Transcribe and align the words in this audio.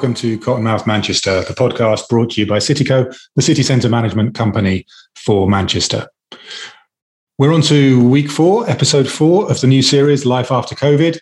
welcome 0.00 0.14
to 0.14 0.38
Cottonmouth 0.38 0.86
Manchester, 0.86 1.42
the 1.42 1.52
podcast 1.52 2.08
brought 2.08 2.30
to 2.30 2.40
you 2.40 2.46
by 2.46 2.56
Cityco, 2.56 3.14
the 3.36 3.42
city 3.42 3.62
centre 3.62 3.90
management 3.90 4.34
company 4.34 4.86
for 5.14 5.46
Manchester. 5.46 6.08
We're 7.36 7.52
on 7.52 7.60
to 7.60 8.08
week 8.08 8.30
four, 8.30 8.66
episode 8.70 9.06
four 9.06 9.50
of 9.50 9.60
the 9.60 9.66
new 9.66 9.82
series, 9.82 10.24
Life 10.24 10.50
After 10.50 10.74
COVID. 10.74 11.18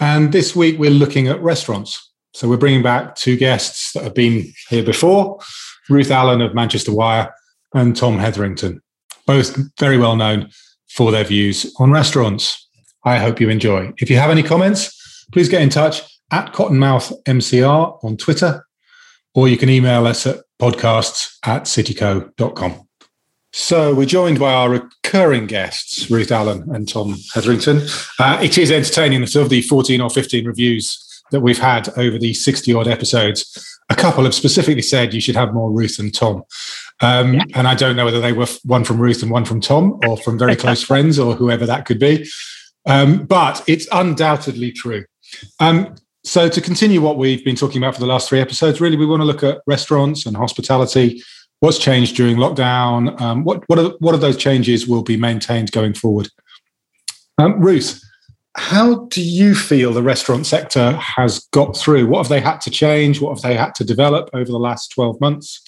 And 0.00 0.32
this 0.32 0.56
week 0.56 0.78
we're 0.78 0.90
looking 0.90 1.28
at 1.28 1.38
restaurants. 1.42 2.10
So 2.32 2.48
we're 2.48 2.56
bringing 2.56 2.82
back 2.82 3.14
two 3.14 3.36
guests 3.36 3.92
that 3.92 4.04
have 4.04 4.14
been 4.14 4.54
here 4.70 4.82
before 4.82 5.38
Ruth 5.90 6.10
Allen 6.10 6.40
of 6.40 6.54
Manchester 6.54 6.94
Wire 6.94 7.30
and 7.74 7.94
Tom 7.94 8.16
Hetherington, 8.16 8.80
both 9.26 9.54
very 9.78 9.98
well 9.98 10.16
known 10.16 10.48
for 10.88 11.12
their 11.12 11.24
views 11.24 11.70
on 11.78 11.90
restaurants. 11.90 12.70
I 13.04 13.18
hope 13.18 13.38
you 13.38 13.50
enjoy. 13.50 13.92
If 13.98 14.08
you 14.08 14.16
have 14.16 14.30
any 14.30 14.42
comments, 14.42 15.26
please 15.30 15.50
get 15.50 15.60
in 15.60 15.68
touch 15.68 16.00
at 16.30 16.52
Cottonmouth 16.52 17.12
MCR 17.24 18.02
on 18.04 18.16
Twitter, 18.16 18.66
or 19.34 19.48
you 19.48 19.56
can 19.56 19.68
email 19.68 20.06
us 20.06 20.26
at 20.26 20.40
podcasts 20.60 21.36
at 21.44 21.64
cityco.com. 21.64 22.88
So 23.52 23.94
we're 23.94 24.06
joined 24.06 24.38
by 24.38 24.52
our 24.52 24.68
recurring 24.68 25.46
guests, 25.46 26.10
Ruth 26.10 26.30
Allen 26.30 26.68
and 26.74 26.88
Tom 26.88 27.16
Hetherington. 27.34 27.82
Uh, 28.18 28.38
it 28.42 28.58
is 28.58 28.70
entertaining 28.70 29.20
that 29.20 29.34
of 29.36 29.48
the 29.48 29.62
14 29.62 30.00
or 30.00 30.10
15 30.10 30.44
reviews 30.44 31.22
that 31.30 31.40
we've 31.40 31.58
had 31.58 31.88
over 31.98 32.18
the 32.18 32.34
60 32.34 32.72
odd 32.74 32.88
episodes, 32.88 33.78
a 33.90 33.94
couple 33.94 34.24
have 34.24 34.34
specifically 34.34 34.82
said 34.82 35.14
you 35.14 35.20
should 35.20 35.36
have 35.36 35.54
more 35.54 35.70
Ruth 35.70 35.98
and 35.98 36.14
Tom. 36.14 36.42
Um, 37.00 37.34
yeah. 37.34 37.44
And 37.54 37.66
I 37.66 37.74
don't 37.74 37.96
know 37.96 38.04
whether 38.04 38.20
they 38.20 38.32
were 38.32 38.46
one 38.64 38.84
from 38.84 39.00
Ruth 39.00 39.22
and 39.22 39.30
one 39.30 39.44
from 39.44 39.60
Tom 39.60 39.98
or 40.06 40.16
from 40.16 40.38
very 40.38 40.56
close 40.64 40.82
friends 40.82 41.18
or 41.18 41.34
whoever 41.34 41.66
that 41.66 41.86
could 41.86 41.98
be. 41.98 42.28
Um, 42.86 43.24
but 43.26 43.62
it's 43.66 43.88
undoubtedly 43.92 44.72
true. 44.72 45.04
Um, 45.60 45.94
so 46.28 46.48
to 46.48 46.60
continue 46.60 47.00
what 47.00 47.16
we've 47.16 47.44
been 47.44 47.56
talking 47.56 47.82
about 47.82 47.94
for 47.94 48.00
the 48.00 48.06
last 48.06 48.28
three 48.28 48.40
episodes, 48.40 48.80
really, 48.80 48.96
we 48.96 49.06
want 49.06 49.20
to 49.20 49.24
look 49.24 49.42
at 49.42 49.62
restaurants 49.66 50.26
and 50.26 50.36
hospitality. 50.36 51.22
What's 51.60 51.78
changed 51.78 52.16
during 52.16 52.36
lockdown? 52.36 53.18
Um, 53.20 53.44
what 53.44 53.64
what 53.68 53.78
are 53.78 53.88
what 53.98 54.20
those 54.20 54.36
changes 54.36 54.86
will 54.86 55.02
be 55.02 55.16
maintained 55.16 55.72
going 55.72 55.94
forward? 55.94 56.28
Um, 57.38 57.58
Ruth, 57.60 58.00
how 58.54 59.06
do 59.06 59.22
you 59.22 59.54
feel 59.54 59.92
the 59.92 60.02
restaurant 60.02 60.46
sector 60.46 60.92
has 60.92 61.40
got 61.52 61.76
through? 61.76 62.06
What 62.06 62.18
have 62.18 62.28
they 62.28 62.40
had 62.40 62.60
to 62.60 62.70
change? 62.70 63.20
What 63.20 63.34
have 63.34 63.42
they 63.42 63.56
had 63.56 63.74
to 63.76 63.84
develop 63.84 64.28
over 64.34 64.50
the 64.50 64.58
last 64.58 64.92
twelve 64.92 65.20
months? 65.20 65.62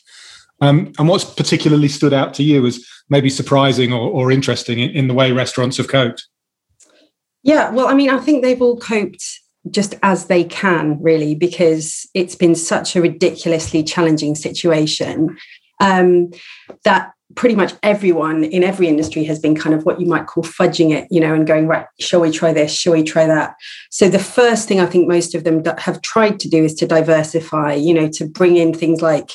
Um, 0.60 0.92
and 0.98 1.08
what's 1.08 1.24
particularly 1.24 1.88
stood 1.88 2.12
out 2.12 2.34
to 2.34 2.42
you 2.42 2.66
as 2.66 2.84
maybe 3.08 3.30
surprising 3.30 3.94
or, 3.94 4.10
or 4.10 4.30
interesting 4.30 4.78
in, 4.78 4.90
in 4.90 5.08
the 5.08 5.14
way 5.14 5.32
restaurants 5.32 5.78
have 5.78 5.88
coped? 5.88 6.28
Yeah, 7.42 7.70
well, 7.70 7.88
I 7.88 7.94
mean, 7.94 8.10
I 8.10 8.18
think 8.18 8.44
they've 8.44 8.60
all 8.60 8.78
coped 8.78 9.40
just 9.70 9.94
as 10.02 10.26
they 10.26 10.44
can, 10.44 11.00
really, 11.02 11.34
because 11.34 12.08
it's 12.14 12.34
been 12.34 12.54
such 12.54 12.96
a 12.96 13.02
ridiculously 13.02 13.82
challenging 13.82 14.34
situation 14.34 15.36
um, 15.80 16.30
that 16.84 17.12
pretty 17.36 17.54
much 17.54 17.74
everyone 17.82 18.42
in 18.44 18.64
every 18.64 18.88
industry 18.88 19.24
has 19.24 19.38
been 19.38 19.54
kind 19.54 19.74
of 19.74 19.84
what 19.84 20.00
you 20.00 20.06
might 20.06 20.26
call 20.26 20.42
fudging 20.42 20.90
it, 20.90 21.06
you 21.10 21.20
know, 21.20 21.32
and 21.32 21.46
going, 21.46 21.66
right, 21.66 21.86
shall 22.00 22.20
we 22.20 22.30
try 22.30 22.52
this? 22.52 22.72
Shall 22.72 22.92
we 22.92 23.04
try 23.04 23.26
that? 23.26 23.54
So 23.90 24.08
the 24.08 24.18
first 24.18 24.66
thing 24.66 24.80
I 24.80 24.86
think 24.86 25.08
most 25.08 25.34
of 25.34 25.44
them 25.44 25.62
have 25.78 26.02
tried 26.02 26.40
to 26.40 26.48
do 26.48 26.64
is 26.64 26.74
to 26.76 26.86
diversify, 26.86 27.74
you 27.74 27.94
know, 27.94 28.08
to 28.14 28.26
bring 28.26 28.56
in 28.56 28.74
things 28.74 29.00
like 29.00 29.30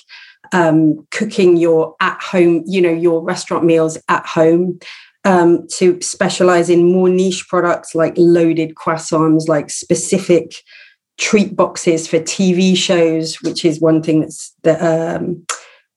um, 0.51 1.07
cooking 1.11 1.57
your 1.57 1.95
at 2.01 2.21
home, 2.21 2.63
you 2.65 2.81
know, 2.81 2.91
your 2.91 3.23
restaurant 3.23 3.63
meals 3.63 3.97
at 4.09 4.25
home, 4.25 4.79
um, 5.25 5.67
to 5.73 5.99
specialize 6.01 6.69
in 6.69 6.91
more 6.91 7.09
niche 7.09 7.47
products 7.49 7.95
like 7.95 8.13
loaded 8.15 8.75
croissants, 8.75 9.47
like 9.47 9.69
specific 9.69 10.53
treat 11.17 11.55
boxes 11.55 12.07
for 12.07 12.19
TV 12.19 12.77
shows, 12.77 13.41
which 13.41 13.65
is 13.65 13.81
one 13.81 14.01
thing 14.01 14.21
that's 14.21 14.53
the 14.63 15.17
um, 15.17 15.45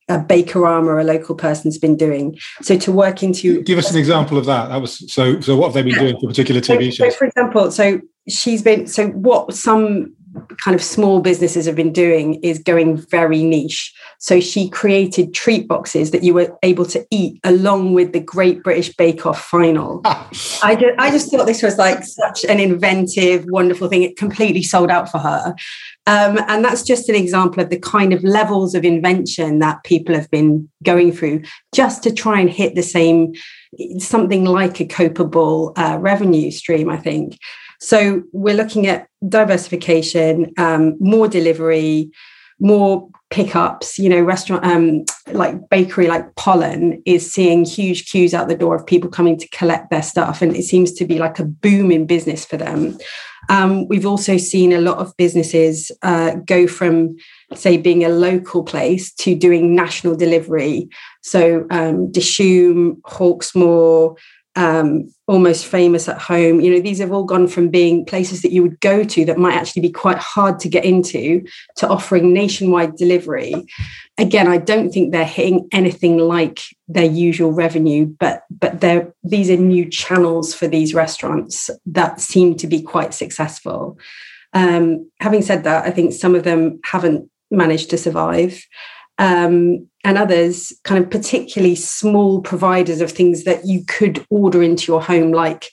a 0.08 0.18
Bakerama, 0.18 1.02
a 1.02 1.04
local 1.04 1.34
person's 1.34 1.76
been 1.76 1.96
doing. 1.96 2.38
So 2.62 2.78
to 2.78 2.90
work 2.90 3.22
into 3.22 3.62
give 3.62 3.78
us 3.78 3.90
an 3.90 3.98
example 3.98 4.38
of 4.38 4.46
that. 4.46 4.68
That 4.68 4.80
was 4.80 5.12
so. 5.12 5.40
So 5.40 5.56
what 5.56 5.66
have 5.66 5.74
they 5.74 5.82
been 5.82 5.98
doing 5.98 6.18
for 6.18 6.28
particular 6.28 6.60
TV 6.60 6.86
so, 6.86 7.04
shows? 7.04 7.12
So 7.12 7.18
for 7.18 7.24
example, 7.26 7.70
so 7.70 8.00
she's 8.28 8.62
been 8.62 8.86
so 8.86 9.08
what 9.08 9.54
some 9.54 10.14
kind 10.62 10.74
of 10.74 10.82
small 10.82 11.20
businesses 11.20 11.66
have 11.66 11.76
been 11.76 11.92
doing 11.92 12.34
is 12.42 12.58
going 12.58 12.96
very 12.96 13.42
niche. 13.42 13.94
So 14.18 14.40
she 14.40 14.68
created 14.68 15.34
treat 15.34 15.68
boxes 15.68 16.10
that 16.10 16.22
you 16.22 16.34
were 16.34 16.56
able 16.62 16.84
to 16.86 17.06
eat 17.10 17.40
along 17.44 17.94
with 17.94 18.12
the 18.12 18.20
Great 18.20 18.62
British 18.62 18.94
Bake 18.96 19.24
Off 19.26 19.42
final. 19.44 20.00
I 20.04 20.76
just 20.78 20.98
I 20.98 21.10
just 21.10 21.30
thought 21.30 21.46
this 21.46 21.62
was 21.62 21.78
like 21.78 22.04
such 22.04 22.44
an 22.44 22.60
inventive, 22.60 23.44
wonderful 23.48 23.88
thing. 23.88 24.02
It 24.02 24.16
completely 24.16 24.62
sold 24.62 24.90
out 24.90 25.10
for 25.10 25.18
her. 25.18 25.54
Um, 26.06 26.38
and 26.48 26.64
that's 26.64 26.82
just 26.82 27.08
an 27.08 27.14
example 27.14 27.62
of 27.62 27.70
the 27.70 27.78
kind 27.78 28.12
of 28.12 28.24
levels 28.24 28.74
of 28.74 28.84
invention 28.84 29.58
that 29.58 29.84
people 29.84 30.14
have 30.14 30.30
been 30.30 30.68
going 30.82 31.12
through 31.12 31.42
just 31.74 32.02
to 32.02 32.12
try 32.12 32.40
and 32.40 32.48
hit 32.48 32.74
the 32.74 32.82
same 32.82 33.34
something 33.98 34.44
like 34.44 34.80
a 34.80 34.86
copable 34.86 35.72
uh, 35.76 35.98
revenue 35.98 36.50
stream, 36.50 36.88
I 36.88 36.96
think. 36.96 37.38
So 37.78 38.22
we're 38.32 38.56
looking 38.56 38.86
at 38.86 39.08
diversification, 39.28 40.52
um, 40.58 40.96
more 41.00 41.28
delivery, 41.28 42.10
more 42.60 43.08
pickups. 43.30 43.98
You 43.98 44.08
know, 44.08 44.20
restaurant 44.20 44.64
um, 44.64 45.04
like 45.32 45.68
bakery 45.68 46.06
like 46.06 46.34
Pollen 46.34 47.02
is 47.06 47.30
seeing 47.30 47.64
huge 47.64 48.10
queues 48.10 48.34
out 48.34 48.48
the 48.48 48.56
door 48.56 48.74
of 48.74 48.86
people 48.86 49.10
coming 49.10 49.38
to 49.38 49.48
collect 49.48 49.90
their 49.90 50.02
stuff, 50.02 50.42
and 50.42 50.56
it 50.56 50.64
seems 50.64 50.92
to 50.92 51.04
be 51.04 51.18
like 51.18 51.38
a 51.38 51.44
boom 51.44 51.90
in 51.90 52.06
business 52.06 52.44
for 52.44 52.56
them. 52.56 52.98
Um, 53.50 53.88
we've 53.88 54.04
also 54.04 54.36
seen 54.36 54.72
a 54.72 54.80
lot 54.80 54.98
of 54.98 55.16
businesses 55.16 55.90
uh, 56.02 56.34
go 56.44 56.66
from, 56.66 57.16
say, 57.54 57.78
being 57.78 58.04
a 58.04 58.10
local 58.10 58.62
place 58.62 59.12
to 59.14 59.34
doing 59.34 59.74
national 59.74 60.16
delivery. 60.16 60.88
So, 61.22 61.66
um, 61.70 62.12
Dishoom, 62.12 63.00
Hawksmoor, 63.06 64.18
um, 64.58 65.08
almost 65.28 65.66
famous 65.66 66.08
at 66.08 66.20
home. 66.20 66.60
You 66.60 66.74
know, 66.74 66.80
these 66.80 66.98
have 66.98 67.12
all 67.12 67.22
gone 67.22 67.46
from 67.46 67.68
being 67.68 68.04
places 68.04 68.42
that 68.42 68.50
you 68.50 68.60
would 68.60 68.80
go 68.80 69.04
to 69.04 69.24
that 69.24 69.38
might 69.38 69.54
actually 69.54 69.82
be 69.82 69.92
quite 69.92 70.18
hard 70.18 70.58
to 70.58 70.68
get 70.68 70.84
into 70.84 71.44
to 71.76 71.88
offering 71.88 72.32
nationwide 72.32 72.96
delivery. 72.96 73.54
Again, 74.18 74.48
I 74.48 74.58
don't 74.58 74.90
think 74.90 75.12
they're 75.12 75.24
hitting 75.24 75.68
anything 75.70 76.18
like 76.18 76.60
their 76.88 77.04
usual 77.04 77.52
revenue, 77.52 78.06
but 78.06 78.42
but 78.50 78.80
they're 78.80 79.14
these 79.22 79.48
are 79.48 79.56
new 79.56 79.88
channels 79.88 80.52
for 80.52 80.66
these 80.66 80.92
restaurants 80.92 81.70
that 81.86 82.20
seem 82.20 82.56
to 82.56 82.66
be 82.66 82.82
quite 82.82 83.14
successful. 83.14 83.96
Um, 84.54 85.08
having 85.20 85.42
said 85.42 85.62
that, 85.64 85.86
I 85.86 85.92
think 85.92 86.12
some 86.12 86.34
of 86.34 86.42
them 86.42 86.80
haven't 86.84 87.30
managed 87.52 87.90
to 87.90 87.96
survive 87.96 88.60
um, 89.18 89.88
and 90.08 90.16
others 90.16 90.72
kind 90.84 91.04
of 91.04 91.10
particularly 91.10 91.74
small 91.74 92.40
providers 92.40 93.02
of 93.02 93.12
things 93.12 93.44
that 93.44 93.66
you 93.66 93.84
could 93.84 94.24
order 94.30 94.62
into 94.62 94.90
your 94.90 95.02
home, 95.02 95.32
like 95.32 95.70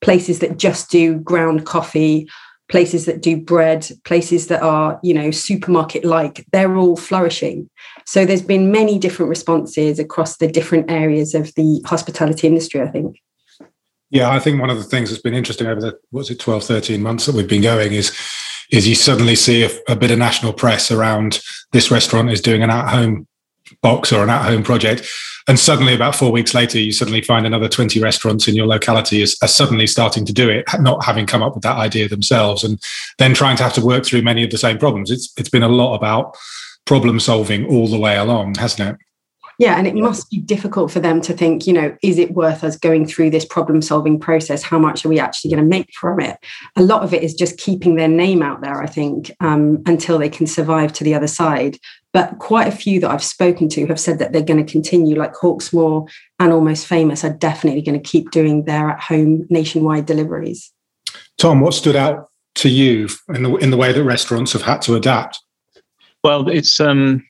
places 0.00 0.38
that 0.38 0.58
just 0.58 0.92
do 0.92 1.18
ground 1.18 1.66
coffee, 1.66 2.28
places 2.70 3.04
that 3.06 3.20
do 3.20 3.36
bread, 3.36 3.90
places 4.04 4.46
that 4.46 4.62
are, 4.62 5.00
you 5.02 5.12
know, 5.12 5.32
supermarket 5.32 6.04
like, 6.04 6.46
they're 6.52 6.76
all 6.76 6.96
flourishing. 6.96 7.68
So 8.06 8.24
there's 8.24 8.42
been 8.42 8.70
many 8.70 8.96
different 8.96 9.28
responses 9.28 9.98
across 9.98 10.36
the 10.36 10.46
different 10.46 10.88
areas 10.88 11.34
of 11.34 11.52
the 11.56 11.82
hospitality 11.84 12.46
industry, 12.46 12.80
I 12.80 12.86
think. 12.86 13.20
Yeah, 14.08 14.30
I 14.30 14.38
think 14.38 14.60
one 14.60 14.70
of 14.70 14.78
the 14.78 14.84
things 14.84 15.10
that's 15.10 15.20
been 15.20 15.34
interesting 15.34 15.66
over 15.66 15.80
the 15.80 15.98
what's 16.10 16.30
it 16.30 16.38
12, 16.38 16.62
13 16.62 17.02
months 17.02 17.26
that 17.26 17.34
we've 17.34 17.48
been 17.48 17.62
going 17.62 17.92
is 17.92 18.16
is 18.70 18.86
you 18.86 18.94
suddenly 18.94 19.34
see 19.34 19.64
a, 19.64 19.70
a 19.88 19.96
bit 19.96 20.12
of 20.12 20.18
national 20.18 20.52
press 20.52 20.92
around 20.92 21.40
this 21.72 21.90
restaurant 21.90 22.30
is 22.30 22.40
doing 22.40 22.62
an 22.62 22.70
at-home 22.70 23.26
box 23.82 24.12
or 24.12 24.22
an 24.22 24.30
at-home 24.30 24.62
project 24.62 25.08
and 25.46 25.58
suddenly 25.58 25.94
about 25.94 26.14
four 26.14 26.30
weeks 26.30 26.54
later 26.54 26.78
you 26.78 26.92
suddenly 26.92 27.22
find 27.22 27.46
another 27.46 27.68
20 27.68 28.00
restaurants 28.00 28.46
in 28.48 28.54
your 28.54 28.66
locality 28.66 29.22
is, 29.22 29.36
are 29.42 29.48
suddenly 29.48 29.86
starting 29.86 30.24
to 30.24 30.32
do 30.32 30.48
it 30.48 30.64
not 30.80 31.04
having 31.04 31.26
come 31.26 31.42
up 31.42 31.54
with 31.54 31.62
that 31.62 31.76
idea 31.76 32.08
themselves 32.08 32.64
and 32.64 32.80
then 33.18 33.34
trying 33.34 33.56
to 33.56 33.62
have 33.62 33.72
to 33.72 33.84
work 33.84 34.04
through 34.04 34.22
many 34.22 34.44
of 34.44 34.50
the 34.50 34.58
same 34.58 34.78
problems 34.78 35.10
it's 35.10 35.32
it's 35.36 35.50
been 35.50 35.62
a 35.62 35.68
lot 35.68 35.94
about 35.94 36.36
problem 36.84 37.18
solving 37.18 37.66
all 37.66 37.88
the 37.88 37.98
way 37.98 38.16
along 38.16 38.54
hasn't 38.54 38.88
it 38.90 38.96
yeah, 39.58 39.78
and 39.78 39.86
it 39.86 39.94
must 39.94 40.30
be 40.30 40.38
difficult 40.38 40.90
for 40.90 41.00
them 41.00 41.20
to 41.22 41.32
think, 41.32 41.66
you 41.66 41.72
know, 41.72 41.96
is 42.02 42.18
it 42.18 42.32
worth 42.32 42.64
us 42.64 42.76
going 42.76 43.06
through 43.06 43.30
this 43.30 43.44
problem 43.44 43.82
solving 43.82 44.18
process? 44.18 44.62
How 44.64 44.78
much 44.78 45.04
are 45.04 45.08
we 45.08 45.20
actually 45.20 45.52
going 45.52 45.62
to 45.62 45.68
make 45.68 45.92
from 45.94 46.20
it? 46.20 46.38
A 46.76 46.82
lot 46.82 47.04
of 47.04 47.14
it 47.14 47.22
is 47.22 47.34
just 47.34 47.56
keeping 47.56 47.94
their 47.94 48.08
name 48.08 48.42
out 48.42 48.62
there, 48.62 48.82
I 48.82 48.86
think, 48.86 49.30
um, 49.40 49.82
until 49.86 50.18
they 50.18 50.28
can 50.28 50.46
survive 50.46 50.92
to 50.94 51.04
the 51.04 51.14
other 51.14 51.28
side. 51.28 51.78
But 52.14 52.38
quite 52.38 52.68
a 52.68 52.76
few 52.76 53.00
that 53.00 53.10
I've 53.10 53.24
spoken 53.24 53.68
to 53.70 53.86
have 53.88 53.98
said 53.98 54.20
that 54.20 54.32
they're 54.32 54.40
going 54.40 54.64
to 54.64 54.72
continue, 54.72 55.16
like 55.16 55.34
Hawksmoor 55.34 56.08
and 56.38 56.52
Almost 56.52 56.86
Famous 56.86 57.24
are 57.24 57.32
definitely 57.34 57.82
going 57.82 58.00
to 58.00 58.08
keep 58.08 58.30
doing 58.30 58.64
their 58.64 58.88
at 58.90 59.00
home 59.00 59.46
nationwide 59.50 60.06
deliveries. 60.06 60.72
Tom, 61.38 61.60
what 61.60 61.74
stood 61.74 61.96
out 61.96 62.30
to 62.54 62.68
you 62.68 63.08
in 63.34 63.42
the 63.42 63.56
in 63.56 63.70
the 63.70 63.76
way 63.76 63.92
that 63.92 64.04
restaurants 64.04 64.52
have 64.52 64.62
had 64.62 64.80
to 64.82 64.94
adapt? 64.94 65.40
Well, 66.22 66.48
it's 66.48 66.78
um, 66.78 67.26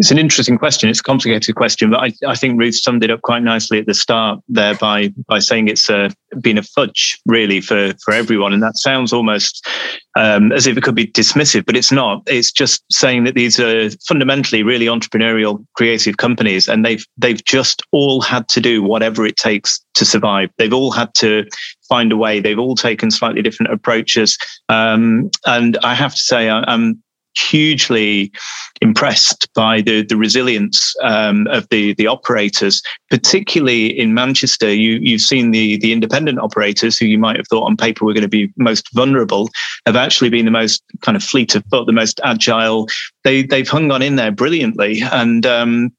It's 0.00 0.10
an 0.10 0.18
interesting 0.18 0.56
question. 0.56 0.88
It's 0.88 1.00
a 1.00 1.02
complicated 1.02 1.54
question, 1.56 1.90
but 1.90 2.00
I, 2.00 2.12
I 2.26 2.34
think 2.34 2.58
Ruth 2.58 2.74
summed 2.74 3.04
it 3.04 3.10
up 3.10 3.20
quite 3.20 3.42
nicely 3.42 3.78
at 3.78 3.84
the 3.84 3.92
start 3.92 4.40
there 4.48 4.74
by 4.74 5.12
by 5.28 5.40
saying 5.40 5.68
it's 5.68 5.90
uh, 5.90 6.08
been 6.40 6.56
a 6.56 6.62
fudge 6.62 7.20
really 7.26 7.60
for 7.60 7.92
for 8.02 8.14
everyone, 8.14 8.54
and 8.54 8.62
that 8.62 8.78
sounds 8.78 9.12
almost 9.12 9.68
um, 10.16 10.52
as 10.52 10.66
if 10.66 10.78
it 10.78 10.82
could 10.82 10.94
be 10.94 11.06
dismissive, 11.06 11.66
but 11.66 11.76
it's 11.76 11.92
not. 11.92 12.22
It's 12.26 12.50
just 12.50 12.82
saying 12.90 13.24
that 13.24 13.34
these 13.34 13.60
are 13.60 13.90
fundamentally 14.08 14.62
really 14.62 14.86
entrepreneurial, 14.86 15.62
creative 15.76 16.16
companies, 16.16 16.66
and 16.66 16.82
they've 16.82 17.04
they've 17.18 17.44
just 17.44 17.82
all 17.92 18.22
had 18.22 18.48
to 18.48 18.60
do 18.62 18.82
whatever 18.82 19.26
it 19.26 19.36
takes 19.36 19.84
to 19.96 20.06
survive. 20.06 20.48
They've 20.56 20.72
all 20.72 20.92
had 20.92 21.12
to 21.16 21.44
find 21.90 22.10
a 22.10 22.16
way. 22.16 22.40
They've 22.40 22.58
all 22.58 22.74
taken 22.74 23.10
slightly 23.10 23.42
different 23.42 23.70
approaches, 23.70 24.38
um, 24.70 25.30
and 25.44 25.76
I 25.82 25.94
have 25.94 26.14
to 26.14 26.22
say, 26.22 26.48
I, 26.48 26.64
I'm 26.66 27.02
hugely 27.36 28.32
impressed 28.80 29.48
by 29.54 29.80
the 29.80 30.02
the 30.02 30.16
resilience 30.16 30.94
um, 31.02 31.46
of 31.48 31.68
the 31.70 31.94
the 31.94 32.06
operators, 32.06 32.82
particularly 33.10 33.86
in 33.98 34.14
Manchester. 34.14 34.72
You 34.72 34.98
you've 35.00 35.20
seen 35.20 35.50
the 35.50 35.78
the 35.78 35.92
independent 35.92 36.38
operators 36.38 36.98
who 36.98 37.06
you 37.06 37.18
might 37.18 37.36
have 37.36 37.46
thought 37.48 37.66
on 37.66 37.76
paper 37.76 38.04
were 38.04 38.14
going 38.14 38.22
to 38.22 38.28
be 38.28 38.52
most 38.56 38.88
vulnerable 38.94 39.48
have 39.86 39.96
actually 39.96 40.30
been 40.30 40.44
the 40.44 40.50
most 40.50 40.82
kind 41.02 41.16
of 41.16 41.22
fleet 41.22 41.54
of 41.54 41.64
foot, 41.70 41.86
the 41.86 41.92
most 41.92 42.20
agile. 42.24 42.88
They 43.24 43.42
they've 43.42 43.68
hung 43.68 43.90
on 43.90 44.02
in 44.02 44.16
there 44.16 44.32
brilliantly, 44.32 45.02
and 45.12 45.46
um, 45.46 45.92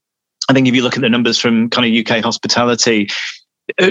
I 0.50 0.54
think 0.54 0.68
if 0.68 0.76
you 0.76 0.84
look 0.84 0.96
at 0.96 1.02
the 1.02 1.10
numbers 1.10 1.40
from 1.40 1.70
kind 1.70 1.88
of 1.88 2.06
UK 2.06 2.24
hospitality, 2.24 3.10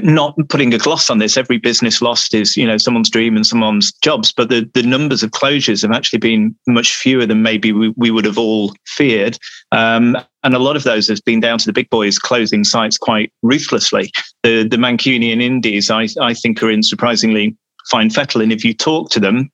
not 0.03 0.37
putting 0.49 0.75
a 0.75 0.79
gloss 0.79 1.11
on 1.11 1.19
this, 1.19 1.37
every 1.37 1.59
business 1.59 2.03
lost 2.03 2.35
is, 2.35 2.57
you 2.57 2.67
know, 2.67 2.77
someone's 2.77 3.11
dream 3.11 3.37
and 3.37 3.47
someone's 3.47 3.93
jobs, 4.03 4.33
but 4.33 4.49
the, 4.49 4.69
the 4.75 4.83
numbers 4.83 5.23
of 5.23 5.31
closures 5.31 5.83
have 5.83 5.93
actually 5.93 6.19
been 6.19 6.55
much 6.67 6.95
fewer 6.95 7.27
than 7.27 7.43
maybe 7.43 7.73
we, 7.73 7.95
we 7.97 8.11
would 8.11 8.25
have 8.25 8.39
all 8.39 8.75
feared. 8.87 9.39
Um, 9.73 10.17
and 10.43 10.55
a 10.55 10.59
lot 10.59 10.77
of 10.77 10.85
those 10.85 11.09
has 11.09 11.21
been 11.21 11.41
down 11.41 11.59
to 11.59 11.67
the 11.67 11.73
big 11.73 11.89
boys 11.91 12.19
closing 12.19 12.65
sites 12.65 12.99
quite 12.99 13.33
ruthlessly. 13.43 14.11
The, 14.43 14.67
the 14.69 14.77
Mancunian 14.77 15.41
Indies, 15.41 15.91
I, 15.91 16.09
I 16.21 16.35
think, 16.35 16.63
are 16.63 16.71
in 16.71 16.83
surprisingly 16.83 17.57
fine 17.91 18.11
fettle. 18.11 18.41
And 18.41 18.53
if 18.53 18.65
you 18.65 18.75
talk 18.75 19.11
to 19.11 19.21
them, 19.21 19.51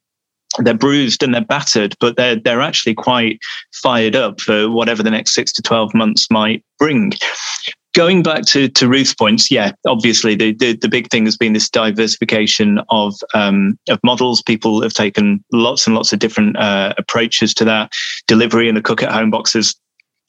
they're 0.59 0.75
bruised 0.75 1.23
and 1.23 1.35
they're 1.35 1.45
battered, 1.45 1.95
but 2.01 2.17
they're 2.17 2.37
they're 2.37 2.62
actually 2.62 2.95
quite 2.95 3.39
fired 3.83 4.17
up 4.17 4.41
for 4.41 4.71
whatever 4.71 5.03
the 5.03 5.11
next 5.11 5.35
six 5.35 5.53
to 5.53 5.61
twelve 5.61 5.93
months 5.93 6.31
might 6.31 6.65
bring 6.79 7.12
going 7.97 8.23
back 8.23 8.45
to, 8.45 8.69
to 8.69 8.87
Ruth's 8.87 9.15
points, 9.15 9.51
yeah, 9.51 9.73
obviously 9.87 10.35
the, 10.35 10.53
the, 10.53 10.77
the 10.77 10.89
big 10.89 11.11
thing 11.11 11.25
has 11.25 11.37
been 11.37 11.55
this 11.55 11.71
diversification 11.71 12.79
of 12.91 13.15
um, 13.35 13.79
of 13.89 13.99
models. 14.05 14.43
People 14.43 14.83
have 14.83 14.93
taken 14.93 15.43
lots 15.51 15.87
and 15.87 15.97
lots 15.97 16.13
of 16.13 16.19
different 16.19 16.57
uh, 16.59 16.93
approaches 16.99 17.55
to 17.55 17.65
that. 17.65 17.91
Delivery 18.27 18.69
and 18.69 18.77
the 18.77 18.83
cook 18.83 19.03
at 19.03 19.11
home 19.11 19.31
boxes 19.31 19.75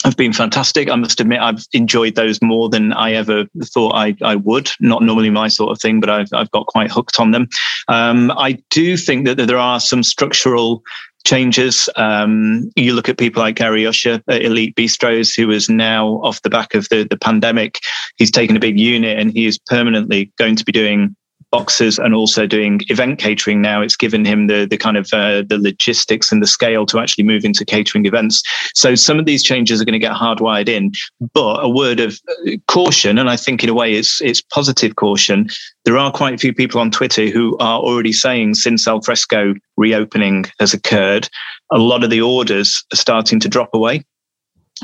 have 0.03 0.15
been 0.15 0.31
fantastic. 0.31 0.89
I 0.89 0.95
must 0.95 1.19
admit, 1.19 1.41
I've 1.41 1.65
enjoyed 1.73 2.15
those 2.15 2.41
more 2.41 2.69
than 2.69 2.93
I 2.93 3.13
ever 3.13 3.45
thought 3.63 3.95
I, 3.95 4.15
I 4.21 4.35
would. 4.35 4.69
Not 4.79 5.03
normally 5.03 5.31
my 5.31 5.47
sort 5.47 5.71
of 5.71 5.81
thing, 5.81 5.99
but 5.99 6.09
I've, 6.09 6.29
I've 6.33 6.51
got 6.51 6.67
quite 6.67 6.91
hooked 6.91 7.19
on 7.19 7.31
them. 7.31 7.49
Um, 7.87 8.31
I 8.31 8.63
do 8.69 8.95
think 8.95 9.25
that 9.25 9.35
there 9.35 9.57
are 9.57 9.79
some 9.79 10.03
structural 10.03 10.83
changes. 11.27 11.89
Um, 11.97 12.71
you 12.75 12.93
look 12.93 13.09
at 13.09 13.17
people 13.17 13.43
like 13.43 13.57
Gary 13.57 13.85
Usher 13.85 14.21
at 14.27 14.41
Elite 14.41 14.75
Bistros, 14.75 15.35
who 15.35 15.51
is 15.51 15.69
now 15.69 16.21
off 16.23 16.41
the 16.41 16.49
back 16.49 16.73
of 16.73 16.87
the, 16.89 17.03
the 17.03 17.17
pandemic. 17.17 17.79
He's 18.15 18.31
taken 18.31 18.55
a 18.55 18.61
big 18.61 18.79
unit 18.79 19.19
and 19.19 19.31
he 19.31 19.45
is 19.45 19.59
permanently 19.59 20.31
going 20.37 20.55
to 20.55 20.63
be 20.63 20.71
doing 20.71 21.15
boxes 21.51 21.97
and 21.97 22.13
also 22.13 22.45
doing 22.45 22.81
event 22.89 23.19
catering 23.19 23.61
now. 23.61 23.81
It's 23.81 23.95
given 23.95 24.25
him 24.25 24.47
the 24.47 24.65
the 24.65 24.77
kind 24.77 24.97
of 24.97 25.07
uh, 25.13 25.43
the 25.47 25.57
logistics 25.57 26.31
and 26.31 26.41
the 26.41 26.47
scale 26.47 26.85
to 26.87 26.99
actually 26.99 27.23
move 27.23 27.45
into 27.45 27.65
catering 27.65 28.05
events. 28.05 28.43
So 28.73 28.95
some 28.95 29.19
of 29.19 29.25
these 29.25 29.43
changes 29.43 29.81
are 29.81 29.85
going 29.85 29.93
to 29.93 29.99
get 29.99 30.13
hardwired 30.15 30.69
in 30.69 30.91
but 31.33 31.63
a 31.63 31.69
word 31.69 31.99
of 31.99 32.19
uh, 32.47 32.51
caution 32.67 33.17
and 33.17 33.29
i 33.29 33.35
think 33.35 33.63
in 33.63 33.69
a 33.69 33.73
way 33.73 33.93
it's 33.93 34.21
it's 34.21 34.41
positive 34.41 34.95
caution. 34.95 35.47
There 35.85 35.97
are 35.97 36.11
quite 36.11 36.33
a 36.33 36.37
few 36.37 36.53
people 36.53 36.81
on 36.81 36.91
twitter 36.91 37.27
who 37.27 37.57
are 37.59 37.79
already 37.79 38.13
saying 38.13 38.55
since 38.55 38.87
alfresco 38.87 39.53
reopening 39.77 40.45
has 40.59 40.73
occurred 40.73 41.29
a 41.71 41.77
lot 41.77 42.03
of 42.03 42.09
the 42.09 42.21
orders 42.21 42.83
are 42.93 42.97
starting 42.97 43.39
to 43.39 43.49
drop 43.49 43.69
away 43.73 44.03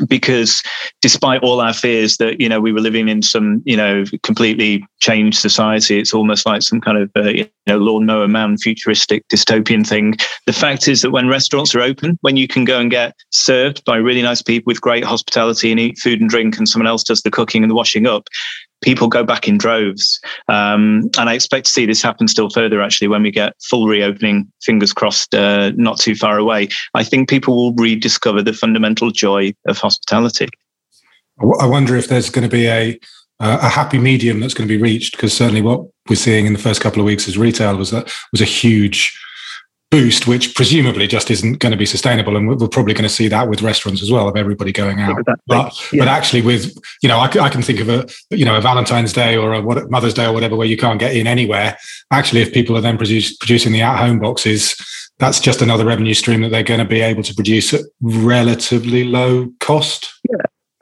because 0.08 0.62
despite 1.02 1.42
all 1.44 1.62
our 1.62 1.74
fears 1.74 2.18
that 2.18 2.40
you 2.40 2.50
know 2.50 2.60
we 2.60 2.72
were 2.72 2.80
living 2.80 3.08
in 3.08 3.22
some 3.22 3.62
you 3.66 3.78
know 3.78 4.04
completely 4.24 4.86
changed 5.00 5.38
society 5.38 6.00
it's 6.00 6.14
almost 6.14 6.46
like 6.46 6.62
some 6.62 6.82
kind 6.82 6.98
of 6.98 7.12
uh, 7.16 7.30
you 7.30 7.50
know 7.68 7.78
lawnmower 7.78 8.28
man 8.28 8.58
futuristic 8.58 9.28
dystopian 9.28 9.88
thing. 9.88 10.16
The 10.46 10.54
fact 10.54 10.88
is 10.88 11.02
that 11.02 11.12
when 11.12 11.28
restaurants 11.28 11.76
are 11.76 11.82
open 11.82 12.18
when 12.22 12.38
you 12.38 12.48
can 12.48 12.66
go 12.66 12.80
and 12.80 12.92
get 12.92 13.16
served 13.32 13.84
by 13.86 13.98
really 13.98 14.22
nice 14.22 14.42
people 14.42 14.70
with 14.70 14.82
great 14.82 15.04
hospitality 15.04 15.72
and 15.72 15.80
eat 15.80 15.98
food 15.98 16.22
and 16.22 16.30
drink 16.30 16.58
and 16.58 16.68
someone 16.68 16.88
else 16.88 17.04
does 17.04 17.22
the 17.22 17.32
cooking 17.32 17.64
and 17.64 17.72
the 17.72 17.76
washing 17.76 18.08
up 18.08 18.28
people 18.84 19.08
go 19.08 19.24
back 19.24 19.48
in 19.48 19.58
droves. 19.58 20.20
Um, 20.48 21.10
and 21.18 21.30
I 21.30 21.34
expect 21.34 21.66
to 21.66 21.72
see 21.72 21.86
this 21.86 22.02
happen 22.02 22.28
still 22.28 22.50
further, 22.50 22.82
actually, 22.82 23.08
when 23.08 23.24
we 23.24 23.32
get 23.32 23.56
full 23.62 23.88
reopening, 23.88 24.52
fingers 24.62 24.94
crossed, 24.94 25.34
uh, 25.34 25.72
not 25.76 26.00
too 26.00 26.16
far 26.16 26.38
away. 26.38 26.70
I 26.94 27.04
think 27.04 27.30
people 27.30 27.56
will 27.56 27.74
rediscover 27.74 28.42
the 28.44 28.54
fundamental 28.54 29.10
joy 29.10 29.54
of 29.68 29.78
hospitality. 29.78 30.50
I 31.60 31.66
wonder 31.66 31.96
if 31.96 32.08
there's 32.08 32.30
going 32.30 32.48
to 32.48 32.56
be 32.56 32.68
a 32.68 33.00
a 33.40 33.68
happy 33.68 33.98
medium 33.98 34.40
that's 34.40 34.54
going 34.54 34.68
to 34.68 34.74
be 34.74 34.82
reached 34.82 35.18
because 35.18 35.36
certainly 35.36 35.62
what 35.62 35.86
we're 36.08 36.16
seeing 36.16 36.46
in 36.46 36.54
the 36.54 36.60
first 36.60 36.80
couple 36.80 37.02
of 37.02 37.06
weeks 37.06 37.28
as 37.28 37.38
retail 37.38 37.76
was 37.76 37.92
that 37.92 38.10
was 38.32 38.40
a 38.40 38.46
huge 38.46 39.20
boost, 39.94 40.26
which 40.26 40.56
presumably 40.56 41.06
just 41.06 41.30
isn't 41.30 41.60
going 41.60 41.72
to 41.72 41.78
be 41.78 41.86
sustainable. 41.86 42.36
And 42.36 42.48
we're 42.48 42.68
probably 42.68 42.96
going 42.96 43.04
to 43.04 43.10
see 43.14 43.28
that 43.28 43.48
with 43.48 43.62
restaurants 43.62 44.02
as 44.02 44.12
well, 44.12 44.28
of 44.28 44.36
everybody 44.36 44.72
going 44.72 45.00
out. 45.00 45.20
Exactly. 45.20 45.44
But, 45.46 45.94
yeah. 45.94 46.00
but 46.00 46.08
actually, 46.08 46.42
with 46.42 46.76
you 47.04 47.10
know, 47.10 47.20
I, 47.20 47.26
I, 47.26 47.50
can 47.50 47.62
think 47.62 47.80
of 47.80 47.90
a 47.90 48.08
you 48.32 48.44
know 48.44 48.56
a 48.56 48.62
Valentine's 48.62 49.14
Day 49.14 49.38
or 49.38 49.54
a 49.54 49.62
what, 49.62 49.92
Mother's 49.92 50.16
Day 50.16 50.26
or 50.26 50.34
whatever 50.34 50.56
where 50.56 50.66
you 50.66 50.78
can't 50.78 51.00
get 51.00 51.16
in 51.16 51.28
anywhere. 51.28 51.78
Actually, 52.10 52.42
if 52.42 52.52
people 52.52 52.76
are 52.76 52.82
then 52.82 52.98
produce, 52.98 53.38
producing 53.38 53.72
the 53.72 53.84
at-home 53.84 54.20
boxes, 54.20 54.76
that's 55.20 55.40
just 55.40 55.62
another 55.62 55.86
revenue 55.86 56.16
stream 56.16 56.42
that 56.42 56.50
they're 56.50 56.64
going 56.64 56.80
to 56.80 56.86
be 56.86 57.02
able 57.02 57.22
to 57.22 57.36
produce 57.36 57.72
at 57.74 57.82
relatively 58.02 59.04
low 59.04 59.52
cost. 59.60 60.10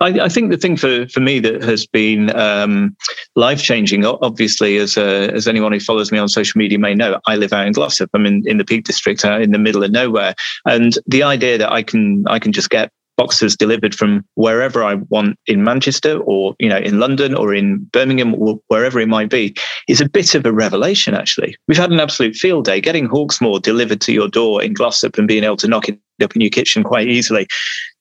I, 0.01 0.25
I, 0.25 0.30
think 0.30 0.50
the 0.50 0.57
thing 0.57 0.77
for, 0.77 1.07
for 1.09 1.19
me 1.19 1.39
that 1.39 1.62
has 1.62 1.86
been 1.86 2.36
um, 2.36 2.95
life 3.36 3.62
changing, 3.62 4.03
obviously, 4.03 4.77
as 4.77 4.98
uh, 4.98 5.31
as 5.33 5.48
anyone 5.48 5.71
who 5.71 5.80
follows 5.80 6.12
me 6.12 6.18
on 6.18 6.27
social 6.27 6.57
media 6.57 6.80
may 6.80 6.95
know, 6.95 7.19
I 7.27 7.36
live 7.36 7.53
out 7.53 7.68
in 7.68 7.74
Glossop. 7.74 8.09
I'm 8.13 8.25
in, 8.25 8.44
in 8.48 8.57
the 8.57 8.65
Peak 8.65 8.83
District, 8.83 9.24
out 9.24 9.41
in 9.41 9.51
the 9.51 9.60
middle 9.60 9.84
of 9.84 9.91
nowhere, 9.91 10.34
and 10.65 10.98
the 11.05 11.22
idea 11.22 11.60
that 11.60 11.72
I 11.72 11.84
can 11.84 12.25
I 12.27 12.39
can 12.39 12.51
just 12.51 12.72
get 12.72 12.91
boxes 13.17 13.55
delivered 13.55 13.93
from 13.93 14.25
wherever 14.34 14.84
I 14.84 14.96
want 14.96 15.38
in 15.46 15.63
Manchester 15.63 16.17
or 16.22 16.55
you 16.58 16.70
know 16.70 16.77
in 16.77 17.00
London 17.00 17.36
or 17.36 17.53
in 17.53 17.84
Birmingham 17.93 18.34
or 18.34 18.60
wherever 18.70 19.00
it 19.00 19.08
might 19.08 19.29
be 19.29 19.55
is 19.88 20.01
a 20.01 20.10
bit 20.10 20.34
of 20.34 20.48
a 20.48 20.51
revelation 20.51 21.13
actually. 21.13 21.55
We've 21.67 21.77
had 21.77 21.91
an 21.91 22.00
absolute 22.00 22.36
field 22.36 22.65
day 22.65 22.81
getting 22.81 23.08
Hawksmoor 23.08 23.62
delivered 23.62 24.01
to 24.01 24.13
your 24.13 24.27
door 24.27 24.63
in 24.63 24.74
Glossop 24.74 25.20
and 25.20 25.27
being 25.27 25.43
able 25.43 25.58
to 25.58 25.67
knock 25.67 25.89
it 25.89 26.00
up 26.24 26.36
in 26.36 26.41
your 26.41 26.50
kitchen 26.50 26.84
quite 26.84 27.08
easily. 27.08 27.46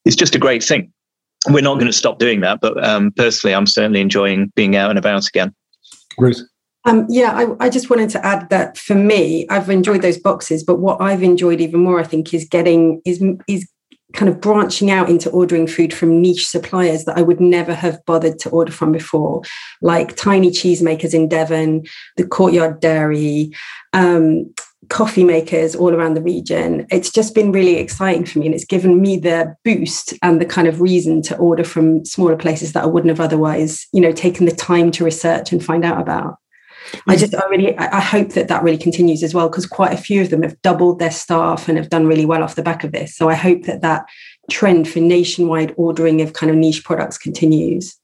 It's 0.06 0.16
just 0.16 0.34
a 0.34 0.38
great 0.38 0.64
thing 0.64 0.90
we're 1.48 1.62
not 1.62 1.74
going 1.74 1.86
to 1.86 1.92
stop 1.92 2.18
doing 2.18 2.40
that. 2.40 2.60
But 2.60 2.82
um, 2.84 3.12
personally, 3.12 3.54
I'm 3.54 3.66
certainly 3.66 4.00
enjoying 4.00 4.52
being 4.54 4.76
out 4.76 4.90
and 4.90 4.98
about 4.98 5.26
again. 5.26 5.54
Ruth. 6.18 6.42
Um, 6.86 7.06
yeah, 7.10 7.32
I, 7.32 7.66
I, 7.66 7.68
just 7.68 7.90
wanted 7.90 8.08
to 8.10 8.24
add 8.24 8.48
that 8.48 8.78
for 8.78 8.94
me, 8.94 9.46
I've 9.50 9.68
enjoyed 9.68 10.00
those 10.00 10.16
boxes, 10.16 10.64
but 10.64 10.78
what 10.78 10.98
I've 10.98 11.22
enjoyed 11.22 11.60
even 11.60 11.80
more, 11.80 12.00
I 12.00 12.04
think, 12.04 12.32
is 12.32 12.46
getting 12.48 13.02
is 13.04 13.22
is 13.46 13.68
kind 14.14 14.28
of 14.28 14.40
branching 14.40 14.90
out 14.90 15.08
into 15.08 15.30
ordering 15.30 15.66
food 15.66 15.92
from 15.92 16.20
niche 16.20 16.46
suppliers 16.46 17.04
that 17.04 17.18
I 17.18 17.22
would 17.22 17.40
never 17.40 17.74
have 17.74 18.04
bothered 18.06 18.38
to 18.40 18.50
order 18.50 18.72
from 18.72 18.92
before, 18.92 19.42
like 19.82 20.16
tiny 20.16 20.50
cheesemakers 20.50 21.14
in 21.14 21.28
Devon, 21.28 21.84
the 22.16 22.26
Courtyard 22.26 22.80
Dairy, 22.80 23.52
um, 23.92 24.52
coffee 24.88 25.24
makers 25.24 25.76
all 25.76 25.94
around 25.94 26.14
the 26.14 26.22
region. 26.22 26.86
It's 26.90 27.10
just 27.10 27.34
been 27.34 27.52
really 27.52 27.76
exciting 27.76 28.24
for 28.24 28.38
me 28.38 28.46
and 28.46 28.54
it's 28.54 28.64
given 28.64 29.00
me 29.00 29.18
the 29.18 29.54
boost 29.64 30.14
and 30.22 30.40
the 30.40 30.46
kind 30.46 30.66
of 30.66 30.80
reason 30.80 31.22
to 31.22 31.36
order 31.36 31.64
from 31.64 32.04
smaller 32.04 32.36
places 32.36 32.72
that 32.72 32.84
I 32.84 32.86
wouldn't 32.86 33.10
have 33.10 33.20
otherwise, 33.20 33.86
you 33.92 34.00
know, 34.00 34.12
taken 34.12 34.46
the 34.46 34.52
time 34.52 34.90
to 34.92 35.04
research 35.04 35.52
and 35.52 35.64
find 35.64 35.84
out 35.84 36.00
about. 36.00 36.36
I 37.06 37.14
mm. 37.14 37.18
just, 37.18 37.34
I 37.34 37.46
really, 37.48 37.76
I 37.78 38.00
hope 38.00 38.30
that 38.30 38.48
that 38.48 38.62
really 38.62 38.78
continues 38.78 39.22
as 39.22 39.34
well, 39.34 39.48
because 39.48 39.66
quite 39.66 39.92
a 39.92 40.00
few 40.02 40.22
of 40.22 40.30
them 40.30 40.42
have 40.42 40.60
doubled 40.62 40.98
their 40.98 41.10
staff 41.10 41.68
and 41.68 41.76
have 41.76 41.90
done 41.90 42.06
really 42.06 42.26
well 42.26 42.42
off 42.42 42.56
the 42.56 42.62
back 42.62 42.82
of 42.82 42.92
this. 42.92 43.14
So 43.14 43.28
I 43.28 43.34
hope 43.34 43.64
that 43.64 43.82
that 43.82 44.06
trend 44.50 44.88
for 44.88 44.98
nationwide 44.98 45.74
ordering 45.76 46.20
of 46.20 46.32
kind 46.32 46.50
of 46.50 46.56
niche 46.56 46.82
products 46.82 47.18
continues. 47.18 47.96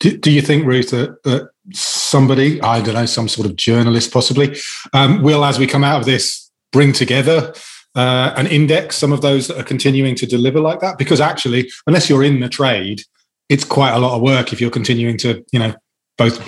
Do, 0.00 0.16
do 0.16 0.32
you 0.32 0.40
think, 0.40 0.66
Ruth, 0.66 0.90
that, 0.90 1.22
that 1.24 1.50
somebody, 1.72 2.60
I 2.60 2.80
don't 2.80 2.94
know, 2.94 3.06
some 3.06 3.28
sort 3.28 3.46
of 3.46 3.56
journalist 3.56 4.12
possibly, 4.12 4.56
um, 4.92 5.22
will, 5.22 5.44
as 5.44 5.58
we 5.58 5.66
come 5.66 5.84
out 5.84 6.00
of 6.00 6.06
this, 6.06 6.50
bring 6.72 6.92
together 6.92 7.54
uh, 7.94 8.34
and 8.36 8.48
index 8.48 8.96
some 8.96 9.12
of 9.12 9.20
those 9.20 9.46
that 9.48 9.58
are 9.58 9.64
continuing 9.64 10.14
to 10.16 10.26
deliver 10.26 10.60
like 10.60 10.80
that? 10.80 10.98
Because 10.98 11.20
actually, 11.20 11.70
unless 11.86 12.10
you're 12.10 12.24
in 12.24 12.40
the 12.40 12.48
trade, 12.48 13.02
it's 13.48 13.64
quite 13.64 13.92
a 13.92 13.98
lot 13.98 14.16
of 14.16 14.22
work 14.22 14.52
if 14.52 14.60
you're 14.60 14.70
continuing 14.70 15.16
to, 15.18 15.44
you 15.52 15.58
know, 15.58 15.74
both 16.16 16.42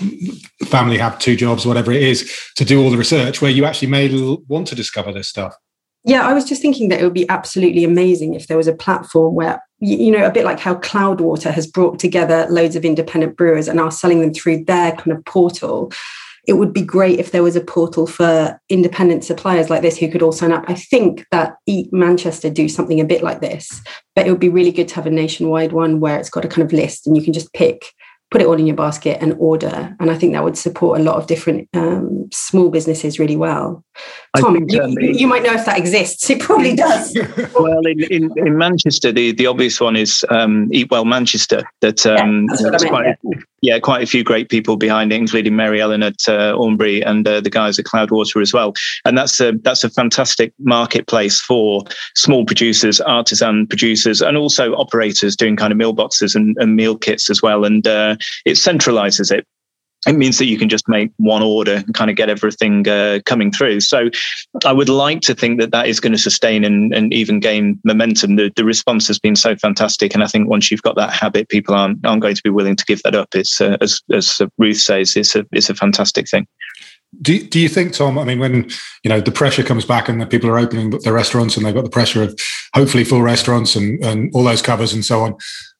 family 0.69 0.99
have 0.99 1.19
two 1.19 1.37
jobs, 1.37 1.67
whatever 1.67 1.91
it 1.91 2.03
is, 2.03 2.33
to 2.57 2.65
do 2.65 2.83
all 2.83 2.91
the 2.91 2.97
research 2.97 3.43
where 3.43 3.51
you 3.51 3.65
actually 3.65 3.89
may 3.89 4.09
want 4.49 4.67
to 4.69 4.75
discover 4.75 5.13
this 5.13 5.29
stuff. 5.29 5.55
Yeah, 6.07 6.25
I 6.25 6.35
was 6.35 6.45
just 6.45 6.63
thinking 6.63 6.89
that 6.89 7.01
it 7.01 7.03
would 7.03 7.13
be 7.13 7.29
absolutely 7.29 7.83
amazing 7.83 8.35
if 8.35 8.47
there 8.47 8.57
was 8.57 8.69
a 8.69 8.75
platform 8.75 9.35
where, 9.35 9.61
you 9.81 10.13
know, 10.13 10.25
a 10.25 10.31
bit 10.31 10.45
like 10.45 10.61
how 10.61 10.77
Cloudwater 10.77 11.51
has 11.51 11.67
brought 11.67 11.99
together 11.99 12.47
loads 12.49 12.77
of 12.77 12.85
independent 12.85 13.37
brewers 13.37 13.67
and 13.67 13.81
are 13.81 13.91
selling 13.91 14.21
them 14.21 14.33
through 14.33 14.65
their 14.67 14.93
kind 14.93 15.11
of 15.11 15.25
portal. 15.25 15.93
It 16.47 16.53
would 16.53 16.73
be 16.73 16.83
great 16.83 17.19
if 17.19 17.33
there 17.33 17.43
was 17.43 17.57
a 17.57 17.61
portal 17.61 18.07
for 18.07 18.57
independent 18.69 19.25
suppliers 19.25 19.69
like 19.69 19.83
this 19.83 19.99
who 19.99 20.09
could 20.09 20.23
all 20.23 20.31
sign 20.31 20.53
up. 20.53 20.65
I 20.69 20.75
think 20.75 21.27
that 21.33 21.57
Eat 21.67 21.93
Manchester 21.93 22.51
do 22.51 22.69
something 22.69 23.01
a 23.01 23.05
bit 23.05 23.25
like 23.25 23.41
this, 23.41 23.83
but 24.15 24.29
it 24.29 24.31
would 24.31 24.39
be 24.39 24.49
really 24.49 24.71
good 24.71 24.87
to 24.87 24.95
have 24.95 25.07
a 25.07 25.11
nationwide 25.11 25.73
one 25.73 25.99
where 25.99 26.21
it's 26.21 26.31
got 26.31 26.45
a 26.45 26.49
kind 26.49 26.65
of 26.65 26.73
list 26.73 27.09
and 27.09 27.17
you 27.17 27.23
can 27.25 27.33
just 27.33 27.53
pick 27.53 27.85
put 28.37 28.43
it 28.43 28.49
all 28.49 28.59
in 28.59 28.67
your 28.67 28.77
basket 28.77 29.17
and 29.23 29.35
order. 29.39 29.97
And 29.99 30.11
I 30.11 30.15
think 30.15 30.35
that 30.35 30.45
would 30.45 30.59
support 30.59 31.01
a 31.01 31.03
lot 31.03 31.17
of 31.17 31.27
different 31.27 31.71
um, 31.73 32.29
small 32.31 32.69
businesses 32.69 33.19
really 33.19 33.37
well. 33.37 33.83
Tom, 34.37 34.55
think, 34.55 34.73
you, 34.73 34.83
um, 34.83 34.93
you, 34.99 35.27
might 35.27 35.43
know 35.43 35.55
if 35.55 35.65
that 35.65 35.79
exists. 35.79 36.29
It 36.29 36.41
probably 36.41 36.77
does. 36.77 37.17
well, 37.59 37.81
in, 37.87 38.03
in, 38.11 38.31
in, 38.37 38.59
Manchester, 38.59 39.11
the, 39.11 39.33
the 39.33 39.47
obvious 39.47 39.81
one 39.81 39.97
is 39.97 40.23
um, 40.29 40.69
Eat 40.71 40.91
Well 40.91 41.07
Manchester. 41.07 41.63
That 41.81 42.05
um, 42.05 42.47
yeah, 42.61 42.69
meant, 42.69 42.87
quite, 42.89 43.07
yeah. 43.07 43.41
yeah. 43.63 43.79
quite 43.79 44.03
a 44.03 44.07
few 44.07 44.23
great 44.23 44.51
people 44.51 44.77
behind 44.77 45.13
it, 45.13 45.17
including 45.17 45.57
Mary 45.57 45.81
Ellen 45.81 46.03
at 46.03 46.29
uh, 46.29 46.61
and 46.61 47.27
uh, 47.27 47.41
the 47.41 47.49
guys 47.51 47.79
at 47.79 47.87
Cloudwater 47.87 48.43
as 48.43 48.53
well. 48.53 48.75
And 49.07 49.17
that's 49.17 49.41
a 49.41 49.53
that's 49.63 49.83
a 49.83 49.89
fantastic 49.89 50.53
marketplace 50.59 51.41
for 51.41 51.85
small 52.15 52.45
producers, 52.45 53.01
artisan 53.01 53.67
producers, 53.67 54.21
and 54.21 54.37
also 54.37 54.75
operators 54.75 55.37
doing 55.37 55.57
kind 55.57 55.73
of 55.73 55.79
meal 55.79 55.95
boxes 55.95 56.35
and, 56.35 56.55
and 56.59 56.77
meal 56.77 56.99
kits 56.99 57.31
as 57.31 57.41
well. 57.41 57.65
And 57.65 57.87
uh, 57.87 58.17
it 58.45 58.53
centralizes 58.53 59.31
it 59.31 59.47
it 60.07 60.17
means 60.17 60.39
that 60.39 60.47
you 60.47 60.57
can 60.57 60.69
just 60.69 60.89
make 60.89 61.11
one 61.17 61.43
order 61.43 61.77
and 61.77 61.95
kind 61.95 62.11
of 62.11 62.17
get 62.17 62.29
everything 62.29 62.87
uh, 62.87 63.19
coming 63.25 63.51
through. 63.51 63.81
So 63.81 64.09
I 64.65 64.73
would 64.73 64.89
like 64.89 65.21
to 65.23 65.35
think 65.35 65.59
that 65.61 65.73
that 65.73 65.89
is 65.89 65.99
going 65.99 66.13
to 66.13 66.19
sustain 66.19 66.65
and, 66.65 66.95
and 66.95 67.13
even 67.13 67.41
gain 67.41 67.81
momentum. 67.85 68.37
The, 68.37 68.53
the 68.55 68.65
response 68.65 69.09
has 69.09 69.19
been 69.19 69.35
so 69.35 69.57
fantastic. 69.57 70.15
And 70.15 70.23
I 70.23 70.29
think 70.29 70.49
once 70.49 70.71
you've 70.71 70.83
got 70.83 70.97
that 70.97 71.13
habit, 71.13 71.49
people 71.49 71.75
aren't, 71.75 72.05
aren't 72.07 72.23
going 72.23 72.37
to 72.37 72.43
be 72.43 72.51
willing 72.51 72.77
to 72.77 72.85
give 72.85 73.03
that 73.03 73.17
up. 73.17 73.35
It's, 73.35 73.61
uh, 73.61 73.77
as, 73.81 74.01
as 74.13 74.41
Ruth 74.59 74.79
says, 74.79 75.17
it's 75.17 75.35
a, 75.35 75.45
it's 75.53 75.71
a 75.71 75.75
fantastic 75.75 76.29
thing. 76.29 76.47
Do, 77.23 77.45
do 77.45 77.59
you 77.59 77.69
think, 77.69 77.95
Tom? 77.95 78.19
I 78.19 78.25
mean, 78.25 78.39
when 78.41 78.69
you 79.03 79.09
know 79.09 79.21
the 79.21 79.31
pressure 79.31 79.63
comes 79.63 79.87
back 79.87 80.09
and 80.09 80.21
the 80.21 80.27
people 80.27 80.51
are 80.51 80.59
opening 80.59 80.91
their 80.91 81.15
restaurants 81.15 81.57
and 81.57 81.65
they've 81.65 81.75
got 81.75 81.85
the 81.85 81.91
pressure 81.91 82.23
of 82.23 82.39
hopefully 82.75 83.05
full 83.05 83.23
restaurants 83.23 83.75
and, 83.75 84.05
and 84.05 84.31
all 84.35 84.43
those 84.43 84.61
covers 84.61 84.93
and 84.93 85.05
so 85.05 85.21
on, 85.21 85.37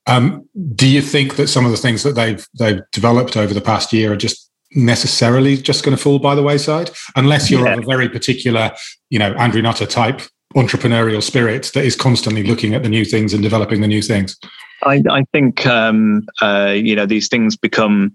um, 0.07 0.49
do 0.75 0.89
you 0.89 1.03
think 1.03 1.37
that 1.37 1.49
some 1.49 1.65
of 1.65 1.71
the 1.71 1.77
things 1.77 2.03
that 2.03 2.15
they've 2.15 2.47
they've 2.59 2.81
developed 2.93 3.37
over 3.37 3.53
the 3.53 3.61
past 3.61 3.93
year 3.93 4.13
are 4.13 4.17
just 4.17 4.51
necessarily 4.73 5.57
just 5.57 5.85
going 5.85 5.97
to 5.97 6.03
fall 6.03 6.19
by 6.19 6.35
the 6.35 6.43
wayside, 6.43 6.91
unless 7.17 7.51
you're 7.51 7.67
yeah. 7.67 7.75
of 7.75 7.81
a 7.81 7.87
very 7.87 8.09
particular, 8.09 8.73
you 9.11 9.19
know, 9.19 9.33
Andrew 9.35 9.63
Nutter 9.63 9.87
type 9.87 10.23
entrepreneurial 10.55 11.23
spirit 11.23 11.71
that 11.75 11.85
is 11.85 11.97
constantly 11.97 12.43
looking 12.43 12.75
at 12.75 12.83
the 12.83 12.89
new 12.89 13.05
things 13.05 13.35
and 13.35 13.43
developing 13.43 13.81
the 13.81 13.89
new 13.89 14.03
things? 14.03 14.37
I, 14.83 15.03
I 15.11 15.25
think 15.33 15.67
um, 15.67 16.27
uh, 16.43 16.75
you 16.77 16.95
know 16.95 17.07
these 17.07 17.29
things 17.29 17.57
become 17.57 18.13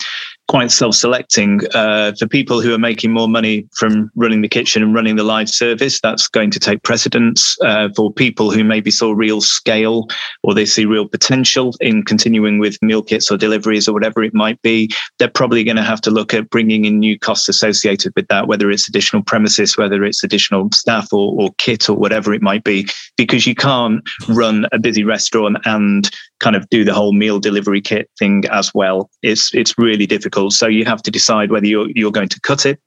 quite 0.51 0.69
self-selecting 0.69 1.61
uh, 1.73 2.11
for 2.19 2.27
people 2.27 2.59
who 2.59 2.73
are 2.73 2.77
making 2.77 3.09
more 3.09 3.29
money 3.29 3.65
from 3.73 4.11
running 4.17 4.41
the 4.41 4.49
kitchen 4.49 4.83
and 4.83 4.93
running 4.93 5.15
the 5.15 5.23
live 5.23 5.47
service. 5.47 6.01
That's 6.01 6.27
going 6.27 6.51
to 6.51 6.59
take 6.59 6.83
precedence 6.83 7.57
uh, 7.61 7.87
for 7.95 8.11
people 8.11 8.51
who 8.51 8.65
maybe 8.65 8.91
saw 8.91 9.13
real 9.13 9.39
scale 9.39 10.09
or 10.43 10.53
they 10.53 10.65
see 10.65 10.83
real 10.83 11.07
potential 11.07 11.73
in 11.79 12.03
continuing 12.03 12.59
with 12.59 12.77
meal 12.81 13.01
kits 13.01 13.31
or 13.31 13.37
deliveries 13.37 13.87
or 13.87 13.93
whatever 13.93 14.23
it 14.23 14.33
might 14.33 14.61
be. 14.61 14.89
They're 15.19 15.29
probably 15.29 15.63
going 15.63 15.77
to 15.77 15.83
have 15.83 16.01
to 16.01 16.11
look 16.11 16.33
at 16.33 16.49
bringing 16.49 16.83
in 16.83 16.99
new 16.99 17.17
costs 17.17 17.47
associated 17.47 18.11
with 18.17 18.27
that, 18.27 18.49
whether 18.49 18.69
it's 18.69 18.89
additional 18.89 19.23
premises, 19.23 19.77
whether 19.77 20.03
it's 20.03 20.21
additional 20.21 20.69
staff 20.73 21.13
or, 21.13 21.33
or 21.41 21.51
kit 21.59 21.89
or 21.89 21.95
whatever 21.95 22.33
it 22.33 22.41
might 22.41 22.65
be, 22.65 22.89
because 23.15 23.47
you 23.47 23.55
can't 23.55 24.03
run 24.27 24.65
a 24.73 24.79
busy 24.79 25.05
restaurant 25.05 25.59
and 25.63 26.11
kind 26.41 26.55
of 26.55 26.67
do 26.69 26.83
the 26.83 26.93
whole 26.93 27.13
meal 27.13 27.39
delivery 27.39 27.79
kit 27.79 28.09
thing 28.19 28.43
as 28.51 28.73
well. 28.73 29.09
It's 29.21 29.53
it's 29.53 29.77
really 29.77 30.07
difficult. 30.07 30.40
So 30.49 30.67
you 30.67 30.85
have 30.85 31.03
to 31.03 31.11
decide 31.11 31.51
whether 31.51 31.67
you're 31.67 31.89
you're 31.93 32.11
going 32.11 32.29
to 32.29 32.39
cut 32.41 32.65
it 32.65 32.79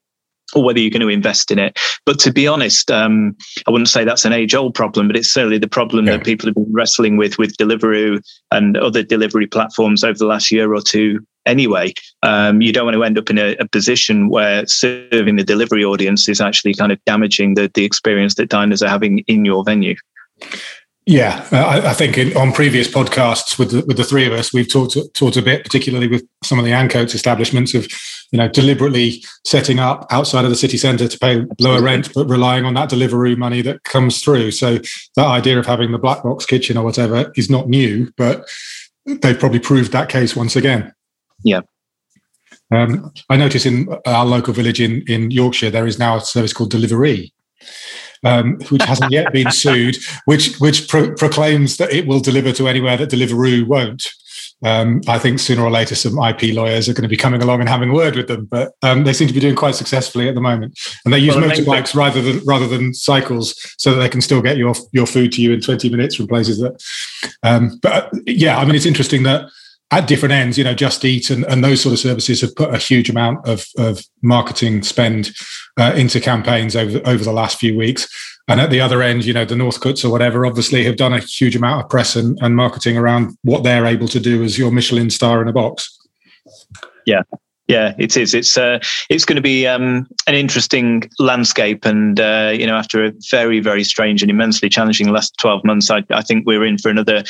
or 0.55 0.63
whether 0.63 0.79
you're 0.79 0.91
going 0.91 1.01
to 1.01 1.09
invest 1.09 1.51
in 1.51 1.59
it. 1.59 1.79
But 2.07 2.19
to 2.21 2.33
be 2.33 2.47
honest, 2.47 2.91
um, 2.91 3.37
I 3.67 3.71
wouldn't 3.71 3.89
say 3.89 4.05
that's 4.05 4.25
an 4.25 4.33
age-old 4.33 4.75
problem, 4.75 5.07
but 5.09 5.17
it's 5.17 5.33
certainly 5.33 5.59
the 5.59 5.69
problem 5.69 6.07
yeah. 6.07 6.17
that 6.17 6.25
people 6.25 6.47
have 6.47 6.55
been 6.55 6.73
wrestling 6.73 7.17
with 7.17 7.39
with 7.39 7.57
Deliveroo 7.57 8.21
and 8.51 8.77
other 8.77 9.03
delivery 9.03 9.47
platforms 9.47 10.05
over 10.05 10.19
the 10.19 10.27
last 10.27 10.51
year 10.51 10.75
or 10.75 10.81
two. 10.81 11.25
Anyway, 11.47 11.93
um, 12.23 12.63
you 12.63 12.73
don't 12.73 12.87
want 12.87 12.95
to 12.95 13.05
end 13.05 13.19
up 13.19 13.29
in 13.29 13.39
a, 13.39 13.55
a, 13.57 13.69
position 13.69 14.31
where 14.31 14.67
serving 14.67 15.37
the 15.37 15.45
delivery 15.45 15.85
audience 15.85 16.27
is 16.27 16.41
actually 16.41 16.73
kind 16.73 16.91
of 16.91 17.05
damaging 17.05 17.55
the 17.55 17.71
the 17.75 17.85
experience 17.85 18.37
that 18.37 18.49
diners 18.49 18.83
are 18.83 18.89
having 18.89 19.19
in 19.27 19.45
your 19.45 19.63
venue. 19.63 19.95
Yeah, 21.07 21.47
uh, 21.53 21.57
I, 21.57 21.91
I, 21.91 21.93
think 21.93 22.17
in, 22.17 22.35
on 22.35 22.53
previous 22.53 22.89
podcasts 22.89 23.59
with 23.59 23.73
the, 23.73 23.85
with 23.85 23.99
the 23.99 24.05
three 24.05 24.27
of 24.27 24.33
us, 24.33 24.55
we've 24.55 24.71
talked 24.71 24.97
talked 25.13 25.37
a 25.37 25.43
bit, 25.43 25.63
particularly 25.63 26.09
with 26.09 26.27
some 26.43 26.59
of 26.59 26.65
the 26.65 26.71
Ancoats 26.71 27.15
establishments, 27.15 27.75
of 27.75 27.87
you 28.33 28.39
know 28.39 28.49
deliberately 28.49 29.23
setting 29.45 29.79
up 29.79 30.07
outside 30.11 30.45
of 30.45 30.51
the 30.51 30.57
city 30.57 30.79
centre 30.79 31.07
to 31.07 31.19
pay 31.19 31.45
lower 31.61 31.83
rent, 31.83 32.09
but 32.15 32.27
relying 32.27 32.65
on 32.65 32.73
that 32.75 32.89
delivery 32.89 33.37
money 33.37 33.61
that 33.61 33.85
comes 33.85 34.23
through. 34.23 34.51
So 34.53 34.79
that 35.17 35.27
idea 35.27 35.59
of 35.59 35.67
having 35.67 35.93
the 35.93 35.99
black 35.99 36.23
box 36.23 36.47
kitchen 36.47 36.79
or 36.79 36.85
whatever 36.85 37.31
is 37.37 37.51
not 37.51 37.69
new, 37.69 38.11
but 38.17 38.49
they've 39.05 39.39
probably 39.39 39.61
proved 39.61 39.93
that 39.93 40.09
case 40.09 40.35
once 40.35 40.57
again. 40.57 40.91
Yeah. 41.45 41.61
Um, 42.71 43.13
I 43.29 43.37
notice 43.37 43.67
in 43.67 43.95
our 44.07 44.25
local 44.25 44.55
village 44.55 44.81
in 44.81 45.05
in 45.07 45.31
Yorkshire 45.31 45.71
there 45.71 45.87
is 45.87 45.99
now 45.99 46.17
a 46.17 46.21
service 46.23 46.55
called 46.55 46.71
Delivery 46.71 47.35
um, 48.25 48.59
which 48.71 48.83
hasn't 48.83 49.13
yet 49.13 49.33
been 49.33 49.51
sued, 49.53 49.97
which 50.25 50.57
which 50.57 50.89
pro- 50.89 51.15
proclaims 51.15 51.77
that 51.77 51.93
it 51.93 52.07
will 52.07 52.21
deliver 52.21 52.53
to 52.53 52.69
anywhere 52.69 52.97
that 52.97 53.11
Deliveroo 53.11 53.67
won't. 53.67 54.07
Um, 54.65 55.03
I 55.07 55.19
think 55.19 55.41
sooner 55.41 55.63
or 55.63 55.71
later 55.71 55.95
some 55.95 56.19
IP 56.19 56.55
lawyers 56.55 56.89
are 56.89 56.95
going 56.95 57.03
to 57.03 57.09
be 57.09 57.19
coming 57.19 57.43
along 57.43 57.61
and 57.61 57.69
having 57.69 57.91
a 57.91 57.93
word 57.93 58.17
with 58.17 58.29
them, 58.29 58.47
but 58.47 58.73
um, 58.83 59.05
they 59.05 59.13
seem 59.13 59.29
to 59.29 59.35
be 59.35 59.41
doing 59.41 59.57
quite 59.57 59.75
successfully 59.75 60.27
at 60.27 60.35
the 60.35 60.41
moment. 60.41 60.79
And 61.05 61.13
they 61.13 61.19
use 61.19 61.37
well, 61.37 61.51
motorbikes 61.51 61.95
rather 61.95 62.23
than 62.23 62.41
rather 62.47 62.67
than 62.67 62.95
cycles, 62.95 63.55
so 63.79 63.91
that 63.91 64.01
they 64.01 64.09
can 64.09 64.23
still 64.23 64.41
get 64.41 64.57
your 64.57 64.75
your 64.93 65.07
food 65.07 65.33
to 65.33 65.43
you 65.43 65.53
in 65.53 65.61
twenty 65.61 65.91
minutes 65.91 66.15
from 66.15 66.29
places 66.29 66.59
that. 66.61 66.83
Um, 67.43 67.79
but 67.83 68.11
yeah, 68.27 68.59
I 68.59 68.65
mean, 68.65 68.75
it's 68.75 68.87
interesting 68.87 69.25
that 69.25 69.51
at 69.95 70.09
different 70.09 70.33
ends, 70.33 70.59
you 70.59 70.65
know, 70.65 70.75
Just 70.75 71.05
Eat 71.05 71.31
and, 71.31 71.45
and 71.45 71.63
those 71.63 71.81
sort 71.81 71.93
of 71.93 72.01
services 72.01 72.41
have 72.41 72.55
put 72.57 72.75
a 72.75 72.79
huge 72.79 73.09
amount 73.09 73.47
of, 73.47 73.65
of 73.79 74.03
marketing 74.23 74.83
spend 74.83 75.31
uh, 75.79 75.93
into 75.97 76.21
campaigns 76.21 76.75
over 76.75 77.01
over 77.07 77.23
the 77.23 77.33
last 77.33 77.59
few 77.59 77.77
weeks. 77.77 78.09
And 78.49 78.61
at 78.61 78.71
the 78.71 78.81
other 78.81 79.03
end, 79.03 79.25
you 79.25 79.33
know, 79.33 79.45
the 79.45 79.55
Northcotes 79.55 80.05
or 80.05 80.11
whatever 80.11 80.45
obviously 80.45 80.85
have 80.85 80.97
done 80.97 81.15
a 81.15 81.21
huge 81.21 81.57
amount 81.57 81.85
of 81.85 81.91
press 81.91 82.17
and, 82.17 82.37
and 82.43 82.57
marketing 82.57 82.99
around 82.99 83.39
what 83.43 83.63
they're 83.63 83.87
able 83.87 84.09
to 84.09 84.21
do 84.21 84.43
as 84.43 84.59
your 84.59 84.71
Michelin 84.71 85.11
star 85.11 85.41
in 85.41 85.49
a 85.49 85.53
box. 85.53 85.99
Yeah, 87.07 87.23
yeah, 87.67 87.95
it 87.99 88.17
is. 88.17 88.35
It's 88.35 88.57
uh, 88.57 88.79
it's 89.09 89.25
going 89.25 89.37
to 89.37 89.43
be 89.43 89.67
um, 89.67 90.07
an 90.27 90.35
interesting 90.35 91.11
landscape, 91.19 91.85
and 91.85 92.21
uh, 92.21 92.53
you 92.55 92.67
know, 92.67 92.77
after 92.77 93.05
a 93.05 93.13
very 93.31 93.61
very 93.61 93.85
strange 93.85 94.23
and 94.23 94.31
immensely 94.31 94.69
challenging 94.69 95.09
last 95.09 95.35
twelve 95.41 95.65
months, 95.65 95.91
I, 95.91 96.05
I 96.11 96.23
think 96.23 96.47
we're 96.47 96.65
in 96.65 96.79
for 96.79 96.91
another 96.91 97.25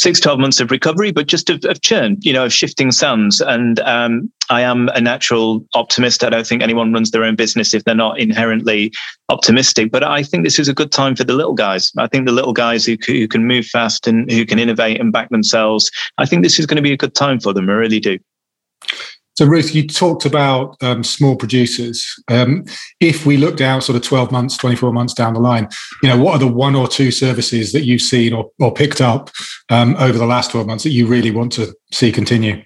six, 0.00 0.18
12 0.20 0.38
months 0.38 0.60
of 0.60 0.70
recovery, 0.70 1.12
but 1.12 1.26
just 1.26 1.50
of, 1.50 1.64
of 1.64 1.82
churn, 1.82 2.16
you 2.20 2.32
know, 2.32 2.44
of 2.46 2.52
shifting 2.52 2.90
sands. 2.90 3.40
And 3.40 3.80
um, 3.80 4.32
I 4.48 4.62
am 4.62 4.88
a 4.88 5.00
natural 5.00 5.64
optimist. 5.74 6.24
I 6.24 6.30
don't 6.30 6.46
think 6.46 6.62
anyone 6.62 6.92
runs 6.92 7.10
their 7.10 7.24
own 7.24 7.36
business 7.36 7.74
if 7.74 7.84
they're 7.84 7.94
not 7.94 8.18
inherently 8.18 8.92
optimistic. 9.28 9.90
But 9.90 10.02
I 10.02 10.22
think 10.22 10.44
this 10.44 10.58
is 10.58 10.68
a 10.68 10.74
good 10.74 10.90
time 10.90 11.14
for 11.14 11.24
the 11.24 11.34
little 11.34 11.54
guys. 11.54 11.92
I 11.98 12.06
think 12.06 12.26
the 12.26 12.32
little 12.32 12.52
guys 12.52 12.84
who, 12.86 12.96
who 13.06 13.28
can 13.28 13.46
move 13.46 13.66
fast 13.66 14.06
and 14.06 14.30
who 14.30 14.46
can 14.46 14.58
innovate 14.58 15.00
and 15.00 15.12
back 15.12 15.28
themselves. 15.30 15.90
I 16.18 16.26
think 16.26 16.42
this 16.42 16.58
is 16.58 16.66
going 16.66 16.76
to 16.76 16.82
be 16.82 16.92
a 16.92 16.96
good 16.96 17.14
time 17.14 17.40
for 17.40 17.52
them. 17.52 17.68
I 17.68 17.74
really 17.74 18.00
do. 18.00 18.18
So, 19.36 19.46
Ruth, 19.46 19.74
you 19.74 19.86
talked 19.86 20.24
about 20.26 20.76
um, 20.82 21.02
small 21.02 21.36
producers. 21.36 22.04
Um, 22.28 22.64
if 23.00 23.24
we 23.24 23.36
looked 23.36 23.60
out 23.60 23.84
sort 23.84 23.96
of 23.96 24.02
12 24.02 24.30
months, 24.30 24.56
24 24.56 24.92
months 24.92 25.14
down 25.14 25.34
the 25.34 25.40
line, 25.40 25.68
you 26.02 26.08
know, 26.08 26.18
what 26.18 26.34
are 26.34 26.38
the 26.38 26.46
one 26.46 26.74
or 26.74 26.86
two 26.86 27.10
services 27.10 27.72
that 27.72 27.84
you've 27.84 28.02
seen 28.02 28.32
or, 28.32 28.50
or 28.58 28.72
picked 28.72 29.00
up 29.00 29.30
um, 29.70 29.96
over 29.96 30.18
the 30.18 30.26
last 30.26 30.50
12 30.50 30.66
months 30.66 30.84
that 30.84 30.90
you 30.90 31.06
really 31.06 31.30
want 31.30 31.52
to 31.52 31.74
see 31.90 32.12
continue? 32.12 32.62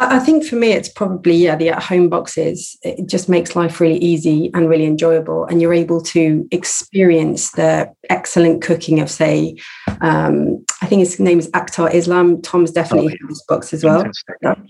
I 0.00 0.20
think 0.20 0.44
for 0.44 0.54
me, 0.54 0.72
it's 0.72 0.88
probably, 0.88 1.34
yeah, 1.34 1.56
the 1.56 1.70
at 1.70 1.82
home 1.82 2.08
boxes. 2.08 2.78
It 2.82 3.08
just 3.08 3.28
makes 3.28 3.56
life 3.56 3.80
really 3.80 3.98
easy 3.98 4.50
and 4.54 4.68
really 4.68 4.86
enjoyable. 4.86 5.44
And 5.46 5.60
you're 5.60 5.74
able 5.74 6.00
to 6.02 6.46
experience 6.52 7.50
the 7.52 7.92
excellent 8.08 8.62
cooking 8.62 9.00
of, 9.00 9.10
say, 9.10 9.56
um, 10.00 10.64
I 10.82 10.86
think 10.86 11.00
his 11.00 11.18
name 11.18 11.40
is 11.40 11.50
Aktar 11.50 11.92
Islam. 11.92 12.40
Tom's 12.42 12.70
definitely 12.70 13.18
oh, 13.22 13.26
this 13.28 13.42
box 13.48 13.74
as 13.74 13.82
well. 13.82 14.04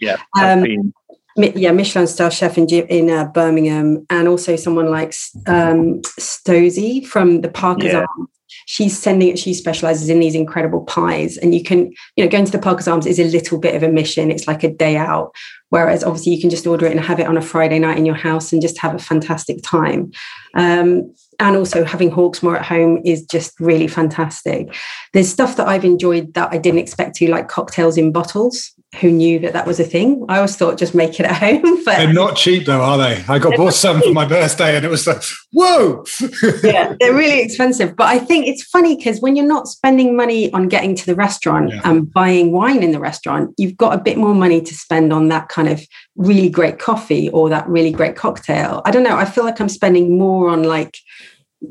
Yeah. 0.00 0.16
Um, 0.40 0.94
yeah, 1.36 1.72
Michelin 1.72 2.06
star 2.06 2.30
chef 2.30 2.58
in, 2.58 2.66
in 2.66 3.10
uh, 3.10 3.26
Birmingham, 3.26 4.06
and 4.10 4.28
also 4.28 4.56
someone 4.56 4.90
like 4.90 5.14
um, 5.46 6.00
Stosie 6.18 7.06
from 7.06 7.42
the 7.42 7.48
Parker's 7.48 7.92
yeah. 7.92 8.06
Arms 8.18 8.30
she's 8.66 8.98
sending 8.98 9.28
it 9.28 9.38
she 9.38 9.54
specializes 9.54 10.08
in 10.08 10.20
these 10.20 10.34
incredible 10.34 10.82
pies 10.84 11.36
and 11.36 11.54
you 11.54 11.62
can 11.62 11.92
you 12.16 12.24
know 12.24 12.30
going 12.30 12.44
to 12.44 12.52
the 12.52 12.58
parker's 12.58 12.88
arms 12.88 13.06
is 13.06 13.18
a 13.18 13.24
little 13.24 13.58
bit 13.58 13.74
of 13.74 13.82
a 13.82 13.88
mission 13.88 14.30
it's 14.30 14.46
like 14.46 14.62
a 14.62 14.72
day 14.72 14.96
out 14.96 15.32
Whereas 15.70 16.02
obviously 16.02 16.34
you 16.34 16.40
can 16.40 16.50
just 16.50 16.66
order 16.66 16.86
it 16.86 16.92
and 16.92 17.00
have 17.00 17.20
it 17.20 17.26
on 17.26 17.36
a 17.36 17.42
Friday 17.42 17.78
night 17.78 17.98
in 17.98 18.06
your 18.06 18.14
house 18.14 18.52
and 18.52 18.62
just 18.62 18.78
have 18.78 18.94
a 18.94 18.98
fantastic 18.98 19.62
time. 19.62 20.12
Um, 20.54 21.14
and 21.40 21.56
also 21.56 21.84
having 21.84 22.10
Hawksmoor 22.10 22.56
at 22.56 22.64
home 22.64 23.00
is 23.04 23.24
just 23.24 23.58
really 23.60 23.86
fantastic. 23.86 24.74
There's 25.12 25.28
stuff 25.28 25.56
that 25.56 25.68
I've 25.68 25.84
enjoyed 25.84 26.34
that 26.34 26.48
I 26.52 26.58
didn't 26.58 26.80
expect 26.80 27.16
to, 27.16 27.30
like 27.30 27.48
cocktails 27.48 27.96
in 27.96 28.12
bottles. 28.12 28.72
Who 29.00 29.10
knew 29.10 29.38
that 29.40 29.52
that 29.52 29.66
was 29.66 29.78
a 29.78 29.84
thing? 29.84 30.24
I 30.30 30.36
always 30.36 30.56
thought 30.56 30.78
just 30.78 30.94
make 30.94 31.20
it 31.20 31.26
at 31.26 31.36
home. 31.36 31.76
But 31.84 31.96
they're 31.98 32.12
not 32.12 32.36
cheap 32.36 32.66
though, 32.66 32.82
are 32.82 32.98
they? 32.98 33.24
I 33.28 33.38
got 33.38 33.56
bought 33.56 33.72
some 33.72 34.02
for 34.02 34.12
my 34.12 34.26
birthday, 34.26 34.76
and 34.76 34.84
it 34.84 34.88
was 34.88 35.06
like, 35.06 35.22
whoa! 35.52 36.04
yeah, 36.62 36.94
they're 37.00 37.14
really 37.14 37.40
expensive. 37.40 37.96
But 37.96 38.08
I 38.08 38.18
think 38.18 38.46
it's 38.46 38.62
funny 38.62 38.96
because 38.96 39.20
when 39.20 39.36
you're 39.36 39.46
not 39.46 39.68
spending 39.68 40.16
money 40.16 40.52
on 40.52 40.68
getting 40.68 40.94
to 40.96 41.06
the 41.06 41.14
restaurant 41.14 41.70
yeah. 41.70 41.80
and 41.84 42.12
buying 42.12 42.52
wine 42.52 42.82
in 42.82 42.92
the 42.92 42.98
restaurant, 42.98 43.54
you've 43.56 43.76
got 43.76 43.94
a 43.94 44.02
bit 44.02 44.18
more 44.18 44.34
money 44.34 44.60
to 44.60 44.74
spend 44.74 45.12
on 45.12 45.28
that 45.28 45.48
kind 45.48 45.68
of 45.68 45.82
really 46.16 46.50
great 46.50 46.78
coffee 46.78 47.30
or 47.30 47.48
that 47.48 47.66
really 47.68 47.92
great 47.92 48.16
cocktail. 48.16 48.82
I 48.84 48.90
don't 48.90 49.04
know. 49.04 49.16
I 49.16 49.24
feel 49.24 49.44
like 49.44 49.60
I'm 49.60 49.70
spending 49.70 50.18
more 50.18 50.50
on 50.50 50.64
like 50.64 50.98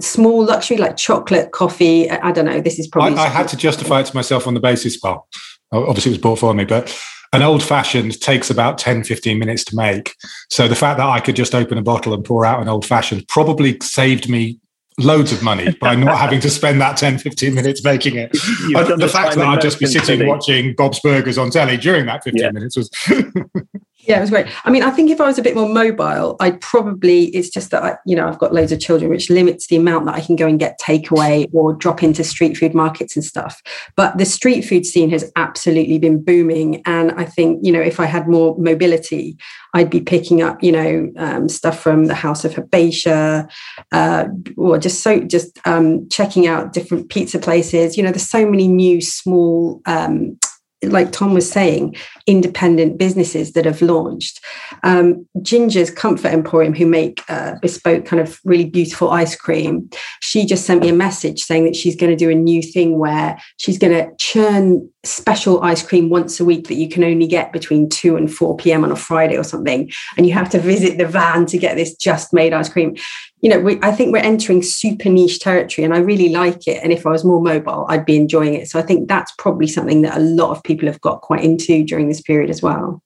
small 0.01 0.43
luxury 0.43 0.77
like 0.77 0.97
chocolate 0.97 1.51
coffee 1.53 2.11
i 2.11 2.31
don't 2.31 2.43
know 2.43 2.59
this 2.59 2.77
is 2.77 2.87
probably 2.87 3.17
i, 3.17 3.23
I 3.23 3.29
had 3.29 3.47
to 3.49 3.57
justify 3.57 4.01
it 4.01 4.07
to 4.07 4.15
myself 4.15 4.45
on 4.45 4.53
the 4.53 4.59
basis 4.59 4.99
well 5.01 5.29
obviously 5.71 6.11
it 6.11 6.15
was 6.15 6.21
bought 6.21 6.39
for 6.39 6.53
me 6.53 6.65
but 6.65 6.97
an 7.33 7.41
old 7.41 7.61
fashioned 7.61 8.19
takes 8.21 8.49
about 8.49 8.77
10 8.77 9.03
15 9.03 9.37
minutes 9.37 9.63
to 9.65 9.75
make. 9.75 10.15
So 10.49 10.67
the 10.67 10.75
fact 10.75 10.97
that 10.97 11.07
i 11.07 11.19
could 11.19 11.35
just 11.35 11.53
open 11.53 11.77
a 11.77 11.81
bottle 11.81 12.13
and 12.13 12.23
pour 12.23 12.45
out 12.45 12.61
an 12.61 12.69
old 12.69 12.85
fashioned 12.85 13.27
probably 13.27 13.77
saved 13.81 14.29
me 14.29 14.59
loads 14.99 15.31
of 15.31 15.43
money 15.43 15.75
by 15.79 15.95
not 15.95 16.17
having 16.25 16.39
to 16.41 16.49
spend 16.49 16.81
that 16.81 16.97
10 16.97 17.19
15 17.19 17.53
minutes 17.53 17.83
making 17.83 18.15
it. 18.15 18.31
The 18.31 19.09
fact 19.11 19.35
that 19.35 19.45
i'd 19.47 19.61
just 19.61 19.79
be 19.79 19.85
sitting 19.85 20.27
watching 20.27 20.73
bob's 20.75 20.99
burgers 20.99 21.37
on 21.37 21.51
telly 21.51 21.77
during 21.77 22.05
that 22.07 22.23
15 22.23 22.41
yeah. 22.41 22.51
minutes 22.51 22.77
was 22.77 22.89
Yeah, 24.07 24.19
it 24.19 24.21
was 24.21 24.29
great. 24.29 24.47
I 24.63 24.69
mean, 24.71 24.83
I 24.83 24.91
think 24.91 25.11
if 25.11 25.19
I 25.19 25.25
was 25.25 25.37
a 25.37 25.41
bit 25.41 25.53
more 25.53 25.67
mobile, 25.67 26.37
I'd 26.39 26.61
probably, 26.61 27.25
it's 27.25 27.49
just 27.49 27.71
that, 27.71 27.83
I, 27.83 27.97
you 28.05 28.15
know, 28.15 28.25
I've 28.25 28.39
got 28.39 28.53
loads 28.53 28.71
of 28.71 28.79
children, 28.79 29.09
which 29.09 29.29
limits 29.29 29.67
the 29.67 29.75
amount 29.75 30.05
that 30.05 30.15
I 30.15 30.21
can 30.21 30.37
go 30.37 30.47
and 30.47 30.57
get 30.57 30.79
takeaway 30.79 31.45
or 31.53 31.73
drop 31.73 32.01
into 32.01 32.23
street 32.23 32.55
food 32.55 32.73
markets 32.73 33.17
and 33.17 33.25
stuff. 33.25 33.61
But 33.97 34.17
the 34.17 34.23
street 34.23 34.61
food 34.61 34.85
scene 34.85 35.09
has 35.09 35.29
absolutely 35.35 35.99
been 35.99 36.23
booming. 36.23 36.81
And 36.85 37.11
I 37.11 37.25
think, 37.25 37.59
you 37.61 37.73
know, 37.73 37.81
if 37.81 37.99
I 37.99 38.05
had 38.05 38.29
more 38.29 38.55
mobility, 38.57 39.35
I'd 39.73 39.89
be 39.89 39.99
picking 39.99 40.41
up, 40.41 40.63
you 40.63 40.71
know, 40.71 41.11
um, 41.17 41.49
stuff 41.49 41.77
from 41.77 42.05
the 42.05 42.15
House 42.15 42.45
of 42.45 42.53
Herbatia, 42.53 43.51
uh, 43.91 44.25
or 44.55 44.77
just 44.77 45.03
so, 45.03 45.19
just 45.19 45.59
um, 45.67 46.07
checking 46.07 46.47
out 46.47 46.71
different 46.71 47.09
pizza 47.09 47.39
places. 47.39 47.97
You 47.97 48.03
know, 48.03 48.11
there's 48.11 48.29
so 48.29 48.49
many 48.49 48.69
new 48.69 49.01
small 49.01 49.81
um, 49.85 50.39
like 50.83 51.11
Tom 51.11 51.33
was 51.33 51.51
saying, 51.51 51.95
independent 52.27 52.97
businesses 52.97 53.53
that 53.53 53.65
have 53.65 53.81
launched. 53.81 54.39
Um, 54.83 55.27
Ginger's 55.41 55.89
Comfort 55.89 56.29
Emporium, 56.29 56.75
who 56.75 56.85
make 56.85 57.21
uh, 57.29 57.55
bespoke 57.61 58.05
kind 58.05 58.21
of 58.21 58.39
really 58.45 58.65
beautiful 58.65 59.09
ice 59.09 59.35
cream, 59.35 59.89
she 60.21 60.45
just 60.45 60.65
sent 60.65 60.81
me 60.81 60.89
a 60.89 60.93
message 60.93 61.41
saying 61.41 61.65
that 61.65 61.75
she's 61.75 61.95
going 61.95 62.11
to 62.11 62.15
do 62.15 62.29
a 62.29 62.35
new 62.35 62.61
thing 62.61 62.99
where 62.99 63.37
she's 63.57 63.79
going 63.79 63.93
to 63.93 64.15
churn 64.17 64.87
special 65.03 65.63
ice 65.63 65.81
cream 65.81 66.09
once 66.09 66.39
a 66.39 66.45
week 66.45 66.67
that 66.67 66.75
you 66.75 66.89
can 66.89 67.03
only 67.03 67.27
get 67.27 67.53
between 67.53 67.89
2 67.89 68.15
and 68.15 68.31
4 68.31 68.57
p.m. 68.57 68.83
on 68.83 68.91
a 68.91 68.95
Friday 68.95 69.37
or 69.37 69.43
something. 69.43 69.89
And 70.15 70.27
you 70.27 70.33
have 70.33 70.49
to 70.51 70.59
visit 70.59 70.97
the 70.97 71.07
van 71.07 71.45
to 71.47 71.57
get 71.57 71.75
this 71.75 71.95
just 71.95 72.33
made 72.33 72.53
ice 72.53 72.69
cream 72.69 72.95
you 73.41 73.49
know, 73.49 73.59
we, 73.59 73.79
I 73.81 73.91
think 73.91 74.11
we're 74.11 74.19
entering 74.19 74.63
super 74.63 75.09
niche 75.09 75.39
territory 75.39 75.85
and 75.85 75.93
I 75.93 75.99
really 75.99 76.29
like 76.29 76.67
it. 76.67 76.83
And 76.83 76.91
if 76.91 77.05
I 77.05 77.11
was 77.11 77.23
more 77.23 77.41
mobile, 77.41 77.85
I'd 77.87 78.05
be 78.05 78.15
enjoying 78.15 78.55
it. 78.55 78.67
So 78.67 78.79
I 78.79 78.81
think 78.81 79.07
that's 79.07 79.31
probably 79.37 79.67
something 79.67 80.01
that 80.01 80.17
a 80.17 80.21
lot 80.21 80.51
of 80.51 80.63
people 80.63 80.87
have 80.87 80.99
got 81.01 81.21
quite 81.21 81.43
into 81.43 81.83
during 81.83 82.07
this 82.07 82.21
period 82.21 82.49
as 82.49 82.61
well. 82.61 83.01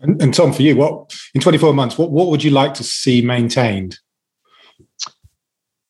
And, 0.00 0.20
and 0.20 0.34
Tom, 0.34 0.52
for 0.52 0.62
you, 0.62 0.76
what 0.76 1.14
in 1.34 1.40
24 1.40 1.72
months, 1.72 1.96
what, 1.96 2.10
what 2.10 2.28
would 2.28 2.42
you 2.42 2.50
like 2.50 2.74
to 2.74 2.84
see 2.84 3.22
maintained? 3.22 3.98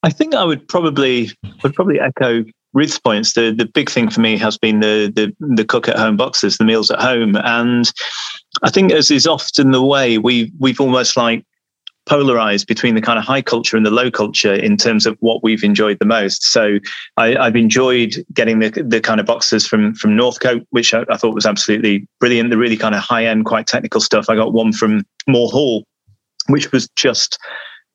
I 0.02 0.10
think 0.10 0.34
I 0.34 0.44
would 0.44 0.68
probably 0.68 1.30
would 1.62 1.74
probably 1.74 1.98
echo 1.98 2.44
Ruth's 2.74 2.98
points. 2.98 3.32
The 3.32 3.52
the 3.52 3.64
big 3.64 3.88
thing 3.88 4.10
for 4.10 4.20
me 4.20 4.36
has 4.36 4.58
been 4.58 4.80
the 4.80 5.10
the 5.14 5.34
the 5.56 5.64
cook 5.64 5.88
at 5.88 5.96
home 5.96 6.18
boxes, 6.18 6.58
the 6.58 6.64
meals 6.64 6.90
at 6.90 7.00
home, 7.00 7.36
and 7.36 7.90
I 8.62 8.68
think 8.68 8.92
as 8.92 9.10
is 9.10 9.26
often 9.26 9.70
the 9.70 9.82
way, 9.82 10.18
we 10.18 10.52
we've 10.60 10.78
almost 10.78 11.16
like 11.16 11.42
polarized 12.06 12.66
between 12.66 12.94
the 12.94 13.00
kind 13.00 13.18
of 13.18 13.24
high 13.24 13.42
culture 13.42 13.76
and 13.76 13.86
the 13.86 13.90
low 13.90 14.10
culture 14.10 14.54
in 14.54 14.76
terms 14.76 15.06
of 15.06 15.16
what 15.20 15.42
we've 15.42 15.64
enjoyed 15.64 15.98
the 15.98 16.04
most. 16.04 16.44
So 16.44 16.78
I, 17.16 17.30
have 17.42 17.56
enjoyed 17.56 18.24
getting 18.32 18.58
the, 18.58 18.70
the 18.70 19.00
kind 19.00 19.20
of 19.20 19.26
boxes 19.26 19.66
from 19.66 19.94
from 19.94 20.16
Northcote, 20.16 20.66
which 20.70 20.92
I, 20.92 21.04
I, 21.10 21.16
thought 21.16 21.34
was 21.34 21.46
absolutely 21.46 22.06
brilliant. 22.20 22.50
The 22.50 22.58
really 22.58 22.76
kind 22.76 22.94
of 22.94 23.00
high 23.00 23.24
end, 23.24 23.46
quite 23.46 23.66
technical 23.66 24.00
stuff. 24.00 24.28
I 24.28 24.36
got 24.36 24.52
one 24.52 24.72
from 24.72 25.04
Moor 25.26 25.48
Hall, 25.48 25.84
which 26.48 26.72
was 26.72 26.88
just 26.96 27.38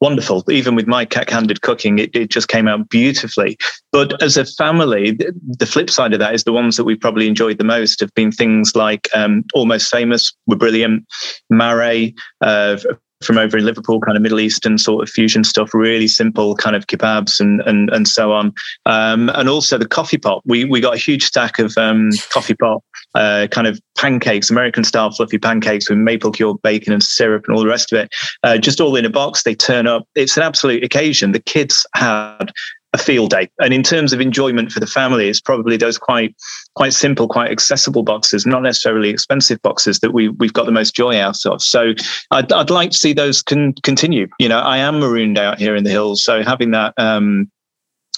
wonderful. 0.02 0.43
Even 0.50 0.76
with 0.76 0.88
my 0.88 1.06
cack-handed 1.06 1.62
cooking, 1.62 2.00
it, 2.00 2.15
it 2.15 2.30
just 2.30 2.48
came 2.48 2.67
out 2.67 2.89
beautifully. 2.89 3.58
But 3.91 4.22
as 4.24 4.38
a 4.38 4.45
family, 4.45 5.12
the, 5.12 5.34
the, 5.43 5.65
flip 5.65 5.89
side 5.89 6.13
of 6.13 6.19
that 6.19 6.34
is 6.34 6.45
the 6.45 6.54
ones 6.54 6.78
that 6.78 6.86
we've 6.86 7.00
probably 7.00 7.28
enjoyed 7.28 7.58
the 7.58 7.65
most 7.65 8.00
have 8.00 8.13
been 8.13 8.32
things 8.32 8.76
like 8.76 9.10
um, 9.13 9.43
Almost 9.54 9.91
Famous 9.91 10.32
were 10.48 10.56
brilliant, 10.56 11.06
Maray, 11.52 12.15
uh, 12.39 12.78
from 13.21 13.38
over 13.38 13.58
in 13.58 13.65
Liverpool, 13.65 13.99
kind 13.99 14.15
of 14.15 14.23
Middle 14.23 14.39
Eastern 14.39 14.77
sort 14.77 15.03
of 15.03 15.10
fusion 15.10 15.43
stuff, 15.43 15.73
really 15.73 16.08
simple 16.08 16.55
kind 16.55 16.75
of 16.75 16.88
kebabs 16.88 17.39
and 17.39 17.62
and 17.62 17.89
and 17.89 18.08
so 18.08 18.32
on. 18.32 18.53
Um, 18.86 19.29
and 19.29 19.49
also 19.49 19.77
the 19.77 19.88
coffee 19.88 20.17
pot. 20.17 20.41
We 20.45 20.65
we 20.65 20.82
got 20.82 20.95
a 20.95 20.99
huge 20.99 21.23
stack 21.23 21.60
of 21.60 21.77
um, 21.77 22.12
coffee 22.32 22.55
pot 22.55 22.82
uh, 23.15 23.47
kind 23.51 23.67
of 23.67 23.79
pancakes, 23.97 24.49
American 24.49 24.84
style 24.84 25.12
fluffy 25.12 25.38
pancakes 25.38 25.89
with 25.89 25.97
maple 25.97 26.32
cured 26.32 26.62
bacon 26.62 26.93
and 26.93 27.03
syrup 27.03 27.45
and 27.47 27.55
all 27.55 27.63
the 27.63 27.69
rest 27.69 27.91
of 27.91 27.99
it. 27.99 28.13
Uh, 28.43 28.58
just 28.58 28.79
all 28.79 28.95
in 28.95 29.05
a 29.05 29.10
box. 29.10 29.43
They 29.43 29.55
turn 29.55 29.88
up. 29.88 30.08
It's 30.15 30.38
an 30.38 30.43
absolute 30.43 30.84
occasion. 30.84 31.32
The 31.32 31.39
kids 31.39 31.86
had 31.95 32.51
a 32.93 32.97
field 32.97 33.30
day. 33.30 33.49
And 33.60 33.73
in 33.73 33.84
terms 33.84 34.13
of 34.13 34.21
enjoyment 34.21 34.71
for 34.71 34.80
the 34.80 34.88
family, 34.88 35.30
it's 35.30 35.41
probably 35.41 35.78
those 35.78 35.97
quite 35.97 36.36
quite 36.75 36.93
simple, 36.93 37.28
quite 37.28 37.52
accessible 37.52 38.04
boxes, 38.04 38.45
not 38.45 38.63
necessarily 38.63 39.10
expensive 39.10 39.62
boxes 39.62 39.99
that 39.99 40.12
we 40.12 40.30
we've 40.30 40.54
got 40.54 40.65
the 40.65 40.71
most 40.71 40.95
joy 40.95 41.19
out 41.19 41.45
of. 41.45 41.62
So 41.62 41.93
I'd, 42.32 42.52
I'd 42.52 42.69
like 42.69 42.91
to 42.91 42.97
see 42.97 43.13
those 43.13 43.41
con- 43.41 43.73
continue. 43.84 44.28
You 44.39 44.49
know, 44.49 44.60
I 44.60 44.78
am 44.78 44.99
marooned 44.99 45.38
out 45.38 45.60
here 45.60 45.75
in 45.75 45.84
the 45.84 45.91
hills, 45.91 46.23
so 46.23 46.43
having 46.43 46.71
that. 46.71 46.93
Um, 46.97 47.49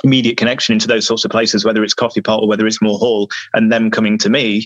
immediate 0.04 0.36
connection 0.36 0.74
into 0.74 0.88
those 0.88 1.06
sorts 1.06 1.24
of 1.26 1.30
places 1.30 1.64
whether 1.64 1.84
it's 1.84 1.94
coffee 1.94 2.22
pot 2.22 2.42
or 2.42 2.48
whether 2.48 2.66
it's 2.66 2.82
Moor 2.82 2.98
Hall 2.98 3.30
and 3.54 3.72
them 3.72 3.92
coming 3.92 4.18
to 4.18 4.32
me 4.32 4.66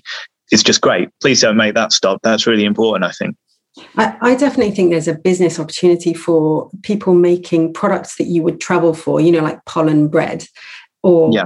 is 0.54 0.64
just 0.64 0.80
great 0.80 1.10
please 1.20 1.42
don't 1.42 1.58
make 1.58 1.74
that 1.74 1.92
stop 1.92 2.22
that's 2.24 2.48
really 2.48 2.64
important 2.64 3.04
i 3.04 3.12
think 3.12 3.36
I, 3.98 4.18
I, 4.22 4.36
definitely 4.36 4.72
think 4.72 4.92
there's 4.92 5.08
a 5.08 5.16
business 5.16 5.60
opportunity 5.60 6.14
for 6.14 6.70
people 6.84 7.14
making 7.14 7.74
products 7.74 8.16
that 8.18 8.26
you 8.26 8.42
would 8.44 8.62
travel 8.62 8.94
for, 8.94 9.20
you 9.20 9.32
know, 9.32 9.42
like 9.42 9.64
pollen 9.66 10.08
bread 10.08 10.46
or 11.04 11.32
yeah. 11.34 11.46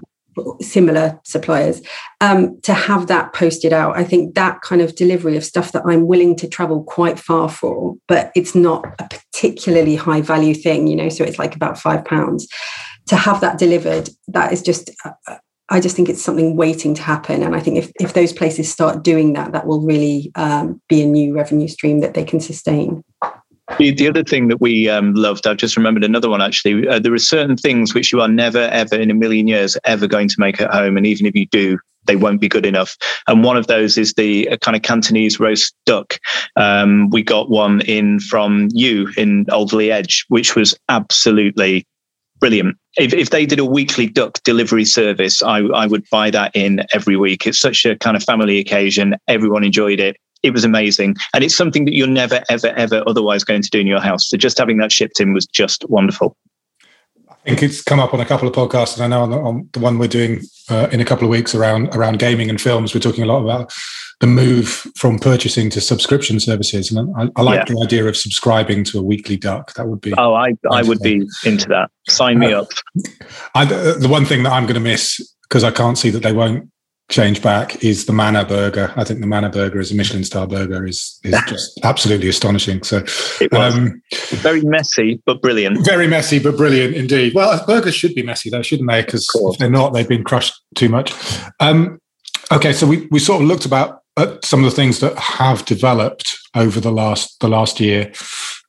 similar 0.62 1.20
suppliers, 1.24 1.82
um, 2.22 2.60
to 2.62 2.74
have 2.74 3.08
that 3.08 3.34
posted 3.34 3.74
out. 3.74 3.98
I 3.98 4.04
think 4.04 4.36
that 4.36 4.62
kind 4.62 4.82
of 4.82 4.96
delivery 4.96 5.38
of 5.38 5.44
stuff 5.44 5.72
that 5.72 5.84
I'm 5.86 6.08
willing 6.08 6.36
to 6.38 6.48
travel 6.48 6.84
quite 6.84 7.20
far 7.20 7.50
for, 7.50 7.96
but 8.08 8.32
it's 8.36 8.54
not 8.54 8.86
a 9.00 9.08
particularly 9.10 9.96
high 9.96 10.22
value 10.22 10.54
thing, 10.54 10.88
you 10.88 10.96
know, 10.96 11.10
so 11.10 11.24
it's 11.24 11.40
like 11.40 11.56
about 11.56 11.80
five 11.80 12.06
pounds. 12.06 12.48
To 13.08 13.16
have 13.16 13.42
that 13.42 13.58
delivered, 13.58 14.10
that 14.28 14.54
is 14.54 14.62
just 14.62 14.92
I 15.70 15.80
just 15.80 15.96
think 15.96 16.10
it's 16.10 16.22
something 16.22 16.56
waiting 16.56 16.94
to 16.96 17.02
happen. 17.02 17.44
And 17.44 17.56
I 17.56 17.60
think 17.60 17.78
if, 17.78 17.92
if 18.00 18.14
those 18.14 18.34
places 18.34 18.72
start 18.72 19.04
doing 19.04 19.34
that, 19.34 19.52
that 19.52 19.68
will 19.68 19.82
really 19.82 20.32
um, 20.36 20.82
be 20.90 21.02
a 21.02 21.06
new 21.06 21.36
revenue 21.36 21.68
stream 21.68 22.00
that 22.00 22.16
they 22.16 22.24
can 22.24 22.40
sustain. 22.40 23.04
The, 23.78 23.92
the 23.92 24.10
other 24.10 24.24
thing 24.24 24.48
that 24.48 24.60
we 24.60 24.90
um, 24.90 25.14
loved, 25.14 25.46
I've 25.46 25.58
just 25.58 25.78
remembered 25.78 26.04
another 26.04 26.28
one 26.30 26.42
actually. 26.42 26.88
Uh, 26.88 26.98
there 26.98 27.14
are 27.14 27.20
certain 27.20 27.56
things 27.56 27.94
which 27.94 28.12
Yu 28.12 28.20
are 28.20 28.28
never, 28.28 28.64
ever 28.64 28.96
in 28.96 29.12
a 29.12 29.14
million 29.14 29.48
years 29.48 29.78
ever 29.84 30.08
going 30.08 30.28
to 30.28 30.36
make 30.40 30.60
at 30.60 30.74
home. 30.74 30.98
And 30.98 31.06
even 31.06 31.28
if 31.28 31.36
you 31.36 31.46
do, 31.46 31.78
they 32.06 32.16
won't 32.16 32.42
be 32.42 32.50
good 32.50 32.66
enough. 32.66 32.98
And 33.28 33.44
one 33.44 33.58
of 33.58 33.68
those 33.68 33.96
is 33.96 34.14
the 34.14 34.50
uh, 34.50 34.58
kind 34.58 34.76
of 34.76 34.82
Cantonese 34.82 35.40
roast 35.40 35.76
duck. 35.86 36.18
Um, 36.56 37.10
we 37.12 37.22
got 37.22 37.52
one 37.52 37.82
in 37.82 38.20
from 38.20 38.70
you 38.72 39.12
in 39.16 39.46
Alderley 39.52 39.92
Edge, 39.92 40.26
which 40.30 40.56
was 40.56 40.74
absolutely 40.90 41.86
brilliant. 42.40 42.76
If, 43.00 43.14
if 43.14 43.30
they 43.30 43.46
did 43.46 43.60
a 43.60 43.66
weekly 43.66 44.08
duck 44.08 44.44
delivery 44.44 44.86
service, 44.86 45.42
I, 45.42 45.60
I 45.60 45.88
would 45.88 46.08
buy 46.10 46.30
that 46.32 46.52
in 46.54 46.82
every 46.94 47.16
week. 47.16 47.48
It's 47.48 47.60
such 47.60 47.86
a 47.86 47.96
kind 47.98 48.18
of 48.18 48.24
family 48.24 48.60
occasion. 48.60 49.16
Everyone 49.28 49.64
enjoyed 49.64 50.00
it. 50.02 50.18
It 50.44 50.52
was 50.52 50.66
amazing. 50.66 51.16
And 51.34 51.44
it's 51.44 51.56
something 51.56 51.86
that 51.86 51.94
you're 51.94 52.08
never, 52.08 52.44
ever, 52.50 52.68
ever 52.68 53.04
otherwise 53.08 53.44
going 53.46 53.62
to 53.62 53.70
do 53.70 53.80
in 53.80 53.88
your 53.88 54.02
house. 54.02 54.30
So 54.30 54.38
just 54.38 54.58
having 54.58 54.78
that 54.78 54.92
shipped 54.92 55.20
in 55.20 55.34
was 55.34 55.46
just 55.46 55.90
wonderful. 55.90 56.36
I 57.30 57.36
think 57.50 57.64
it's 57.64 57.82
come 57.82 58.00
up 58.00 58.14
on 58.14 58.20
a 58.20 58.26
couple 58.26 58.48
of 58.48 58.54
podcasts, 58.54 58.96
and 58.96 59.04
I 59.04 59.08
know 59.08 59.24
on 59.24 59.30
the, 59.32 59.38
on 59.38 59.70
the 59.72 59.80
one 59.80 59.98
we're 59.98 60.08
doing 60.08 60.42
uh, 60.70 60.90
in 60.92 61.00
a 61.00 61.06
couple 61.06 61.24
of 61.24 61.32
weeks 61.32 61.56
around 61.56 61.96
around 61.96 62.20
gaming 62.20 62.50
and 62.50 62.60
films, 62.60 62.94
we're 62.94 63.00
talking 63.00 63.24
a 63.24 63.28
lot 63.28 63.42
about 63.42 63.72
the 64.20 64.28
move 64.28 64.68
from 64.96 65.18
purchasing 65.18 65.70
to 65.70 65.82
subscription 65.82 66.40
services. 66.40 66.92
And 66.92 67.14
I, 67.18 67.30
I 67.38 67.42
like 67.42 67.60
yeah. 67.60 67.74
the 67.74 67.82
idea 67.84 68.06
of 68.06 68.18
subscribing 68.18 68.84
to 68.86 69.00
a 69.00 69.04
weekly 69.04 69.38
duck. 69.38 69.74
That 69.76 69.88
would 69.88 70.02
be. 70.02 70.14
Oh, 70.18 70.34
I, 70.34 70.54
I 70.70 70.84
would 70.84 71.00
be 71.00 71.26
into 71.46 71.68
that. 71.70 71.90
Sign 72.08 72.40
me 72.40 72.54
uh, 72.54 72.64
up. 72.64 72.68
I, 73.56 73.66
the 73.66 74.10
one 74.10 74.26
thing 74.26 74.44
that 74.44 74.52
I'm 74.52 74.64
going 74.64 74.76
to 74.76 74.82
miss 74.82 75.20
because 75.44 75.64
I 75.64 75.72
can't 75.72 75.98
see 75.98 76.10
that 76.12 76.22
they 76.22 76.34
won't 76.34 76.70
change 77.10 77.42
back 77.42 77.84
is 77.84 78.06
the 78.06 78.14
Mana 78.14 78.46
Burger. 78.46 78.94
I 78.96 79.04
think 79.04 79.20
the 79.20 79.28
Mana 79.28 79.50
Burger 79.50 79.80
as 79.80 79.92
a 79.92 79.96
Michelin 79.96 80.24
star 80.24 80.48
burger 80.48 80.86
is 80.86 81.20
is 81.24 81.36
just 81.48 81.80
absolutely 81.84 82.30
astonishing. 82.30 82.84
So 82.84 83.04
it 83.42 83.52
was 83.52 83.76
um, 83.76 84.02
very 84.36 84.62
messy 84.62 85.22
but 85.26 85.42
brilliant. 85.42 85.86
Very 85.86 86.08
messy 86.08 86.40
but 86.40 86.56
brilliant 86.56 86.96
indeed. 86.96 87.34
Well, 87.34 87.64
burgers 87.66 87.96
should 87.96 88.16
be 88.16 88.24
messy 88.24 88.50
though, 88.50 88.62
shouldn't 88.62 88.90
they? 88.90 89.02
Because 89.02 89.28
if 89.34 89.58
they're 89.58 89.70
not, 89.70 89.94
they've 89.94 90.08
been 90.08 90.24
crushed 90.24 90.54
too 90.76 90.90
much. 90.90 91.14
Um, 91.60 92.00
okay, 92.52 92.74
so 92.74 92.88
we 92.88 93.08
we 93.12 93.20
sort 93.20 93.42
of 93.42 93.48
looked 93.48 93.66
about 93.66 94.02
at 94.18 94.44
some 94.44 94.64
of 94.64 94.70
the 94.70 94.76
things 94.76 95.00
that 95.00 95.18
have 95.18 95.66
developed 95.66 96.38
over 96.56 96.80
the 96.80 96.92
last 96.92 97.40
the 97.40 97.48
last 97.48 97.80
year. 97.80 98.12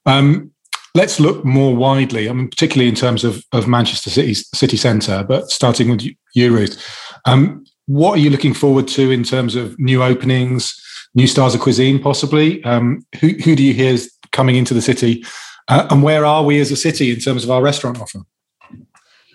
Um, 0.07 0.53
let's 0.95 1.21
look 1.21 1.45
more 1.45 1.75
widely. 1.75 2.29
I 2.29 2.33
mean, 2.33 2.49
particularly 2.49 2.89
in 2.89 2.95
terms 2.95 3.25
of 3.25 3.45
of 3.53 3.69
Manchester 3.69 4.11
City's 4.11 4.49
city 4.55 4.77
centre, 4.77 5.25
but 5.27 5.51
starting 5.51 5.91
with 5.91 6.03
you, 6.35 6.55
Ruth. 6.55 6.83
Um, 7.25 7.65
what 7.87 8.19
are 8.19 8.21
you 8.21 8.31
looking 8.31 8.55
forward 8.55 8.87
to 8.89 9.11
in 9.11 9.25
terms 9.25 9.57
of 9.57 9.77
new 9.81 10.01
openings, 10.01 10.81
new 11.15 11.27
stars 11.27 11.57
of 11.57 11.61
cuisine, 11.61 12.01
possibly? 12.01 12.63
Um, 12.63 13.05
who, 13.21 13.31
who 13.45 13.57
do 13.57 13.65
you 13.65 13.75
hear 13.75 13.93
is 13.93 14.13
coming 14.31 14.55
into 14.55 14.75
the 14.75 14.81
city? 14.81 15.25
Uh, 15.67 15.89
and 15.91 16.03
where 16.03 16.25
are 16.25 16.45
we 16.45 16.61
as 16.61 16.71
a 16.71 16.77
city 16.77 17.11
in 17.11 17.19
terms 17.19 17.43
of 17.43 17.51
our 17.51 17.63
restaurant 17.63 18.01
offer? 18.01 18.21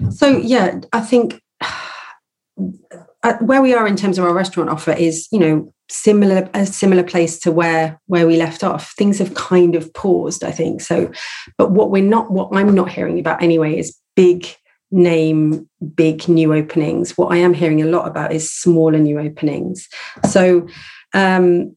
So, 0.09 0.37
yeah, 0.37 0.79
I 0.93 1.01
think 1.01 1.41
uh, 1.59 3.03
where 3.33 3.61
we 3.61 3.73
are 3.73 3.87
in 3.87 3.95
terms 3.95 4.17
of 4.17 4.25
our 4.25 4.33
restaurant 4.33 4.69
offer 4.69 4.91
is, 4.91 5.27
you 5.31 5.39
know, 5.39 5.73
similar 5.89 6.49
a 6.55 6.65
similar 6.65 7.03
place 7.03 7.37
to 7.37 7.51
where 7.51 7.99
where 8.07 8.25
we 8.25 8.37
left 8.37 8.63
off 8.63 8.93
things 8.93 9.19
have 9.19 9.35
kind 9.35 9.75
of 9.75 9.93
paused 9.93 10.43
i 10.43 10.49
think 10.49 10.81
so 10.81 11.11
but 11.59 11.69
what 11.69 11.91
we're 11.91 12.01
not 12.01 12.31
what 12.31 12.49
i'm 12.53 12.73
not 12.73 12.89
hearing 12.89 13.19
about 13.19 13.39
anyway 13.39 13.77
is 13.77 13.95
big 14.15 14.47
name 14.91 15.67
big 15.95 16.27
new 16.27 16.53
openings. 16.53 17.17
What 17.17 17.31
I 17.31 17.37
am 17.37 17.53
hearing 17.53 17.81
a 17.81 17.85
lot 17.85 18.07
about 18.07 18.31
is 18.31 18.51
smaller 18.51 18.97
new 18.97 19.19
openings. 19.19 19.87
So, 20.29 20.67
um, 21.13 21.75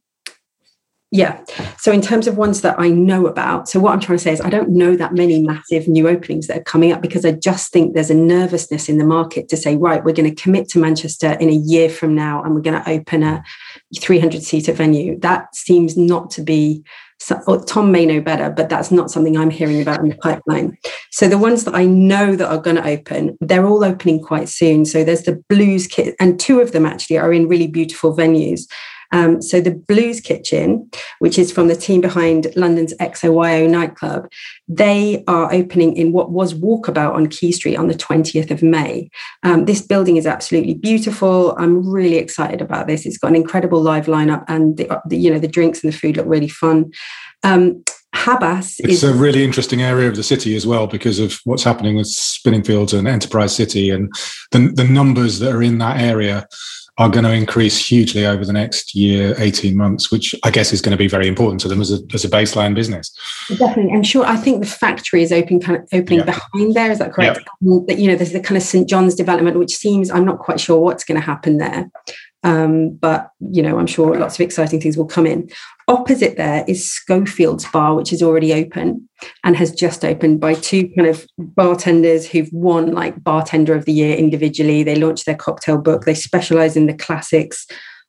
yeah. 1.11 1.43
So, 1.79 1.91
in 1.91 2.03
terms 2.03 2.27
of 2.27 2.37
ones 2.37 2.61
that 2.61 2.79
I 2.79 2.89
know 2.91 3.27
about, 3.27 3.69
so 3.69 3.81
what 3.81 3.93
I'm 3.93 4.01
trying 4.01 4.19
to 4.19 4.23
say 4.23 4.33
is 4.33 4.43
I 4.43 4.51
don't 4.51 4.71
know 4.71 4.95
that 4.95 5.15
many 5.15 5.43
massive 5.43 5.89
new 5.89 6.07
openings 6.07 6.49
that 6.49 6.59
are 6.59 6.65
coming 6.65 6.93
up 6.93 7.01
because 7.01 7.25
I 7.25 7.33
just 7.33 7.73
think 7.73 7.95
there's 7.95 8.11
a 8.11 8.15
nervousness 8.15 8.91
in 8.91 8.99
the 8.99 9.07
market 9.07 9.49
to 9.49 9.57
say, 9.57 9.77
right, 9.77 10.05
we're 10.05 10.13
going 10.13 10.29
to 10.29 10.43
commit 10.43 10.69
to 10.71 10.79
Manchester 10.79 11.33
in 11.41 11.49
a 11.49 11.53
year 11.53 11.89
from 11.89 12.15
now 12.15 12.43
and 12.43 12.55
we're 12.55 12.61
going 12.61 12.83
to 12.83 12.91
open 12.91 13.23
a 13.23 13.43
300 13.99 14.43
seater 14.43 14.73
venue. 14.73 15.19
That 15.21 15.55
seems 15.57 15.97
not 15.97 16.31
to 16.33 16.43
be 16.43 16.85
so, 17.21 17.41
oh, 17.49 17.61
Tom 17.65 17.91
may 17.91 18.07
know 18.07 18.21
better, 18.21 18.49
but 18.49 18.69
that's 18.69 18.91
not 18.91 19.11
something 19.11 19.37
I'm 19.37 19.51
hearing 19.51 19.83
about 19.83 20.01
in 20.01 20.09
the 20.09 20.17
pipeline. 20.17 20.79
So 21.11 21.29
the 21.29 21.39
ones 21.39 21.65
that 21.65 21.75
I 21.75 21.85
know 21.85 22.37
that 22.37 22.49
are 22.49 22.61
going 22.61 22.77
to 22.77 22.87
open, 22.87 23.37
they're 23.41 23.67
all 23.67 23.83
opening 23.83 24.23
quite 24.23 24.49
soon. 24.49 24.85
So 24.85 25.03
there's 25.03 25.25
the 25.25 25.43
Blues 25.49 25.89
Kit, 25.89 26.15
and 26.21 26.39
two 26.39 26.61
of 26.61 26.71
them 26.71 26.87
actually 26.87 27.19
are 27.19 27.33
in 27.33 27.49
really 27.49 27.67
beautiful 27.67 28.17
venues. 28.17 28.63
Um, 29.13 29.41
so 29.41 29.61
the 29.61 29.75
Blues 29.75 30.21
Kitchen, 30.21 30.91
which 31.19 31.39
is 31.39 31.53
from 31.53 31.69
the 31.69 31.77
team 31.77 32.01
behind 32.01 32.49
London's 32.57 32.95
XOYO 32.95 33.69
nightclub, 33.69 34.29
they 34.69 35.25
are 35.27 35.53
opening 35.53 35.97
in 35.97 36.13
what 36.13 36.31
was 36.31 36.55
Walkabout 36.55 37.15
on 37.15 37.29
Quay 37.29 37.53
Street 37.53 37.77
on 37.77 37.89
the 37.89 37.95
20th 37.95 38.51
of 38.51 38.63
May. 38.63 39.11
Um, 39.43 39.65
this 39.65 39.83
building 39.83 40.17
is 40.17 40.27
absolutely 40.27 40.75
beautiful. 40.75 41.57
I'm 41.59 41.89
really 41.89 42.17
excited 42.17 42.61
about 42.61 42.87
this. 42.87 43.07
It's 43.07 43.19
got 43.19 43.29
an 43.29 43.37
incredible 43.37 43.81
live 43.81 44.07
lineup, 44.07 44.45
and 44.49 44.77
the, 44.77 45.01
the 45.07 45.17
you 45.17 45.31
know 45.31 45.39
the 45.39 45.49
drinks 45.49 45.83
and 45.83 45.93
the 45.93 45.97
food 45.97 46.17
look 46.17 46.27
really 46.27 46.49
fun. 46.49 46.93
Um, 47.43 47.83
Habas 48.15 48.81
it's 48.81 49.03
is, 49.03 49.05
a 49.05 49.13
really 49.13 49.45
interesting 49.45 49.83
area 49.83 50.09
of 50.09 50.17
the 50.17 50.23
city 50.23 50.57
as 50.57 50.67
well 50.67 50.87
because 50.87 51.19
of 51.19 51.39
what's 51.45 51.63
happening 51.63 51.95
with 51.95 52.07
Spinningfields 52.07 52.99
and 52.99 53.07
Enterprise 53.07 53.55
City 53.55 53.91
and 53.91 54.11
the, 54.51 54.73
the 54.75 54.85
numbers 54.85 55.41
that 55.41 55.55
are 55.55 55.63
in 55.63 55.79
that 55.79 56.01
area 56.01 56.47
are 56.99 57.09
going 57.09 57.25
to 57.25 57.33
increase 57.33 57.79
hugely 57.79 58.27
over 58.27 58.45
the 58.45 58.53
next 58.53 58.93
year, 58.95 59.35
18 59.39 59.77
months, 59.77 60.11
which 60.11 60.35
I 60.43 60.51
guess 60.51 60.73
is 60.73 60.83
going 60.83 60.91
to 60.91 60.99
be 60.99 61.07
very 61.07 61.29
important 61.29 61.61
to 61.61 61.69
them 61.69 61.81
as 61.81 61.93
a, 61.93 62.01
as 62.13 62.25
a 62.25 62.29
baseline 62.29 62.75
business. 62.75 63.17
Definitely. 63.49 63.93
I'm 63.93 64.03
sure, 64.03 64.27
I 64.27 64.37
think 64.37 64.61
the 64.61 64.69
factory 64.69 65.23
is 65.23 65.33
open, 65.33 65.61
kind 65.61 65.79
of 65.79 65.89
opening 65.93 66.25
behind 66.25 66.75
there. 66.75 66.91
Is 66.91 66.99
that 66.99 67.13
correct? 67.13 67.49
That, 67.61 67.99
you 67.99 68.09
know, 68.09 68.17
there's 68.17 68.33
the 68.33 68.41
kind 68.41 68.57
of 68.57 68.65
St. 68.65 68.89
John's 68.89 69.15
development, 69.15 69.59
which 69.59 69.77
seems, 69.77 70.11
I'm 70.11 70.25
not 70.25 70.41
quite 70.41 70.59
sure 70.59 70.81
what's 70.81 71.05
going 71.05 71.21
to 71.21 71.25
happen 71.25 71.59
there. 71.59 71.89
Um, 72.43 72.91
but, 72.91 73.31
you 73.39 73.63
know, 73.63 73.79
I'm 73.79 73.87
sure 73.87 74.19
lots 74.19 74.35
of 74.35 74.41
exciting 74.41 74.81
things 74.81 74.97
will 74.97 75.07
come 75.07 75.27
in. 75.27 75.51
Opposite 75.89 76.37
there 76.37 76.65
is 76.69 76.91
Schofield's 76.91 77.67
Bar, 77.67 77.95
which 77.95 78.13
is 78.13 78.23
already 78.23 78.53
open 78.53 79.09
and 79.43 79.57
has 79.57 79.73
just 79.73 80.05
opened 80.05 80.39
by 80.39 80.53
two 80.53 80.89
kind 80.95 81.09
of 81.09 81.27
bartenders 81.39 82.29
who've 82.29 82.53
won 82.53 82.93
like 82.93 83.25
Bartender 83.25 83.75
of 83.75 83.87
the 83.87 83.93
Year 83.93 84.15
individually. 84.15 84.83
They 84.83 84.97
launched 84.97 85.25
their 85.25 85.35
cocktail 85.35 85.79
book. 85.79 86.05
They 86.05 86.15
specialize 86.15 86.77
in 86.77 86.87
the 86.87 86.95
classics. 86.95 87.67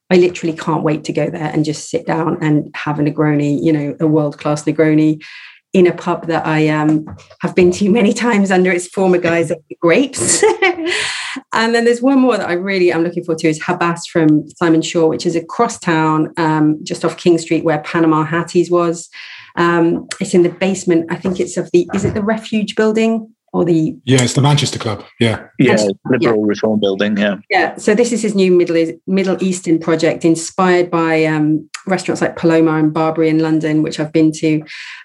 I 0.09 0.17
literally 0.17 0.57
can't 0.57 0.83
wait 0.83 1.05
to 1.05 1.13
go 1.13 1.29
there 1.29 1.51
and 1.53 1.63
just 1.63 1.89
sit 1.89 2.05
down 2.05 2.37
and 2.41 2.69
have 2.75 2.99
a 2.99 3.03
Negroni, 3.03 3.63
you 3.63 3.71
know, 3.71 3.95
a 4.01 4.07
world 4.07 4.37
class 4.37 4.65
Negroni 4.65 5.23
in 5.71 5.87
a 5.87 5.93
pub 5.93 6.27
that 6.27 6.45
I 6.45 6.67
um, 6.67 7.05
have 7.41 7.55
been 7.55 7.71
to 7.73 7.89
many 7.89 8.11
times 8.25 8.51
under 8.51 8.71
its 8.71 8.87
former 8.87 9.19
guise 9.19 9.51
of 9.51 9.59
grapes. 9.79 10.43
and 11.53 11.73
then 11.73 11.85
there's 11.85 12.01
one 12.01 12.19
more 12.19 12.37
that 12.37 12.49
I 12.49 12.53
really 12.53 12.91
am 12.91 13.03
looking 13.03 13.23
forward 13.23 13.39
to 13.39 13.47
is 13.47 13.59
Habas 13.59 14.01
from 14.11 14.47
Simon 14.49 14.81
Shaw, 14.81 15.07
which 15.07 15.25
is 15.25 15.35
across 15.35 15.79
town, 15.79 16.33
um, 16.37 16.79
just 16.83 17.05
off 17.05 17.17
King 17.17 17.37
Street 17.37 17.63
where 17.63 17.79
Panama 17.79 18.25
Hatties 18.25 18.71
was. 18.71 19.09
Um, 19.55 20.07
it's 20.19 20.33
in 20.33 20.43
the 20.43 20.49
basement. 20.49 21.11
I 21.11 21.15
think 21.15 21.39
it's 21.39 21.57
of 21.57 21.69
the, 21.71 21.87
is 21.93 22.05
it 22.05 22.13
the 22.13 22.23
Refuge 22.23 22.75
building? 22.75 23.33
or 23.53 23.65
the 23.65 23.95
yeah 24.05 24.21
it's 24.21 24.33
the 24.33 24.41
manchester 24.41 24.77
club 24.77 25.03
yeah 25.19 25.45
yeah 25.57 25.75
liberal 26.05 26.41
yeah. 26.41 26.47
reform 26.47 26.79
building 26.79 27.17
yeah 27.17 27.35
yeah 27.49 27.75
so 27.77 27.95
this 27.95 28.11
is 28.11 28.21
his 28.21 28.35
new 28.35 28.51
middle 28.51 28.93
middle 29.07 29.41
eastern 29.43 29.79
project 29.79 30.23
inspired 30.23 30.91
by 30.91 31.25
um, 31.25 31.67
restaurants 31.87 32.21
like 32.21 32.35
palomar 32.35 32.77
and 32.77 32.93
barbary 32.93 33.29
in 33.29 33.39
london 33.39 33.81
which 33.81 33.99
i've 33.99 34.11
been 34.13 34.31
to 34.31 34.61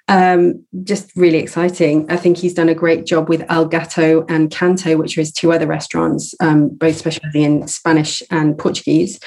um, 0.09 0.65
just 0.83 1.11
really 1.17 1.39
exciting 1.39 2.11
i 2.11 2.17
think 2.17 2.37
he's 2.37 2.55
done 2.55 2.69
a 2.69 2.75
great 2.75 3.07
job 3.07 3.29
with 3.29 3.45
el 3.49 3.65
gato 3.67 4.25
and 4.29 4.51
canto 4.51 4.97
which 4.97 5.17
are 5.17 5.23
his 5.23 5.33
two 5.33 5.53
other 5.53 5.67
restaurants 5.67 6.35
um, 6.41 6.69
both 6.69 6.97
specializing 6.97 7.43
in 7.43 7.69
spanish 7.69 8.23
and 8.31 8.59
portuguese 8.59 9.19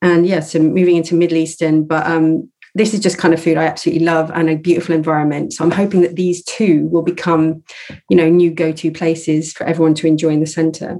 and 0.00 0.26
yeah 0.26 0.40
so 0.40 0.58
moving 0.58 0.96
into 0.96 1.14
middle 1.14 1.36
eastern 1.36 1.84
but 1.84 2.06
um, 2.06 2.48
this 2.74 2.94
is 2.94 3.00
just 3.00 3.18
kind 3.18 3.34
of 3.34 3.42
food 3.42 3.56
I 3.56 3.64
absolutely 3.64 4.04
love 4.04 4.30
and 4.34 4.48
a 4.48 4.56
beautiful 4.56 4.94
environment. 4.94 5.52
So 5.52 5.64
I'm 5.64 5.70
hoping 5.70 6.00
that 6.00 6.16
these 6.16 6.42
two 6.44 6.86
will 6.88 7.02
become, 7.02 7.62
you 8.08 8.16
know, 8.16 8.28
new 8.28 8.50
go-to 8.50 8.90
places 8.90 9.52
for 9.52 9.64
everyone 9.64 9.94
to 9.96 10.06
enjoy 10.06 10.30
in 10.30 10.40
the 10.40 10.46
centre. 10.46 10.98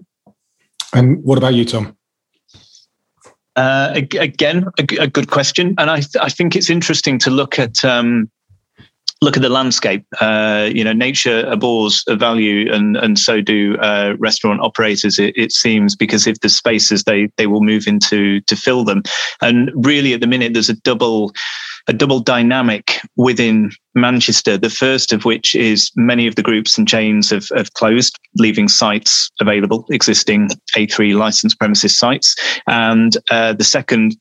And 0.93 1.23
what 1.25 1.39
about 1.39 1.55
you, 1.55 1.65
Tom? 1.65 1.97
Uh, 3.57 3.93
again, 3.95 4.67
a, 4.79 5.03
a, 5.03 5.07
good 5.07 5.31
question, 5.31 5.75
and 5.77 5.91
I, 5.91 5.97
th- 5.97 6.17
I 6.19 6.31
think 6.31 6.57
it's 6.57 6.71
interesting 6.71 7.19
to 7.19 7.31
look 7.31 7.59
at 7.59 7.85
um, 7.85 8.31
look 9.23 9.37
at 9.37 9.43
the 9.43 9.49
landscape. 9.49 10.05
Uh, 10.21 10.69
you 10.75 10.85
know, 10.85 10.93
nature 10.93 11.47
abhors 11.47 12.05
a 12.09 12.17
value, 12.17 12.71
and 12.71 12.97
and 12.97 13.19
so 13.19 13.41
do 13.41 13.79
uh, 13.79 14.15
restaurant 14.19 14.61
operators. 14.61 15.19
It, 15.19 15.33
it, 15.37 15.53
seems 15.53 15.97
because 15.97 16.27
if 16.27 16.41
the 16.41 16.49
spaces, 16.49 17.05
they 17.05 17.29
they 17.39 17.47
will 17.47 17.63
move 17.63 17.87
into 17.87 18.41
to 18.43 18.57
fill 18.57 18.85
them. 18.85 19.03
And 19.41 19.71
really, 19.75 20.13
at 20.13 20.21
the 20.21 20.27
minute, 20.27 20.53
there's 20.53 20.69
a 20.69 20.75
double 20.75 21.33
a 21.89 21.93
double 21.93 22.21
dynamic 22.21 23.01
within 23.17 23.71
Manchester. 23.95 24.57
The 24.57 24.71
first 24.71 25.13
of 25.13 25.25
which 25.25 25.55
is 25.55 25.91
many 25.97 26.27
of 26.27 26.37
the 26.37 26.43
groups 26.43 26.79
and 26.79 26.87
chains 26.87 27.31
have, 27.31 27.49
have 27.57 27.75
closed, 27.75 28.19
leaving 28.37 28.69
sites 28.69 29.31
available, 29.41 29.85
existing 29.91 30.51
A3 30.77 31.17
licensed 31.17 31.59
premises 31.59 31.99
sites. 31.99 32.37
And 32.69 33.17
uh, 33.31 33.55
the 33.55 33.65
second 33.65 34.17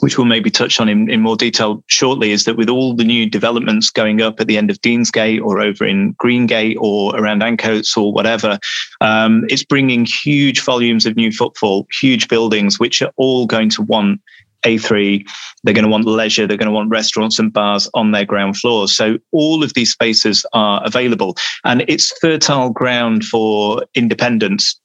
which 0.00 0.16
we'll 0.16 0.26
maybe 0.26 0.50
touch 0.50 0.80
on 0.80 0.88
in, 0.88 1.10
in 1.10 1.20
more 1.20 1.36
detail 1.36 1.84
shortly, 1.88 2.32
is 2.32 2.44
that 2.44 2.56
with 2.56 2.68
all 2.68 2.94
the 2.94 3.04
new 3.04 3.28
developments 3.28 3.90
going 3.90 4.22
up 4.22 4.40
at 4.40 4.46
the 4.46 4.56
end 4.56 4.70
of 4.70 4.80
Deansgate 4.80 5.42
or 5.42 5.60
over 5.60 5.84
in 5.84 6.14
Greengate 6.14 6.76
or 6.78 7.14
around 7.16 7.42
Ancoats 7.42 7.96
or 7.96 8.12
whatever, 8.12 8.58
um, 9.00 9.44
it's 9.48 9.64
bringing 9.64 10.06
huge 10.06 10.62
volumes 10.62 11.04
of 11.04 11.16
new 11.16 11.30
footfall, 11.30 11.86
huge 12.00 12.28
buildings, 12.28 12.80
which 12.80 13.02
are 13.02 13.12
all 13.16 13.46
going 13.46 13.68
to 13.70 13.82
want 13.82 14.20
a3, 14.64 15.26
they're 15.64 15.74
going 15.74 15.84
to 15.84 15.90
want 15.90 16.06
leisure, 16.06 16.46
they're 16.46 16.56
going 16.56 16.66
to 16.66 16.72
want 16.72 16.90
restaurants 16.90 17.38
and 17.38 17.52
bars 17.52 17.88
on 17.94 18.12
their 18.12 18.24
ground 18.24 18.56
floors. 18.56 18.94
So 18.94 19.18
all 19.32 19.62
of 19.62 19.74
these 19.74 19.92
spaces 19.92 20.46
are 20.52 20.82
available 20.84 21.36
and 21.64 21.84
it's 21.88 22.16
fertile 22.18 22.70
ground 22.70 23.24
for 23.24 23.84
independence 23.94 24.80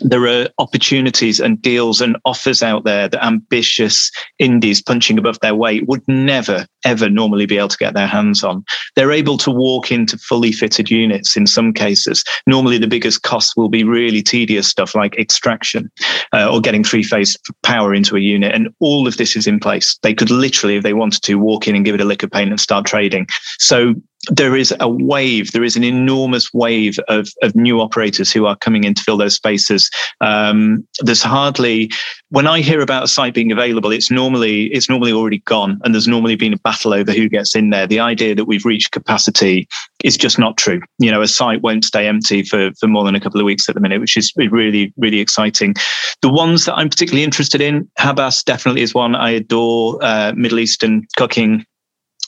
there 0.00 0.26
are 0.26 0.48
opportunities 0.58 1.40
and 1.40 1.60
deals 1.60 2.00
and 2.00 2.16
offers 2.24 2.62
out 2.62 2.84
there 2.84 3.08
that 3.08 3.24
ambitious 3.24 4.10
indies 4.38 4.82
punching 4.82 5.18
above 5.18 5.40
their 5.40 5.54
weight 5.54 5.86
would 5.88 6.02
never, 6.06 6.66
ever 6.84 7.08
normally 7.08 7.46
be 7.46 7.58
able 7.58 7.68
to 7.68 7.76
get 7.76 7.94
their 7.94 8.06
hands 8.06 8.44
on. 8.44 8.64
They're 8.96 9.12
able 9.12 9.38
to 9.38 9.50
walk 9.50 9.90
into 9.90 10.18
fully 10.18 10.52
fitted 10.52 10.90
units 10.90 11.36
in 11.36 11.46
some 11.46 11.72
cases. 11.72 12.24
Normally, 12.46 12.78
the 12.78 12.86
biggest 12.86 13.22
cost 13.22 13.56
will 13.56 13.68
be 13.68 13.84
really 13.84 14.22
tedious 14.22 14.68
stuff 14.68 14.94
like 14.94 15.18
extraction 15.18 15.90
uh, 16.32 16.52
or 16.52 16.60
getting 16.60 16.84
three 16.84 17.02
phase 17.02 17.36
power 17.62 17.94
into 17.94 18.16
a 18.16 18.20
unit. 18.20 18.54
And 18.54 18.68
all 18.80 19.06
of 19.06 19.16
this 19.16 19.36
is 19.36 19.46
in 19.46 19.60
place. 19.60 19.98
They 20.02 20.14
could 20.14 20.30
literally, 20.30 20.76
if 20.76 20.82
they 20.82 20.94
wanted 20.94 21.22
to, 21.22 21.34
walk 21.36 21.68
in 21.68 21.74
and 21.74 21.84
give 21.84 21.94
it 21.94 22.00
a 22.00 22.04
lick 22.04 22.22
of 22.22 22.30
paint 22.30 22.50
and 22.50 22.60
start 22.60 22.86
trading. 22.86 23.26
So 23.58 23.94
there 24.28 24.56
is 24.56 24.74
a 24.80 24.88
wave, 24.88 25.52
there 25.52 25.64
is 25.64 25.76
an 25.76 25.84
enormous 25.84 26.52
wave 26.52 26.98
of, 27.08 27.28
of 27.42 27.54
new 27.54 27.80
operators 27.80 28.32
who 28.32 28.46
are 28.46 28.56
coming 28.56 28.84
in 28.84 28.94
to 28.94 29.02
fill 29.02 29.16
those 29.16 29.34
spaces. 29.34 29.90
Um, 30.20 30.86
there's 31.00 31.22
hardly, 31.22 31.90
when 32.30 32.46
I 32.46 32.60
hear 32.60 32.80
about 32.80 33.04
a 33.04 33.08
site 33.08 33.34
being 33.34 33.52
available, 33.52 33.90
it's 33.90 34.10
normally 34.10 34.66
it's 34.66 34.88
normally 34.88 35.12
already 35.12 35.38
gone, 35.40 35.80
and 35.82 35.94
there's 35.94 36.08
normally 36.08 36.36
been 36.36 36.52
a 36.52 36.58
battle 36.58 36.92
over 36.92 37.12
who 37.12 37.28
gets 37.28 37.54
in 37.56 37.70
there. 37.70 37.86
The 37.86 38.00
idea 38.00 38.34
that 38.34 38.44
we've 38.44 38.64
reached 38.64 38.92
capacity 38.92 39.66
is 40.04 40.16
just 40.16 40.38
not 40.38 40.56
true. 40.56 40.80
You 40.98 41.10
know, 41.10 41.22
a 41.22 41.28
site 41.28 41.62
won't 41.62 41.84
stay 41.84 42.06
empty 42.06 42.42
for 42.42 42.70
for 42.78 42.86
more 42.86 43.04
than 43.04 43.14
a 43.14 43.20
couple 43.20 43.40
of 43.40 43.44
weeks 43.44 43.68
at 43.68 43.74
the 43.74 43.80
minute, 43.80 44.00
which 44.00 44.16
is 44.16 44.32
really 44.36 44.92
really 44.96 45.20
exciting. 45.20 45.74
The 46.20 46.30
ones 46.30 46.66
that 46.66 46.74
I'm 46.74 46.90
particularly 46.90 47.24
interested 47.24 47.60
in, 47.60 47.88
Habas 47.98 48.44
definitely 48.44 48.82
is 48.82 48.94
one 48.94 49.14
I 49.14 49.30
adore. 49.30 49.98
Uh, 50.02 50.32
Middle 50.36 50.58
Eastern 50.58 51.06
cooking 51.16 51.64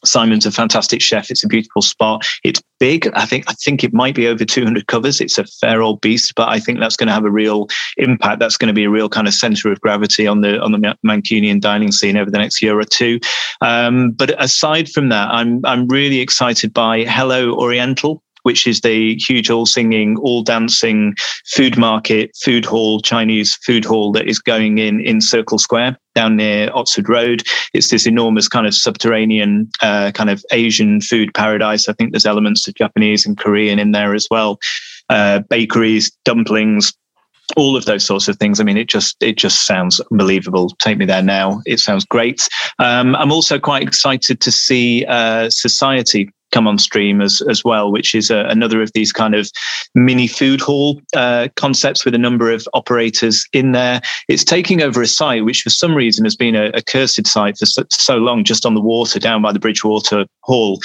Simon's 0.05 0.47
a 0.47 0.51
fantastic 0.51 1.01
chef. 1.01 1.31
It's 1.31 1.45
a 1.45 1.49
beautiful 1.49 1.83
spot. 1.83 2.27
It's 2.45 2.63
big. 2.79 3.09
I 3.15 3.27
think 3.27 3.45
I 3.49 3.53
think 3.53 3.85
it 3.85 3.93
might 3.93 4.15
be 4.15 4.27
over 4.27 4.45
200 4.45 4.87
covers. 4.87 5.21
It's 5.21 5.39
a 5.39 5.45
fair 5.45 5.83
old 5.83 6.01
beast, 6.01 6.35
but 6.35 6.49
I 6.49 6.59
think 6.59 6.81
that's 6.81 6.97
going 6.97 7.09
to 7.09 7.13
have 7.13 7.25
a 7.25 7.31
real 7.31 7.69
impact. 7.97 8.41
That's 8.41 8.57
going 8.57 8.69
to 8.69 8.75
be 8.75 8.85
a 8.85 8.91
real 8.91 9.09
kind 9.09 9.29
of 9.29 9.35
center 9.35 9.71
of 9.71 9.81
gravity 9.81 10.27
on 10.27 10.41
the 10.41 10.61
on 10.61 10.73
the 10.73 10.97
Mancunian 11.07 11.61
dining 11.61 11.93
scene 11.93 12.17
over 12.17 12.31
the 12.31 12.39
next 12.39 12.63
year 12.63 12.79
or 12.79 12.85
two. 12.85 13.21
Um, 13.61 14.13
but 14.13 14.43
aside 14.43 14.91
from 14.91 15.11
that, 15.11 15.29
I'm 15.31 15.65
I'm 15.65 15.87
really 15.89 16.21
excited 16.21 16.73
by 16.73 17.05
Hello 17.05 17.55
Oriental 17.55 18.23
which 18.43 18.67
is 18.67 18.81
the 18.81 19.17
huge 19.17 19.51
all 19.51 19.67
singing, 19.67 20.17
all 20.19 20.43
dancing 20.43 21.15
food 21.47 21.77
market, 21.77 22.31
food 22.43 22.65
hall, 22.65 23.01
Chinese 23.01 23.57
food 23.67 23.85
hall 23.85 24.13
that 24.13 24.29
is 24.29 24.39
going 24.39 24.79
in 24.79 25.01
in 25.01 25.21
Circle 25.21 25.59
Square 25.59 25.99
down 26.15 26.37
near 26.37 26.71
Oxford 26.75 27.09
Road. 27.09 27.43
It's 27.73 27.89
this 27.89 28.07
enormous 28.07 28.49
kind 28.49 28.67
of 28.67 28.75
subterranean 28.75 29.71
uh, 29.83 30.11
kind 30.13 30.31
of 30.31 30.45
Asian 30.53 31.01
food 31.01 31.33
paradise. 31.35 31.89
I 31.89 31.93
think 31.93 32.13
there's 32.13 32.27
elements 32.27 32.67
of 32.67 32.75
Japanese 32.75 33.27
and 33.27 33.39
Korean 33.39 33.79
in 33.79 33.93
there 33.93 34.15
as 34.15 34.27
well. 34.31 34.59
Uh, 35.09 35.41
bakeries, 35.49 36.11
dumplings, 36.25 36.93
all 37.57 37.77
of 37.77 37.85
those 37.85 38.05
sorts 38.05 38.29
of 38.29 38.37
things. 38.37 38.61
I 38.61 38.65
mean, 38.65 38.77
it 38.77 38.89
just 38.89 39.17
it 39.23 39.37
just 39.37 39.67
sounds 39.67 40.01
unbelievable. 40.11 40.71
Take 40.79 40.99
me 40.99 41.07
there 41.07 41.23
now. 41.23 41.63
It 41.67 41.81
sounds 41.81 42.05
great. 42.05 42.49
Um, 42.79 43.17
I'm 43.17 43.33
also 43.33 43.59
quite 43.59 43.83
excited 43.83 44.41
to 44.41 44.53
see 44.53 45.05
uh, 45.07 45.51
Society 45.51 46.31
come 46.51 46.67
on 46.67 46.79
stream 46.79 47.21
as 47.21 47.43
as 47.49 47.65
well, 47.65 47.91
which 47.91 48.15
is 48.15 48.31
a, 48.31 48.45
another 48.47 48.83
of 48.83 48.93
these 48.93 49.13
kind 49.13 49.35
of 49.35 49.51
mini 49.95 50.27
food 50.27 50.61
hall 50.61 51.01
uh, 51.17 51.49
concepts 51.57 52.05
with 52.05 52.15
a 52.15 52.19
number 52.19 52.51
of 52.51 52.67
operators 52.75 53.47
in 53.53 53.73
there. 53.73 54.01
It's 54.29 54.45
taking 54.45 54.83
over 54.83 55.03
a 55.03 55.07
site 55.07 55.45
which, 55.45 55.63
for 55.63 55.71
some 55.71 55.95
reason, 55.95 56.25
has 56.25 56.37
been 56.37 56.57
a, 56.57 56.71
a 56.75 56.83
cursed 56.83 57.27
site 57.27 57.59
for 57.59 57.67
so, 57.67 57.85
so 57.91 58.17
long, 58.17 58.45
just 58.45 58.67
on 58.67 58.75
the 58.75 58.81
water 58.81 59.19
down 59.19 59.43
by 59.43 59.53
the 59.53 59.59
Bridgewater 59.59 60.27
Hall. 60.43 60.79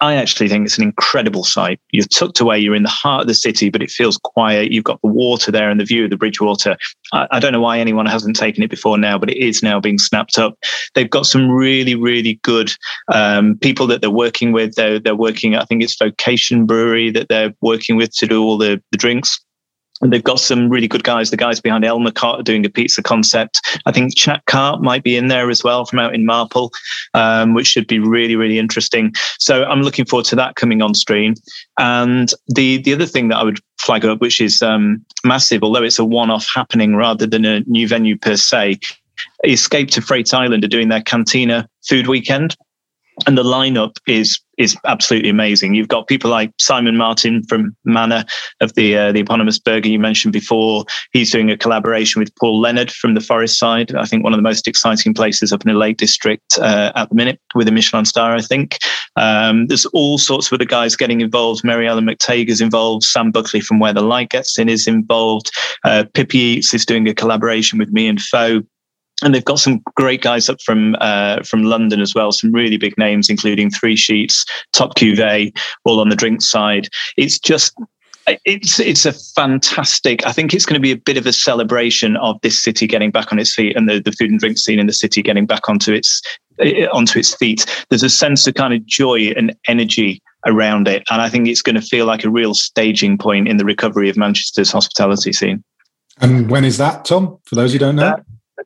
I 0.00 0.14
actually 0.14 0.48
think 0.48 0.64
it's 0.64 0.78
an 0.78 0.84
incredible 0.84 1.44
site. 1.44 1.78
You're 1.92 2.06
tucked 2.06 2.40
away, 2.40 2.58
you're 2.58 2.74
in 2.74 2.84
the 2.84 2.88
heart 2.88 3.22
of 3.22 3.26
the 3.26 3.34
city, 3.34 3.68
but 3.68 3.82
it 3.82 3.90
feels 3.90 4.16
quiet. 4.16 4.72
You've 4.72 4.84
got 4.84 5.00
the 5.02 5.08
water 5.08 5.52
there 5.52 5.68
and 5.68 5.78
the 5.78 5.84
view 5.84 6.04
of 6.04 6.10
the 6.10 6.16
Bridgewater. 6.16 6.76
I, 7.12 7.26
I, 7.32 7.40
don't 7.40 7.52
know 7.52 7.60
why 7.60 7.78
anyone 7.78 8.06
hasn't 8.06 8.36
taken 8.36 8.62
it 8.62 8.70
before 8.70 8.96
now, 8.96 9.18
but 9.18 9.28
it 9.28 9.36
is 9.36 9.62
now 9.62 9.78
being 9.78 9.98
snapped 9.98 10.38
up. 10.38 10.58
They've 10.94 11.10
got 11.10 11.26
some 11.26 11.50
really, 11.50 11.94
really 11.94 12.40
good 12.42 12.72
um, 13.12 13.58
people 13.58 13.86
that 13.88 14.00
they're 14.00 14.10
working 14.10 14.52
with. 14.52 14.74
They're, 14.74 14.98
they're 14.98 15.14
working, 15.14 15.54
I 15.54 15.64
think 15.64 15.82
it's 15.82 15.96
Vocation 15.98 16.64
Brewery 16.64 17.10
that 17.10 17.28
they're 17.28 17.54
working 17.60 17.96
with 17.96 18.14
to 18.16 18.26
do 18.26 18.42
all 18.42 18.56
the, 18.56 18.82
the 18.92 18.98
drinks. 18.98 19.38
And 20.00 20.12
they've 20.12 20.24
got 20.24 20.40
some 20.40 20.68
really 20.68 20.88
good 20.88 21.04
guys. 21.04 21.30
The 21.30 21.36
guys 21.36 21.60
behind 21.60 21.84
Elmer 21.84 22.10
Cart 22.10 22.40
are 22.40 22.42
doing 22.42 22.64
a 22.64 22.70
pizza 22.70 23.02
concept. 23.02 23.60
I 23.86 23.92
think 23.92 24.16
Chaat 24.16 24.44
Cart 24.46 24.82
might 24.82 25.02
be 25.02 25.16
in 25.16 25.28
there 25.28 25.50
as 25.50 25.62
well 25.62 25.84
from 25.84 25.98
out 25.98 26.14
in 26.14 26.24
Marple, 26.24 26.70
um, 27.14 27.54
which 27.54 27.66
should 27.66 27.86
be 27.86 27.98
really, 27.98 28.36
really 28.36 28.58
interesting. 28.58 29.12
So 29.38 29.64
I'm 29.64 29.82
looking 29.82 30.06
forward 30.06 30.26
to 30.26 30.36
that 30.36 30.56
coming 30.56 30.80
on 30.82 30.94
stream. 30.94 31.34
And 31.78 32.32
the 32.48 32.78
the 32.78 32.94
other 32.94 33.06
thing 33.06 33.28
that 33.28 33.36
I 33.36 33.44
would 33.44 33.60
flag 33.78 34.04
up, 34.04 34.20
which 34.20 34.40
is 34.40 34.62
um, 34.62 35.04
massive, 35.24 35.62
although 35.62 35.82
it's 35.82 35.98
a 35.98 36.04
one-off 36.04 36.48
happening 36.54 36.96
rather 36.96 37.26
than 37.26 37.44
a 37.44 37.60
new 37.60 37.86
venue 37.86 38.16
per 38.16 38.36
se, 38.36 38.78
Escape 39.44 39.90
to 39.90 40.02
Freight 40.02 40.32
Island 40.32 40.64
are 40.64 40.68
doing 40.68 40.88
their 40.88 41.02
Cantina 41.02 41.68
food 41.86 42.06
weekend 42.06 42.56
and 43.26 43.36
the 43.36 43.42
lineup 43.42 43.96
is 44.06 44.40
is 44.58 44.76
absolutely 44.84 45.30
amazing. 45.30 45.74
You've 45.74 45.88
got 45.88 46.06
people 46.06 46.30
like 46.30 46.52
Simon 46.58 46.96
Martin 46.96 47.42
from 47.44 47.74
Mana 47.84 48.26
of 48.60 48.74
the 48.74 48.96
uh, 48.96 49.12
the 49.12 49.20
eponymous 49.20 49.58
burger 49.58 49.88
you 49.88 49.98
mentioned 49.98 50.32
before. 50.32 50.84
He's 51.12 51.30
doing 51.30 51.50
a 51.50 51.56
collaboration 51.56 52.20
with 52.20 52.34
Paul 52.36 52.60
Leonard 52.60 52.90
from 52.90 53.14
the 53.14 53.20
Forest 53.20 53.58
Side. 53.58 53.94
I 53.94 54.04
think 54.04 54.22
one 54.22 54.32
of 54.32 54.38
the 54.38 54.42
most 54.42 54.68
exciting 54.68 55.14
places 55.14 55.52
up 55.52 55.62
in 55.62 55.72
the 55.72 55.78
Lake 55.78 55.96
District 55.96 56.58
uh, 56.58 56.92
at 56.94 57.08
the 57.08 57.14
minute 57.14 57.40
with 57.54 57.68
a 57.68 57.72
Michelin 57.72 58.04
star. 58.04 58.34
I 58.34 58.42
think 58.42 58.78
um, 59.16 59.66
there's 59.66 59.86
all 59.86 60.18
sorts 60.18 60.48
of 60.48 60.52
other 60.54 60.64
guys 60.64 60.96
getting 60.96 61.20
involved. 61.20 61.64
Mary 61.64 61.88
Ellen 61.88 62.06
McTague 62.06 62.48
is 62.48 62.60
involved. 62.60 63.04
Sam 63.04 63.30
Buckley 63.30 63.60
from 63.60 63.78
Where 63.78 63.94
the 63.94 64.02
Light 64.02 64.30
Gets 64.30 64.58
In 64.58 64.68
is 64.68 64.86
involved. 64.86 65.50
Uh, 65.84 66.04
Pippi 66.14 66.38
Eats 66.38 66.74
is 66.74 66.84
doing 66.84 67.08
a 67.08 67.14
collaboration 67.14 67.78
with 67.78 67.90
Mi 67.90 68.08
and 68.08 68.20
Pho 68.20 68.62
and 69.22 69.34
they've 69.34 69.44
got 69.44 69.58
some 69.58 69.82
great 69.96 70.22
guys 70.22 70.48
up 70.48 70.60
from 70.62 70.96
uh, 71.00 71.42
from 71.42 71.62
London 71.62 72.00
as 72.00 72.14
well. 72.14 72.32
Some 72.32 72.52
really 72.52 72.76
big 72.76 72.96
names, 72.98 73.28
including 73.28 73.70
Three 73.70 73.96
Sheets, 73.96 74.44
Top 74.72 74.94
Cuvée, 74.96 75.56
all 75.84 76.00
on 76.00 76.08
the 76.08 76.16
drink 76.16 76.42
side. 76.42 76.88
It's 77.16 77.38
just 77.38 77.74
it's 78.44 78.78
it's 78.78 79.06
a 79.06 79.12
fantastic. 79.12 80.26
I 80.26 80.32
think 80.32 80.54
it's 80.54 80.66
going 80.66 80.74
to 80.74 80.80
be 80.80 80.92
a 80.92 80.96
bit 80.96 81.16
of 81.16 81.26
a 81.26 81.32
celebration 81.32 82.16
of 82.16 82.40
this 82.42 82.62
city 82.62 82.86
getting 82.86 83.10
back 83.10 83.32
on 83.32 83.38
its 83.38 83.54
feet 83.54 83.76
and 83.76 83.88
the, 83.88 84.00
the 84.00 84.12
food 84.12 84.30
and 84.30 84.40
drink 84.40 84.58
scene 84.58 84.78
in 84.78 84.86
the 84.86 84.92
city 84.92 85.22
getting 85.22 85.46
back 85.46 85.68
onto 85.68 85.92
its 85.92 86.22
onto 86.92 87.18
its 87.18 87.34
feet. 87.34 87.66
There's 87.88 88.02
a 88.02 88.10
sense 88.10 88.46
of 88.46 88.54
kind 88.54 88.74
of 88.74 88.84
joy 88.86 89.32
and 89.36 89.54
energy 89.66 90.22
around 90.46 90.88
it, 90.88 91.02
and 91.10 91.20
I 91.20 91.28
think 91.28 91.48
it's 91.48 91.62
going 91.62 91.76
to 91.76 91.82
feel 91.82 92.06
like 92.06 92.24
a 92.24 92.30
real 92.30 92.54
staging 92.54 93.18
point 93.18 93.48
in 93.48 93.56
the 93.56 93.64
recovery 93.64 94.08
of 94.08 94.16
Manchester's 94.16 94.70
hospitality 94.70 95.32
scene. 95.32 95.64
And 96.20 96.50
when 96.50 96.64
is 96.64 96.76
that, 96.78 97.06
Tom? 97.06 97.38
For 97.44 97.54
those 97.54 97.72
who 97.72 97.78
don't 97.78 97.96
know. 97.96 98.22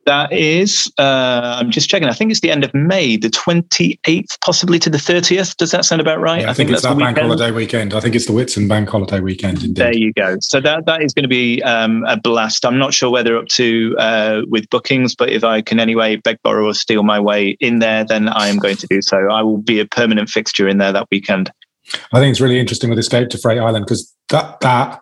That, 0.06 0.32
is, 0.32 0.90
uh, 0.98 1.58
I'm 1.60 1.70
just 1.70 1.88
checking. 1.88 2.08
I 2.08 2.12
think 2.12 2.30
it's 2.30 2.40
the 2.40 2.50
end 2.50 2.64
of 2.64 2.74
May, 2.74 3.16
the 3.16 3.28
28th, 3.28 4.40
possibly 4.44 4.78
to 4.78 4.90
the 4.90 4.98
30th. 4.98 5.56
Does 5.56 5.70
that 5.70 5.84
sound 5.84 6.00
about 6.00 6.20
right? 6.20 6.40
Yeah, 6.40 6.48
I, 6.48 6.50
I, 6.50 6.54
think, 6.54 6.68
think 6.68 6.76
it's 6.76 6.82
that 6.82 6.98
bank 6.98 7.18
holiday 7.18 7.50
weekend. 7.50 7.94
I 7.94 8.00
think 8.00 8.14
it's 8.14 8.26
the 8.26 8.32
Whitsun 8.32 8.68
bank 8.68 8.88
holiday 8.88 9.20
weekend. 9.20 9.62
Indeed. 9.62 9.76
There 9.76 9.94
you 9.94 10.12
go. 10.12 10.36
So 10.40 10.60
that 10.60 10.86
that 10.86 11.02
is 11.02 11.12
going 11.14 11.22
to 11.22 11.28
be 11.28 11.62
um, 11.62 12.04
a 12.06 12.16
blast. 12.16 12.64
I'm 12.64 12.78
not 12.78 12.94
sure 12.94 13.10
whether 13.10 13.36
up 13.36 13.46
to 13.48 13.96
uh, 13.98 14.42
with 14.48 14.68
bookings, 14.70 15.14
but 15.14 15.30
if 15.30 15.44
I 15.44 15.62
can 15.62 15.80
anyway 15.80 16.16
beg, 16.16 16.42
borrow, 16.42 16.66
or 16.66 16.74
steal 16.74 17.02
my 17.02 17.20
way 17.20 17.56
in 17.60 17.78
there, 17.78 18.04
then 18.04 18.28
I 18.28 18.48
am 18.48 18.58
going 18.58 18.76
to 18.76 18.86
do 18.86 19.02
so. 19.02 19.30
I 19.30 19.42
will 19.42 19.58
be 19.58 19.80
a 19.80 19.86
permanent 19.86 20.28
fixture 20.28 20.68
in 20.68 20.78
there 20.78 20.92
that 20.92 21.08
weekend. 21.10 21.50
I 22.12 22.18
think 22.18 22.30
it's 22.30 22.40
really 22.40 22.58
interesting 22.58 22.90
with 22.90 22.98
Escape 22.98 23.28
to 23.30 23.38
Freight 23.38 23.58
Island 23.58 23.84
because 23.84 24.14
that 24.30 24.60
that 24.60 25.00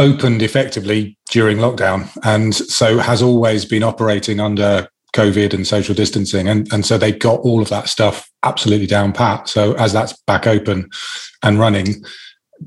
opened 0.00 0.40
effectively 0.40 1.16
during 1.30 1.58
lockdown 1.58 2.10
and 2.24 2.54
so 2.54 2.98
has 2.98 3.20
always 3.22 3.66
been 3.66 3.82
operating 3.82 4.40
under 4.40 4.88
COVID 5.14 5.52
and 5.52 5.66
social 5.66 5.94
distancing. 5.94 6.48
And, 6.48 6.72
and 6.72 6.86
so 6.86 6.96
they 6.96 7.12
got 7.12 7.40
all 7.40 7.60
of 7.60 7.68
that 7.68 7.88
stuff 7.88 8.30
absolutely 8.42 8.86
down 8.86 9.12
pat. 9.12 9.48
So 9.48 9.74
as 9.74 9.92
that's 9.92 10.16
back 10.26 10.46
open 10.46 10.88
and 11.42 11.58
running, 11.58 12.02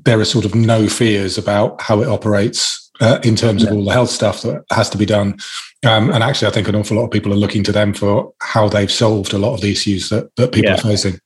there 0.05 0.19
are 0.19 0.25
sort 0.25 0.45
of 0.45 0.53
no 0.53 0.87
fears 0.87 1.37
about 1.37 1.81
how 1.81 2.01
it 2.01 2.07
operates 2.07 2.91
uh, 3.01 3.19
in 3.23 3.35
terms 3.35 3.63
yeah. 3.63 3.69
of 3.69 3.75
all 3.75 3.83
the 3.83 3.91
health 3.91 4.09
stuff 4.09 4.43
that 4.43 4.63
has 4.71 4.89
to 4.91 4.97
be 4.97 5.05
done. 5.05 5.37
Um, 5.85 6.11
and 6.11 6.23
actually, 6.23 6.47
I 6.47 6.51
think 6.51 6.67
an 6.67 6.75
awful 6.75 6.97
lot 6.97 7.05
of 7.05 7.11
people 7.11 7.33
are 7.33 7.37
looking 7.37 7.63
to 7.63 7.71
them 7.71 7.93
for 7.93 8.31
how 8.41 8.69
they've 8.69 8.91
solved 8.91 9.33
a 9.33 9.39
lot 9.39 9.55
of 9.55 9.61
the 9.61 9.71
issues 9.71 10.09
that, 10.09 10.33
that 10.35 10.51
people 10.51 10.71
yeah. 10.71 10.75
are 10.75 10.81
facing 10.81 11.19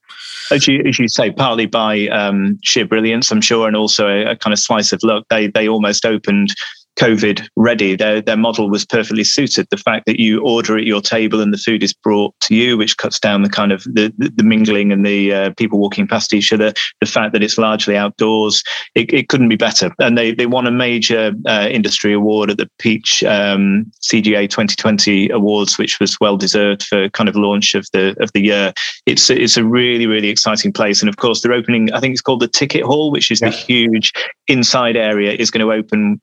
as 0.51 0.67
you 0.67 0.81
as 0.85 0.99
you 0.99 1.07
say, 1.07 1.31
partly 1.31 1.65
by 1.65 2.07
um, 2.07 2.59
sheer 2.63 2.85
brilliance, 2.85 3.31
I'm 3.31 3.41
sure, 3.41 3.67
and 3.67 3.75
also 3.75 4.07
a, 4.07 4.31
a, 4.31 4.35
kind 4.35 4.53
of 4.53 4.59
slice 4.59 4.93
of 4.93 5.01
luck. 5.03 5.25
They 5.29 5.47
they 5.47 5.67
almost 5.67 6.05
opened 6.05 6.53
COVID 6.97 7.47
ready. 7.55 7.95
Their 7.95 8.21
their 8.21 8.37
model 8.37 8.69
was 8.69 8.85
perfectly 8.85 9.23
suited. 9.23 9.67
The 9.69 9.77
fact 9.77 10.05
that 10.05 10.19
you 10.19 10.41
order 10.41 10.77
at 10.77 10.85
your 10.85 11.01
table 11.01 11.41
and 11.41 11.53
the 11.53 11.57
food 11.57 11.83
is 11.83 11.93
brought 11.93 12.33
to 12.41 12.55
you, 12.55 12.77
which 12.77 12.97
cuts 12.97 13.19
down 13.19 13.43
the 13.43 13.49
kind 13.49 13.71
of 13.71 13.83
the, 13.83 14.13
the, 14.17 14.29
the 14.29 14.43
mingling 14.43 14.91
and 14.91 15.05
the 15.05 15.33
uh, 15.33 15.53
people 15.57 15.79
walking 15.79 16.07
past 16.07 16.33
each 16.33 16.51
other. 16.51 16.73
The 16.99 17.07
fact 17.07 17.33
that 17.33 17.43
it's 17.43 17.57
largely 17.57 17.95
outdoors, 17.95 18.63
it, 18.95 19.13
it 19.13 19.29
couldn't 19.29 19.49
be 19.49 19.55
better. 19.55 19.91
And 19.99 20.17
they 20.17 20.33
they 20.33 20.47
won 20.47 20.67
a 20.67 20.71
major 20.71 21.33
uh, 21.45 21.67
industry 21.69 22.13
award 22.13 22.49
at 22.49 22.57
the 22.57 22.69
Peach 22.79 23.23
um, 23.23 23.91
CGA 24.01 24.49
2020 24.49 25.29
Awards, 25.29 25.77
which 25.77 25.99
was 25.99 26.19
well 26.19 26.37
deserved 26.37 26.83
for 26.83 27.09
kind 27.09 27.29
of 27.29 27.35
launch 27.35 27.75
of 27.75 27.85
the 27.93 28.15
of 28.19 28.31
the 28.33 28.41
year. 28.41 28.73
It's 29.05 29.29
it's 29.29 29.57
a 29.57 29.63
really 29.63 30.07
really 30.07 30.29
exciting 30.29 30.73
place, 30.73 31.01
and 31.01 31.09
of 31.09 31.17
course 31.17 31.41
they're 31.41 31.53
opening. 31.53 31.91
I 31.93 31.99
think 31.99 32.13
it's 32.13 32.21
called 32.21 32.41
the 32.41 32.47
Ticket 32.47 32.83
Hall, 32.83 33.11
which 33.11 33.29
is 33.29 33.41
yeah. 33.41 33.49
the 33.49 33.55
huge 33.55 34.13
inside 34.47 34.95
area, 34.95 35.33
is 35.33 35.51
going 35.51 35.65
to 35.65 35.71
open 35.71 36.19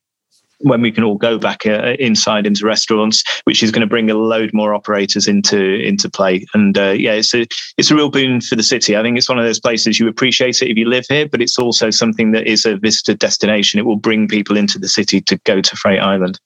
when 0.64 0.80
we 0.80 0.90
can 0.90 1.04
all 1.04 1.16
go 1.16 1.38
back 1.38 1.66
uh, 1.66 1.94
inside 1.98 2.46
into 2.46 2.66
restaurants, 2.66 3.22
which 3.44 3.62
is 3.62 3.70
going 3.70 3.82
to 3.82 3.86
bring 3.86 4.10
a 4.10 4.14
load 4.14 4.52
more 4.52 4.74
operators 4.74 5.28
into 5.28 5.80
into 5.80 6.10
play. 6.10 6.44
And 6.54 6.76
uh, 6.76 6.90
yeah, 6.90 7.12
it's 7.12 7.34
a 7.34 7.46
it's 7.76 7.90
a 7.90 7.94
real 7.94 8.10
boon 8.10 8.40
for 8.40 8.56
the 8.56 8.62
city. 8.62 8.96
I 8.96 9.02
think 9.02 9.18
it's 9.18 9.28
one 9.28 9.38
of 9.38 9.44
those 9.44 9.60
places 9.60 10.00
you 10.00 10.08
appreciate 10.08 10.62
it 10.62 10.70
if 10.70 10.76
you 10.76 10.88
live 10.88 11.06
here, 11.08 11.28
but 11.28 11.42
it's 11.42 11.58
also 11.58 11.90
something 11.90 12.32
that 12.32 12.46
is 12.46 12.64
a 12.64 12.76
visitor 12.76 13.14
destination. 13.14 13.78
It 13.78 13.86
will 13.86 13.96
bring 13.96 14.26
people 14.26 14.56
into 14.56 14.78
the 14.78 14.88
city 14.88 15.20
to 15.22 15.36
go 15.44 15.60
to 15.60 15.76
Freight 15.76 16.00
Island. 16.00 16.40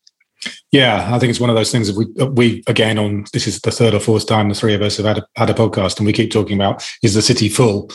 Yeah, 0.70 1.08
I 1.12 1.18
think 1.18 1.30
it's 1.30 1.40
one 1.40 1.50
of 1.50 1.56
those 1.56 1.72
things 1.72 1.88
that 1.88 1.96
we 1.96 2.06
we 2.26 2.62
again 2.66 2.98
on 2.98 3.24
this 3.32 3.46
is 3.46 3.60
the 3.60 3.70
third 3.70 3.94
or 3.94 4.00
fourth 4.00 4.26
time 4.26 4.48
the 4.48 4.54
three 4.54 4.74
of 4.74 4.82
us 4.82 4.96
have 4.96 5.06
had 5.06 5.18
a, 5.18 5.26
had 5.36 5.50
a 5.50 5.54
podcast, 5.54 5.98
and 5.98 6.06
we 6.06 6.12
keep 6.12 6.30
talking 6.30 6.56
about 6.56 6.84
is 7.02 7.14
the 7.14 7.22
city 7.22 7.48
full, 7.48 7.90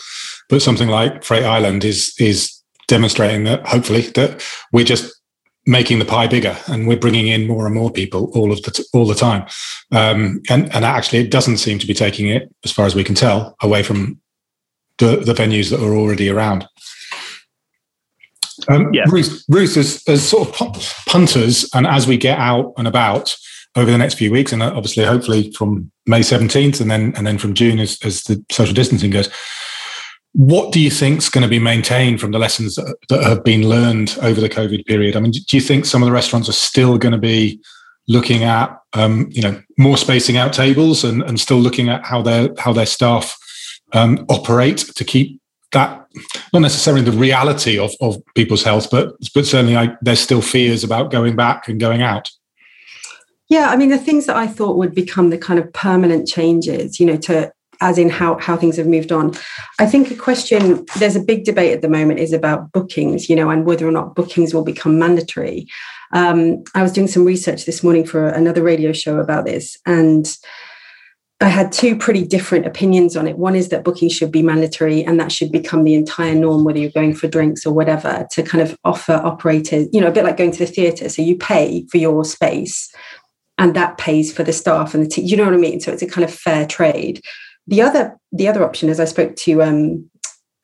but 0.50 0.62
something 0.62 0.90
like 0.90 1.24
Freight 1.24 1.44
Island 1.44 1.84
is 1.84 2.14
is 2.20 2.54
demonstrating 2.88 3.46
that 3.46 3.66
hopefully 3.66 4.02
that 4.16 4.44
we're 4.72 4.86
just 4.86 5.14
making 5.66 6.00
the 6.00 6.06
pie 6.06 6.28
bigger 6.28 6.58
and 6.68 6.88
we're 6.88 6.98
bringing 6.98 7.28
in 7.28 7.48
more 7.48 7.66
and 7.66 7.76
more 7.76 7.92
people 7.92 8.30
all 8.36 8.52
of 8.52 8.62
the 8.64 8.72
t- 8.72 8.84
all 8.94 9.06
the 9.06 9.16
time 9.16 9.46
um, 9.92 10.42
and 10.50 10.74
and 10.76 10.84
actually 10.84 11.20
it 11.20 11.32
doesn't 11.32 11.58
seem 11.58 11.80
to 11.80 11.88
be 11.88 11.94
taking 11.94 12.28
it 12.28 12.54
as 12.66 12.72
far 12.72 12.86
as 12.86 12.96
we 12.96 13.04
can 13.04 13.16
tell 13.16 13.56
away 13.62 13.82
from 13.82 14.20
the, 14.98 15.18
the 15.18 15.34
venues 15.34 15.70
that 15.70 15.82
are 15.82 15.96
already 15.96 16.30
around 16.30 16.68
um, 18.68 18.94
yeah. 18.94 19.06
Ruth, 19.08 19.44
Ruth 19.50 19.78
as, 19.78 20.04
as 20.08 20.28
sort 20.28 20.62
of 20.62 20.94
punters 21.08 21.70
and 21.74 21.88
as 21.88 22.08
we 22.08 22.18
get 22.18 22.38
out 22.38 22.74
and 22.78 22.88
about 22.88 23.36
over 23.76 23.90
the 23.90 23.98
next 23.98 24.16
few 24.16 24.32
weeks 24.32 24.52
and 24.52 24.62
obviously 24.62 25.04
hopefully 25.04 25.52
from 25.54 25.92
May 26.06 26.20
17th 26.20 26.80
and 26.80 26.92
then 26.92 27.14
and 27.16 27.26
then 27.26 27.38
from 27.38 27.54
June 27.54 27.80
as, 27.80 27.98
as 28.04 28.24
the 28.24 28.44
social 28.52 28.74
distancing 28.74 29.12
goes 29.12 29.30
what 30.34 30.74
do 30.74 30.80
you 30.80 30.90
think 30.90 31.20
is 31.20 31.30
going 31.30 31.44
to 31.44 31.48
be 31.48 31.60
maintained 31.60 32.20
from 32.20 32.32
the 32.32 32.40
lessons 32.40 32.76
that, 32.76 33.24
have 33.24 33.44
been 33.44 33.70
learned 33.70 34.18
over 34.22 34.42
the 34.42 34.50
COVID 34.50 34.86
period? 34.86 35.16
I 35.16 35.20
mean, 35.20 35.32
do 35.32 35.56
you 35.56 35.62
think 35.62 35.86
some 35.86 36.02
of 36.02 36.08
the 36.08 36.12
restaurants 36.12 36.50
are 36.50 36.54
still 36.54 36.98
going 36.98 37.12
to 37.12 37.20
be 37.20 37.62
looking 38.08 38.44
at, 38.44 38.76
um, 38.94 39.30
you 39.32 39.42
know, 39.42 39.62
more 39.78 39.96
spacing 39.96 40.38
out 40.38 40.52
tables 40.52 41.04
and, 41.04 41.22
and 41.22 41.40
still 41.40 41.60
looking 41.60 41.90
at 41.90 42.04
how 42.06 42.22
their 42.22 42.50
how 42.58 42.74
their 42.74 42.88
staff 42.88 43.38
um, 43.94 44.26
operate 44.28 44.80
to 44.96 45.04
keep 45.04 45.40
that 45.72 46.08
not 46.52 46.62
necessarily 46.62 47.04
the 47.04 47.12
reality 47.12 47.78
of, 47.80 47.92
of 48.02 48.18
people's 48.36 48.64
health, 48.64 48.90
but 48.90 49.14
but 49.36 49.46
certainly 49.46 49.78
I, 49.78 49.96
there's 50.02 50.20
still 50.20 50.42
fears 50.42 50.84
about 50.84 51.12
going 51.12 51.36
back 51.36 51.68
and 51.68 51.80
going 51.80 52.02
out. 52.02 52.30
Yeah, 53.50 53.70
I 53.70 53.76
mean, 53.76 53.90
the 53.90 54.00
things 54.00 54.26
that 54.26 54.36
I 54.36 54.48
thought 54.48 54.78
would 54.78 54.96
become 54.96 55.30
the 55.30 55.38
kind 55.38 55.60
of 55.60 55.72
permanent 55.74 56.28
changes, 56.28 57.00
you 57.00 57.06
know, 57.06 57.18
to 57.18 57.52
as 57.84 57.98
in 57.98 58.10
how, 58.10 58.40
how 58.40 58.56
things 58.56 58.78
have 58.78 58.88
moved 58.88 59.12
on. 59.12 59.34
I 59.78 59.86
think 59.86 60.10
a 60.10 60.16
question, 60.16 60.86
there's 60.98 61.18
a 61.18 61.24
big 61.24 61.44
debate 61.44 61.74
at 61.74 61.82
the 61.82 61.90
moment 61.90 62.20
is 62.20 62.34
about 62.34 62.72
bookings, 62.72 63.30
you 63.30 63.36
know, 63.36 63.50
and 63.50 63.66
whether 63.66 63.88
or 63.88 63.92
not 63.92 64.16
bookings 64.16 64.54
will 64.54 64.64
become 64.64 64.98
mandatory. 64.98 65.68
Um, 66.14 66.64
I 66.74 66.82
was 66.82 66.94
doing 66.94 67.08
some 67.08 67.26
research 67.26 67.66
this 67.66 67.84
morning 67.84 68.06
for 68.06 68.28
another 68.28 68.64
radio 68.64 68.94
show 68.94 69.20
about 69.20 69.46
this, 69.46 69.78
and 69.86 70.26
I 71.42 71.50
had 71.50 71.74
two 71.74 71.98
pretty 71.98 72.26
different 72.26 72.66
opinions 72.66 73.18
on 73.18 73.28
it. 73.28 73.38
One 73.38 73.56
is 73.56 73.68
that 73.70 73.84
booking 73.84 74.08
should 74.08 74.32
be 74.32 74.42
mandatory 74.42 75.04
and 75.04 75.20
that 75.20 75.32
should 75.32 75.52
become 75.52 75.84
the 75.84 75.96
entire 75.96 76.36
norm, 76.36 76.64
whether 76.64 76.80
you're 76.80 76.90
going 76.92 77.14
for 77.14 77.28
drinks 77.28 77.66
or 77.66 77.74
whatever, 77.74 78.26
to 78.32 78.44
kind 78.44 78.62
of 78.62 78.78
offer 78.86 79.14
operators, 79.14 79.88
you 79.92 80.00
know, 80.00 80.08
a 80.08 80.12
bit 80.12 80.24
like 80.24 80.38
going 80.38 80.52
to 80.52 80.60
the 80.60 80.72
theatre. 80.72 81.10
So 81.10 81.22
you 81.22 81.36
pay 81.36 81.86
for 81.92 81.98
your 81.98 82.24
space 82.24 82.90
and 83.58 83.76
that 83.76 83.98
pays 83.98 84.32
for 84.32 84.44
the 84.44 84.54
staff 84.54 84.94
and 84.94 85.04
the 85.04 85.10
team. 85.10 85.26
You 85.26 85.36
know 85.36 85.46
what 85.46 85.54
I 85.54 85.58
mean? 85.58 85.82
So 85.82 85.92
it's 85.92 86.02
a 86.02 86.08
kind 86.08 86.24
of 86.24 86.34
fair 86.34 86.66
trade. 86.66 87.22
The 87.68 87.82
other 87.82 88.18
the 88.32 88.48
other 88.48 88.64
option 88.64 88.90
is 88.90 89.00
I 89.00 89.06
spoke 89.06 89.36
to 89.38 89.64
um, 89.64 90.10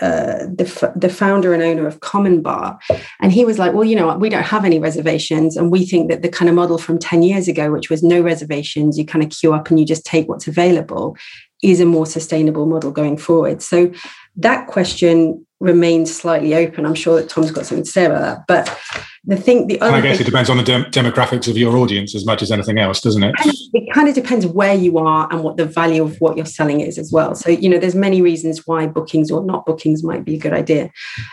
uh, 0.01 0.45
the 0.45 0.93
the 0.95 1.09
founder 1.09 1.53
and 1.53 1.61
owner 1.61 1.87
of 1.87 1.99
Common 1.99 2.41
Bar, 2.41 2.79
and 3.21 3.31
he 3.31 3.45
was 3.45 3.59
like, 3.59 3.73
"Well, 3.73 3.83
you 3.83 3.95
know, 3.95 4.17
we 4.17 4.29
don't 4.29 4.43
have 4.43 4.65
any 4.65 4.79
reservations, 4.79 5.57
and 5.57 5.71
we 5.71 5.85
think 5.85 6.09
that 6.09 6.21
the 6.21 6.29
kind 6.29 6.49
of 6.49 6.55
model 6.55 6.77
from 6.77 6.99
ten 6.99 7.21
years 7.21 7.47
ago, 7.47 7.71
which 7.71 7.89
was 7.89 8.03
no 8.03 8.21
reservations, 8.21 8.97
you 8.97 9.05
kind 9.05 9.23
of 9.23 9.29
queue 9.29 9.53
up 9.53 9.69
and 9.69 9.79
you 9.79 9.85
just 9.85 10.05
take 10.05 10.27
what's 10.27 10.47
available, 10.47 11.17
is 11.61 11.79
a 11.79 11.85
more 11.85 12.05
sustainable 12.05 12.65
model 12.65 12.91
going 12.91 13.17
forward." 13.17 13.61
So 13.61 13.91
that 14.37 14.67
question 14.67 15.45
remains 15.59 16.15
slightly 16.15 16.55
open. 16.55 16.85
I'm 16.85 16.95
sure 16.95 17.15
that 17.17 17.29
Tom's 17.29 17.51
got 17.51 17.65
something 17.65 17.83
to 17.83 17.91
say 17.91 18.05
about 18.05 18.21
that, 18.21 18.47
but 18.47 18.79
the 19.25 19.35
thing 19.35 19.67
the 19.67 19.79
other 19.81 19.97
i 19.97 20.01
guess 20.01 20.17
thing, 20.17 20.25
it 20.25 20.29
depends 20.29 20.49
on 20.49 20.57
the 20.57 20.63
dem- 20.63 20.85
demographics 20.85 21.49
of 21.49 21.57
your 21.57 21.75
audience 21.75 22.15
as 22.15 22.25
much 22.25 22.41
as 22.41 22.51
anything 22.51 22.79
else 22.79 23.01
doesn't 23.01 23.21
it? 23.21 23.35
It 23.73 23.93
kind 23.93 24.07
of 24.07 24.15
depends 24.15 24.45
where 24.47 24.73
you 24.73 24.97
are 24.97 25.27
and 25.29 25.43
what 25.43 25.57
the 25.57 25.65
value 25.65 26.03
of 26.03 26.15
what 26.19 26.37
you're 26.37 26.45
selling 26.45 26.79
is 26.79 26.97
as 26.97 27.11
well. 27.11 27.35
So 27.35 27.49
you 27.49 27.69
know 27.69 27.77
there's 27.77 27.95
many 27.95 28.21
reasons 28.21 28.65
why 28.65 28.87
bookings 28.87 29.29
or 29.29 29.43
not 29.43 29.65
bookings 29.65 30.03
might 30.03 30.23
be 30.23 30.35
a 30.35 30.39
good 30.39 30.53
idea. 30.53 30.89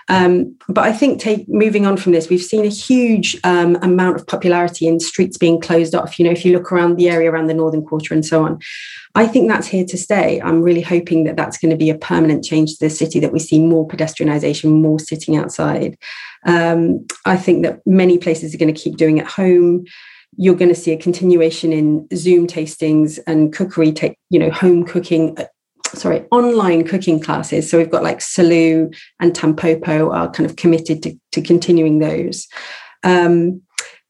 Um, 0.08 0.56
but 0.68 0.84
i 0.84 0.92
think 0.92 1.20
take 1.20 1.48
moving 1.48 1.86
on 1.86 1.96
from 1.96 2.12
this 2.12 2.28
we've 2.28 2.42
seen 2.42 2.64
a 2.64 2.68
huge 2.68 3.36
um, 3.44 3.76
amount 3.76 4.16
of 4.16 4.26
popularity 4.26 4.88
in 4.88 4.98
streets 4.98 5.38
being 5.38 5.60
closed 5.60 5.94
off. 5.94 6.18
You 6.18 6.24
know 6.24 6.32
if 6.32 6.44
you 6.44 6.52
look 6.52 6.72
around 6.72 6.96
the 6.96 7.08
area 7.08 7.30
around 7.30 7.46
the 7.46 7.54
northern 7.54 7.84
quarter 7.84 8.12
and 8.12 8.26
so 8.26 8.44
on 8.44 8.58
I 9.16 9.26
think 9.26 9.48
that's 9.48 9.66
here 9.66 9.84
to 9.86 9.96
stay. 9.96 10.42
I'm 10.42 10.60
really 10.60 10.82
hoping 10.82 11.24
that 11.24 11.36
that's 11.36 11.56
going 11.56 11.70
to 11.70 11.76
be 11.76 11.88
a 11.88 11.96
permanent 11.96 12.44
change 12.44 12.76
to 12.76 12.84
the 12.84 12.90
city, 12.90 13.18
that 13.20 13.32
we 13.32 13.38
see 13.38 13.58
more 13.58 13.88
pedestrianisation, 13.88 14.70
more 14.70 15.00
sitting 15.00 15.36
outside. 15.38 15.96
Um, 16.44 17.06
I 17.24 17.38
think 17.38 17.62
that 17.62 17.80
many 17.86 18.18
places 18.18 18.54
are 18.54 18.58
going 18.58 18.72
to 18.72 18.78
keep 18.78 18.98
doing 18.98 19.18
at 19.18 19.26
home. 19.26 19.86
You're 20.36 20.54
going 20.54 20.68
to 20.68 20.74
see 20.74 20.92
a 20.92 20.98
continuation 20.98 21.72
in 21.72 22.06
Zoom 22.14 22.46
tastings 22.46 23.18
and 23.26 23.54
cookery, 23.54 23.90
take 23.90 24.18
you 24.28 24.38
know, 24.38 24.50
home 24.50 24.84
cooking. 24.84 25.38
Uh, 25.38 25.46
sorry, 25.94 26.26
online 26.30 26.86
cooking 26.86 27.18
classes. 27.18 27.70
So 27.70 27.78
we've 27.78 27.90
got 27.90 28.02
like 28.02 28.18
Salou 28.18 28.94
and 29.18 29.32
Tampopo 29.32 30.12
are 30.12 30.30
kind 30.30 30.48
of 30.48 30.56
committed 30.56 31.02
to, 31.04 31.18
to 31.32 31.40
continuing 31.40 32.00
those. 32.00 32.46
Um, 33.02 33.62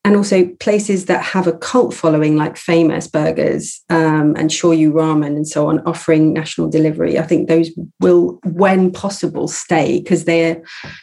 and 0.07 0.14
also 0.14 0.47
places 0.61 1.07
that 1.07 1.21
have 1.21 1.49
a 1.49 1.53
cult 1.59 1.92
following 1.92 2.37
like 2.37 2.57
famous 2.57 3.09
burgers 3.09 3.83
um, 3.90 4.37
and 4.37 4.51
shoyu 4.51 4.92
ramen 4.92 5.35
and 5.35 5.49
so 5.49 5.69
on 5.69 5.81
offering 5.81 6.33
national 6.33 6.71
delivery. 6.71 7.19
I 7.19 7.23
think 7.23 7.49
those 7.49 7.71
will 7.99 8.38
when 8.45 8.92
possible 8.92 9.49
stay 9.49 9.99
because 9.99 10.25
they're 10.25 10.62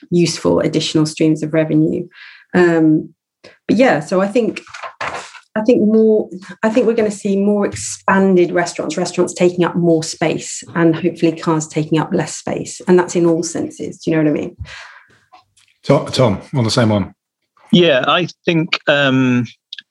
useful 0.10 0.62
additional 0.62 1.06
streams 1.06 1.44
of 1.44 1.54
revenue. 1.54 2.08
Um, 2.54 3.14
but 3.68 3.76
yeah 3.76 4.00
so 4.00 4.22
i 4.22 4.28
think 4.28 4.62
i 5.02 5.62
think 5.66 5.82
more 5.82 6.30
i 6.64 6.70
think 6.70 6.88
we're 6.88 6.94
going 6.94 7.10
to 7.10 7.18
see 7.18 7.36
more 7.38 7.66
expanded 7.66 8.54
restaurants 8.54 8.96
restaurants 8.96 9.34
taking 9.34 9.66
up 9.66 9.76
more 9.76 10.02
space 10.02 10.64
and 10.76 10.96
hopefully 10.96 11.38
cars 11.38 11.68
taking 11.68 12.00
up 12.00 12.14
less 12.14 12.38
space. 12.38 12.80
And 12.88 12.98
that's 12.98 13.18
in 13.18 13.26
all 13.26 13.44
senses 13.44 13.98
do 13.98 14.12
you 14.12 14.16
know 14.16 14.24
what 14.24 14.30
i 14.30 14.42
mean? 14.42 14.56
Tom 15.84 16.42
on 16.54 16.64
the 16.64 16.72
same 16.72 16.88
one 16.88 17.14
yeah, 17.74 18.06
I 18.08 18.28
think 18.46 18.80
um, 18.88 19.46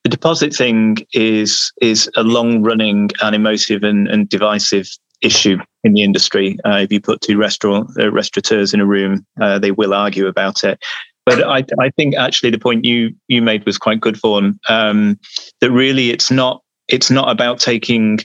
the 0.04 0.08
deposit 0.08 0.54
thing 0.54 0.98
is 1.12 1.72
is 1.80 2.08
a 2.16 2.22
long 2.22 2.62
running 2.62 3.10
and 3.20 3.34
emotive 3.34 3.82
and, 3.82 4.08
and 4.08 4.28
divisive 4.28 4.88
issue 5.20 5.58
in 5.84 5.92
the 5.92 6.02
industry. 6.02 6.58
Uh, 6.64 6.78
if 6.78 6.92
you 6.92 7.00
put 7.00 7.20
two 7.20 7.36
restaurant 7.36 7.90
uh, 7.98 8.10
restaurateurs 8.10 8.72
in 8.72 8.80
a 8.80 8.86
room, 8.86 9.26
uh, 9.40 9.58
they 9.58 9.72
will 9.72 9.94
argue 9.94 10.26
about 10.26 10.64
it. 10.64 10.78
But 11.26 11.46
I, 11.46 11.64
I 11.80 11.90
think 11.90 12.16
actually 12.16 12.50
the 12.50 12.58
point 12.58 12.84
you 12.84 13.14
you 13.26 13.42
made 13.42 13.66
was 13.66 13.78
quite 13.78 14.00
good, 14.00 14.16
Vaughan. 14.16 14.58
Um, 14.68 15.18
that 15.60 15.70
really 15.70 16.10
it's 16.10 16.30
not 16.30 16.62
it's 16.88 17.10
not 17.10 17.30
about 17.30 17.58
taking 17.58 18.18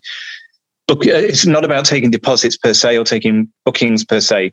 book. 0.88 1.06
It's 1.06 1.48
not 1.48 1.66
about 1.66 1.86
taking 1.86 2.12
deposits 2.12 2.58
per 2.58 2.74
se 2.74 2.98
or 2.98 3.04
taking 3.04 3.52
bookings 3.66 4.06
per 4.06 4.20
se. 4.20 4.52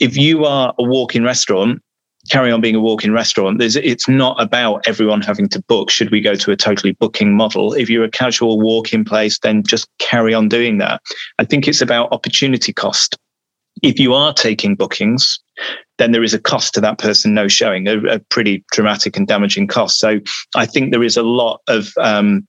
If 0.00 0.16
you 0.16 0.44
are 0.44 0.74
a 0.78 0.82
walk-in 0.82 1.24
restaurant 1.24 1.82
carry 2.26 2.50
on 2.52 2.60
being 2.60 2.74
a 2.74 2.80
walk-in 2.80 3.12
restaurant. 3.12 3.58
There's, 3.58 3.76
it's 3.76 4.08
not 4.08 4.40
about 4.40 4.86
everyone 4.86 5.20
having 5.20 5.48
to 5.50 5.62
book. 5.62 5.90
Should 5.90 6.10
we 6.10 6.20
go 6.20 6.34
to 6.34 6.50
a 6.50 6.56
totally 6.56 6.92
booking 6.92 7.36
model? 7.36 7.72
If 7.74 7.88
you're 7.88 8.04
a 8.04 8.10
casual 8.10 8.60
walk-in 8.60 9.04
place, 9.04 9.38
then 9.38 9.62
just 9.62 9.88
carry 9.98 10.34
on 10.34 10.48
doing 10.48 10.78
that. 10.78 11.00
I 11.38 11.44
think 11.44 11.66
it's 11.66 11.80
about 11.80 12.12
opportunity 12.12 12.72
cost. 12.72 13.16
If 13.82 13.98
you 13.98 14.14
are 14.14 14.32
taking 14.32 14.74
bookings, 14.74 15.38
then 15.98 16.12
there 16.12 16.24
is 16.24 16.34
a 16.34 16.38
cost 16.38 16.74
to 16.74 16.80
that 16.80 16.98
person 16.98 17.34
no 17.34 17.48
showing, 17.48 17.88
a, 17.88 17.98
a 18.06 18.18
pretty 18.18 18.64
dramatic 18.72 19.16
and 19.16 19.26
damaging 19.26 19.66
cost. 19.66 19.98
So 19.98 20.20
I 20.54 20.66
think 20.66 20.92
there 20.92 21.02
is 21.02 21.16
a 21.16 21.22
lot 21.22 21.60
of 21.68 21.92
um, 21.98 22.46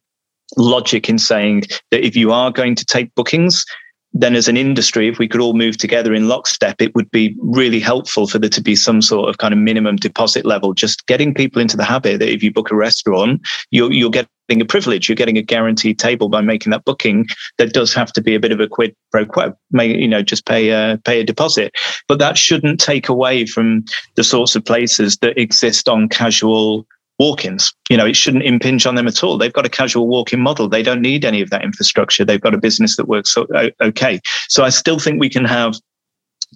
logic 0.56 1.08
in 1.08 1.18
saying 1.18 1.64
that 1.90 2.04
if 2.04 2.16
you 2.16 2.32
are 2.32 2.50
going 2.50 2.74
to 2.74 2.84
take 2.84 3.14
bookings, 3.14 3.64
then 4.12 4.34
as 4.34 4.48
an 4.48 4.56
industry, 4.56 5.08
if 5.08 5.18
we 5.18 5.28
could 5.28 5.40
all 5.40 5.54
move 5.54 5.76
together 5.76 6.14
in 6.14 6.28
lockstep, 6.28 6.80
it 6.80 6.94
would 6.94 7.10
be 7.10 7.36
really 7.38 7.80
helpful 7.80 8.26
for 8.26 8.38
there 8.38 8.50
to 8.50 8.62
be 8.62 8.74
some 8.74 9.02
sort 9.02 9.28
of 9.28 9.38
kind 9.38 9.52
of 9.52 9.60
minimum 9.60 9.96
deposit 9.96 10.46
level, 10.46 10.72
just 10.72 11.06
getting 11.06 11.34
people 11.34 11.60
into 11.60 11.76
the 11.76 11.84
habit 11.84 12.18
that 12.18 12.32
if 12.32 12.42
you 12.42 12.52
book 12.52 12.70
a 12.70 12.76
restaurant, 12.76 13.40
you're, 13.70 13.92
you're 13.92 14.10
getting 14.10 14.28
a 14.60 14.64
privilege, 14.64 15.08
you're 15.08 15.16
getting 15.16 15.36
a 15.36 15.42
guaranteed 15.42 15.98
table 15.98 16.28
by 16.28 16.40
making 16.40 16.70
that 16.70 16.84
booking. 16.84 17.26
There 17.58 17.66
does 17.66 17.92
have 17.94 18.12
to 18.14 18.22
be 18.22 18.34
a 18.34 18.40
bit 18.40 18.52
of 18.52 18.60
a 18.60 18.66
quid 18.66 18.96
pro 19.12 19.26
quo, 19.26 19.54
may, 19.72 19.94
you 19.94 20.08
know, 20.08 20.22
just 20.22 20.46
pay 20.46 20.70
a, 20.70 20.98
pay 21.04 21.20
a 21.20 21.24
deposit. 21.24 21.72
But 22.08 22.18
that 22.18 22.38
shouldn't 22.38 22.80
take 22.80 23.08
away 23.08 23.44
from 23.44 23.84
the 24.16 24.24
sorts 24.24 24.56
of 24.56 24.64
places 24.64 25.18
that 25.18 25.38
exist 25.38 25.88
on 25.88 26.08
casual 26.08 26.86
walk-ins. 27.18 27.72
You 27.90 27.96
know, 27.96 28.06
it 28.06 28.16
shouldn't 28.16 28.44
impinge 28.44 28.86
on 28.86 28.94
them 28.94 29.08
at 29.08 29.24
all. 29.24 29.38
They've 29.38 29.52
got 29.52 29.66
a 29.66 29.70
casual 29.70 30.08
walk-in 30.08 30.40
model. 30.40 30.68
They 30.68 30.82
don't 30.82 31.02
need 31.02 31.24
any 31.24 31.40
of 31.40 31.50
that 31.50 31.64
infrastructure. 31.64 32.24
They've 32.24 32.40
got 32.40 32.54
a 32.54 32.58
business 32.58 32.96
that 32.96 33.08
works 33.08 33.36
okay. 33.80 34.20
So 34.48 34.64
I 34.64 34.70
still 34.70 34.98
think 34.98 35.20
we 35.20 35.28
can 35.28 35.44
have 35.44 35.74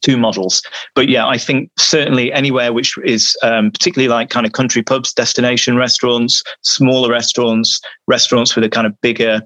two 0.00 0.16
models. 0.16 0.62
But 0.94 1.08
yeah, 1.08 1.26
I 1.26 1.38
think 1.38 1.70
certainly 1.78 2.32
anywhere 2.32 2.72
which 2.72 2.96
is 3.04 3.36
um, 3.42 3.70
particularly 3.70 4.08
like 4.08 4.30
kind 4.30 4.46
of 4.46 4.52
country 4.52 4.82
pubs, 4.82 5.12
destination 5.12 5.76
restaurants, 5.76 6.42
smaller 6.62 7.10
restaurants, 7.10 7.80
restaurants 8.06 8.54
with 8.54 8.64
a 8.64 8.70
kind 8.70 8.86
of 8.86 8.98
bigger 9.00 9.42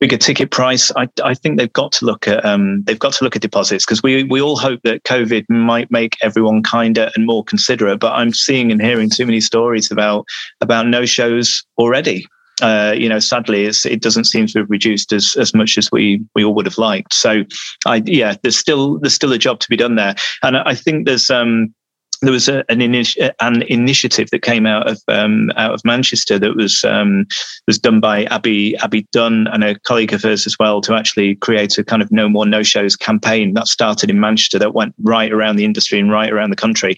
bigger 0.00 0.16
ticket 0.16 0.50
price. 0.50 0.90
I, 0.96 1.08
I 1.22 1.34
think 1.34 1.58
they've 1.58 1.72
got 1.72 1.92
to 1.92 2.06
look 2.06 2.26
at 2.26 2.44
um, 2.44 2.82
they've 2.84 2.98
got 2.98 3.12
to 3.14 3.24
look 3.24 3.36
at 3.36 3.42
deposits 3.42 3.84
because 3.84 4.02
we 4.02 4.24
we 4.24 4.40
all 4.40 4.56
hope 4.56 4.80
that 4.84 5.04
COVID 5.04 5.44
might 5.50 5.90
make 5.90 6.16
everyone 6.22 6.62
kinder 6.62 7.10
and 7.14 7.26
more 7.26 7.44
considerate. 7.44 8.00
But 8.00 8.14
I'm 8.14 8.32
seeing 8.32 8.72
and 8.72 8.80
hearing 8.80 9.10
too 9.10 9.26
many 9.26 9.40
stories 9.40 9.90
about 9.90 10.24
about 10.60 10.86
no 10.86 11.06
shows 11.06 11.62
already. 11.78 12.26
uh, 12.62 12.94
you 12.96 13.08
know, 13.08 13.18
sadly, 13.18 13.64
it 13.64 14.02
doesn't 14.02 14.24
seem 14.24 14.46
to 14.46 14.60
have 14.60 14.70
reduced 14.70 15.12
as, 15.12 15.34
as 15.36 15.54
much 15.54 15.78
as 15.78 15.90
we 15.90 16.24
we 16.34 16.44
all 16.44 16.54
would 16.54 16.66
have 16.66 16.78
liked. 16.78 17.12
So, 17.14 17.44
I 17.86 18.02
yeah, 18.04 18.34
there's 18.42 18.58
still 18.58 18.98
there's 18.98 19.14
still 19.14 19.32
a 19.32 19.38
job 19.38 19.60
to 19.60 19.68
be 19.68 19.76
done 19.76 19.96
there, 19.96 20.14
and 20.42 20.56
I 20.56 20.74
think 20.74 21.06
there's 21.06 21.30
um 21.30 21.74
there 22.22 22.32
was 22.32 22.48
a, 22.48 22.58
an, 22.70 22.80
initi- 22.80 23.32
an 23.40 23.62
initiative 23.62 24.28
that 24.30 24.42
came 24.42 24.66
out 24.66 24.88
of 24.88 25.00
um, 25.08 25.50
out 25.56 25.72
of 25.72 25.84
Manchester 25.84 26.38
that 26.38 26.54
was 26.54 26.84
um, 26.84 27.26
was 27.66 27.78
done 27.78 28.00
by 28.00 28.24
Abby 28.24 28.76
Abby 28.78 29.06
Dunn 29.12 29.46
and 29.52 29.64
a 29.64 29.78
colleague 29.80 30.12
of 30.12 30.22
hers 30.22 30.46
as 30.46 30.56
well 30.58 30.80
to 30.82 30.94
actually 30.94 31.36
create 31.36 31.78
a 31.78 31.84
kind 31.84 32.02
of 32.02 32.12
no 32.12 32.28
more 32.28 32.46
no 32.46 32.62
shows 32.62 32.96
campaign 32.96 33.54
that 33.54 33.68
started 33.68 34.10
in 34.10 34.20
Manchester 34.20 34.58
that 34.58 34.74
went 34.74 34.94
right 35.02 35.32
around 35.32 35.56
the 35.56 35.64
industry 35.64 35.98
and 35.98 36.10
right 36.10 36.32
around 36.32 36.50
the 36.50 36.56
country. 36.56 36.96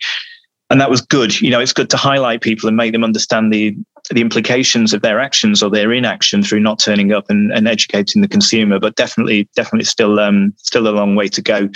And 0.70 0.80
that 0.80 0.90
was 0.90 1.02
good. 1.02 1.38
You 1.40 1.50
know, 1.50 1.60
it's 1.60 1.74
good 1.74 1.90
to 1.90 1.96
highlight 1.96 2.40
people 2.40 2.66
and 2.66 2.76
make 2.76 2.92
them 2.92 3.04
understand 3.04 3.52
the 3.52 3.76
the 4.10 4.20
implications 4.20 4.92
of 4.92 5.02
their 5.02 5.20
actions 5.20 5.62
or 5.62 5.70
their 5.70 5.92
inaction 5.92 6.42
through 6.42 6.58
not 6.58 6.80
turning 6.80 7.12
up 7.12 7.30
and, 7.30 7.52
and 7.52 7.68
educating 7.68 8.22
the 8.22 8.28
consumer. 8.28 8.80
But 8.80 8.96
definitely, 8.96 9.48
definitely 9.54 9.84
still 9.84 10.18
um, 10.18 10.52
still 10.56 10.88
a 10.88 10.90
long 10.90 11.14
way 11.14 11.28
to 11.28 11.42
go. 11.42 11.68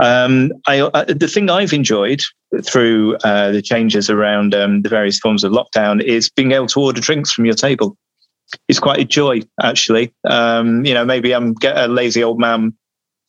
Um, 0.00 0.52
I, 0.66 0.80
uh, 0.80 1.04
the 1.04 1.28
thing 1.28 1.48
I've 1.48 1.72
enjoyed 1.72 2.22
through 2.64 3.16
uh, 3.24 3.50
the 3.52 3.62
changes 3.62 4.10
around 4.10 4.54
um, 4.54 4.82
the 4.82 4.88
various 4.88 5.18
forms 5.18 5.44
of 5.44 5.52
lockdown 5.52 6.02
is 6.02 6.30
being 6.30 6.52
able 6.52 6.66
to 6.68 6.80
order 6.80 7.00
drinks 7.00 7.32
from 7.32 7.44
your 7.44 7.54
table. 7.54 7.96
It's 8.68 8.80
quite 8.80 8.98
a 8.98 9.04
joy, 9.04 9.42
actually. 9.62 10.12
Um, 10.28 10.84
you 10.84 10.92
know, 10.92 11.04
maybe 11.04 11.32
I'm 11.32 11.54
a 11.64 11.86
lazy 11.86 12.22
old 12.24 12.40
man. 12.40 12.74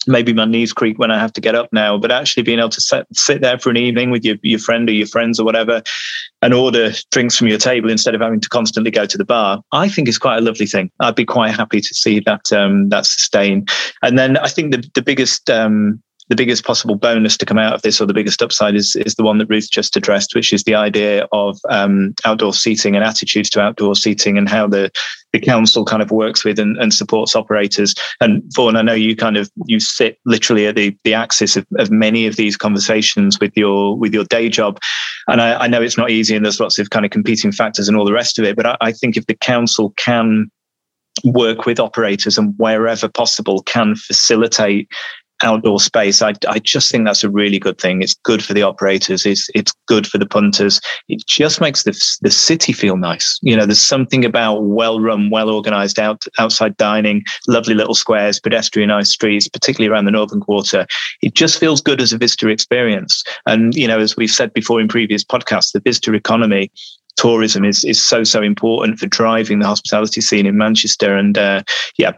Maybe 0.08 0.34
my 0.34 0.46
knees 0.46 0.74
creak 0.74 0.98
when 0.98 1.12
I 1.12 1.20
have 1.20 1.32
to 1.34 1.42
get 1.42 1.54
up 1.54 1.70
now, 1.72 1.96
but 1.96 2.12
actually 2.12 2.42
being 2.42 2.58
able 2.58 2.70
to 2.70 2.82
sit, 2.82 3.06
sit 3.14 3.42
there 3.42 3.60
for 3.60 3.70
an 3.70 3.78
evening 3.78 4.10
with 4.10 4.26
your, 4.26 4.38
your 4.42 4.58
friend 4.58 4.90
or 4.90 4.94
your 4.94 5.06
friends 5.06 5.40
or 5.40 5.44
whatever 5.44 5.84
and 6.42 6.56
order 6.56 6.92
drinks 7.12 7.38
from 7.38 7.50
your 7.50 7.60
table 7.60 7.92
instead 7.92 8.16
of 8.16 8.22
having 8.22 8.40
to 8.40 8.50
constantly 8.50 8.90
go 8.90 9.06
to 9.06 9.18
the 9.18 9.24
bar, 9.24 9.62
I 9.72 9.90
think 9.90 10.08
is 10.08 10.18
quite 10.18 10.38
a 10.38 10.42
lovely 10.42 10.66
thing. 10.66 10.90
I'd 11.00 11.14
be 11.14 11.26
quite 11.26 11.54
happy 11.54 11.82
to 11.82 11.94
see 11.94 12.20
that 12.22 12.52
um, 12.52 12.90
that 12.90 13.06
sustain. 13.06 13.68
And 14.02 14.18
then 14.18 14.38
I 14.38 14.48
think 14.48 14.72
the, 14.72 14.90
the 14.96 15.04
biggest 15.04 15.52
um, 15.52 16.02
the 16.30 16.36
biggest 16.36 16.64
possible 16.64 16.96
bonus 16.96 17.38
to 17.38 17.46
come 17.46 17.58
out 17.58 17.74
of 17.74 17.82
this, 17.82 18.00
or 18.00 18.06
the 18.06 18.14
biggest 18.14 18.42
upside, 18.42 18.76
is 18.76 18.96
is 18.96 19.16
the 19.16 19.24
one 19.24 19.38
that 19.40 19.50
Ruth 19.50 19.70
just 19.70 19.98
addressed, 19.98 20.36
which 20.36 20.54
is 20.54 20.64
the 20.64 20.76
idea 20.76 21.28
of 21.32 21.60
um, 21.70 22.14
outdoor 22.26 22.54
seating 22.54 22.96
and 22.96 23.04
attitudes 23.04 23.50
to 23.52 23.62
outdoor 23.62 23.96
seating, 23.96 24.38
and 24.38 24.48
how 24.48 24.68
the 24.68 24.92
the 25.34 25.40
council 25.40 25.86
kind 25.86 26.02
of 26.02 26.12
works 26.12 26.44
with 26.44 26.60
and, 26.60 26.78
and 26.78 26.94
supports 26.94 27.36
operators. 27.36 27.96
And 28.20 28.44
Vaughan, 28.54 28.76
I 28.76 28.82
know 28.82 28.94
you 28.94 29.16
kind 29.16 29.38
of 29.38 29.50
you 29.66 29.80
sit 29.80 30.20
literally 30.26 30.68
at 30.68 30.76
the 30.76 30.96
the 31.04 31.14
axis 31.14 31.56
of, 31.58 31.66
of 31.78 31.92
many 31.92 32.28
of 32.28 32.36
these 32.36 32.58
conversations 32.58 33.40
with 33.40 33.56
your 33.56 33.98
with 33.98 34.14
your 34.14 34.26
day 34.26 34.50
job, 34.50 34.80
and 35.28 35.42
I, 35.42 35.64
I 35.64 35.68
know 35.68 35.82
it's 35.82 35.98
not 35.98 36.12
easy, 36.12 36.36
and 36.36 36.46
there's 36.46 36.60
lots 36.60 36.80
of 36.80 36.90
kind 36.90 37.06
of 37.06 37.12
competing 37.12 37.52
factors 37.52 37.88
and 37.88 37.98
all 37.98 38.06
the 38.06 38.14
rest 38.14 38.40
of 38.40 38.46
it. 38.46 38.56
But 38.56 38.66
I, 38.66 38.78
I 38.82 38.92
think 38.92 39.18
if 39.18 39.26
the 39.26 39.36
council 39.36 39.94
can 39.98 40.52
work 41.24 41.66
with 41.66 41.80
operators 41.80 42.38
and 42.38 42.54
wherever 42.58 43.08
possible 43.08 43.62
can 43.64 43.96
facilitate 43.96 44.88
outdoor 45.44 45.80
space. 45.80 46.22
I, 46.22 46.34
I 46.48 46.60
just 46.60 46.92
think 46.92 47.06
that's 47.06 47.24
a 47.24 47.30
really 47.30 47.60
good 47.60 47.80
thing. 47.80 48.02
It's 48.02 48.16
good 48.24 48.44
for 48.44 48.54
the 48.54 48.64
operators. 48.64 49.26
It's 49.26 49.50
it's 49.56 49.74
good 49.88 50.08
for 50.08 50.18
the 50.18 50.26
punters. 50.26 50.80
It 51.08 51.26
just 51.28 51.62
makes 51.62 51.84
the 51.84 51.92
the 52.22 52.32
city 52.32 52.74
feel 52.74 52.98
nice. 52.98 53.40
You 53.42 53.56
know, 53.56 53.66
there's 53.66 53.82
something 53.82 54.26
about 54.26 54.64
well 54.64 55.00
run, 55.00 55.30
well 55.30 55.50
organized 55.50 56.00
out 56.00 56.24
outside 56.40 56.78
dining, 56.78 57.24
lovely 57.48 57.74
little 57.74 57.96
squares, 57.96 58.40
pedestrianised 58.40 59.08
streets, 59.08 59.48
particularly 59.48 59.92
around 59.92 60.06
the 60.06 60.12
northern 60.12 60.42
quarter. 60.42 60.86
It 61.22 61.34
just 61.34 61.60
feels 61.60 61.82
good 61.82 62.02
as 62.02 62.14
a 62.14 62.18
visitor 62.18 62.50
experience. 62.50 63.24
And 63.46 63.74
you 63.76 63.88
know, 63.88 64.00
as 64.00 64.16
we've 64.18 64.30
said 64.30 64.54
before 64.54 64.80
in 64.80 64.88
previous 64.88 65.24
podcasts, 65.24 65.72
the 65.72 65.80
visitor 65.80 66.14
economy 66.16 66.72
tourism 67.18 67.66
is 67.66 67.84
is 67.84 68.02
so 68.02 68.24
so 68.24 68.42
important 68.42 69.00
for 69.00 69.08
driving 69.08 69.60
the 69.60 69.68
hospitality 69.68 70.22
scene 70.22 70.46
in 70.46 70.58
Manchester. 70.58 71.16
And 71.16 71.38
uh, 71.38 71.64
yeah, 71.98 72.14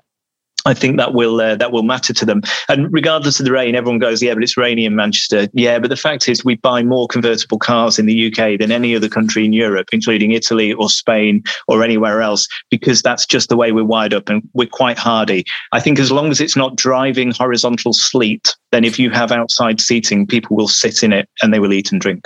I 0.65 0.73
think 0.73 0.97
that 0.97 1.13
will 1.13 1.41
uh, 1.41 1.55
that 1.55 1.71
will 1.71 1.83
matter 1.83 2.13
to 2.13 2.25
them. 2.25 2.41
And 2.69 2.91
regardless 2.91 3.39
of 3.39 3.45
the 3.45 3.51
rain, 3.51 3.75
everyone 3.75 3.99
goes, 3.99 4.21
yeah, 4.21 4.33
but 4.33 4.43
it's 4.43 4.57
rainy 4.57 4.85
in 4.85 4.95
Manchester. 4.95 5.47
Yeah, 5.53 5.79
but 5.79 5.89
the 5.89 5.97
fact 5.97 6.29
is, 6.29 6.45
we 6.45 6.55
buy 6.55 6.83
more 6.83 7.07
convertible 7.07 7.59
cars 7.59 7.99
in 7.99 8.05
the 8.05 8.27
UK 8.27 8.59
than 8.59 8.71
any 8.71 8.95
other 8.95 9.09
country 9.09 9.45
in 9.45 9.53
Europe, 9.53 9.89
including 9.91 10.31
Italy 10.31 10.73
or 10.73 10.89
Spain 10.89 11.43
or 11.67 11.83
anywhere 11.83 12.21
else, 12.21 12.47
because 12.69 13.01
that's 13.01 13.25
just 13.25 13.49
the 13.49 13.57
way 13.57 13.71
we're 13.71 13.83
wired 13.83 14.13
up, 14.13 14.29
and 14.29 14.47
we're 14.53 14.67
quite 14.67 14.97
hardy. 14.97 15.45
I 15.71 15.79
think 15.79 15.99
as 15.99 16.11
long 16.11 16.31
as 16.31 16.39
it's 16.39 16.55
not 16.55 16.77
driving 16.77 17.31
horizontal 17.31 17.93
sleet, 17.93 18.55
then 18.71 18.83
if 18.83 18.97
you 18.97 19.11
have 19.11 19.31
outside 19.31 19.81
seating, 19.81 20.25
people 20.25 20.55
will 20.55 20.67
sit 20.67 21.03
in 21.03 21.13
it 21.13 21.29
and 21.41 21.53
they 21.53 21.59
will 21.59 21.73
eat 21.73 21.91
and 21.91 22.01
drink. 22.01 22.25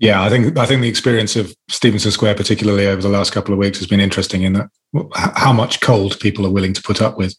Yeah, 0.00 0.22
I 0.22 0.28
think 0.28 0.56
I 0.56 0.64
think 0.64 0.80
the 0.80 0.88
experience 0.88 1.34
of 1.34 1.52
Stevenson 1.68 2.12
Square, 2.12 2.36
particularly 2.36 2.86
over 2.86 3.02
the 3.02 3.08
last 3.08 3.32
couple 3.32 3.52
of 3.52 3.58
weeks, 3.58 3.78
has 3.78 3.88
been 3.88 3.98
interesting 3.98 4.42
in 4.42 4.52
that 4.52 4.68
how 5.14 5.52
much 5.52 5.80
cold 5.80 6.18
people 6.20 6.46
are 6.46 6.52
willing 6.52 6.72
to 6.72 6.82
put 6.82 7.02
up 7.02 7.18
with, 7.18 7.34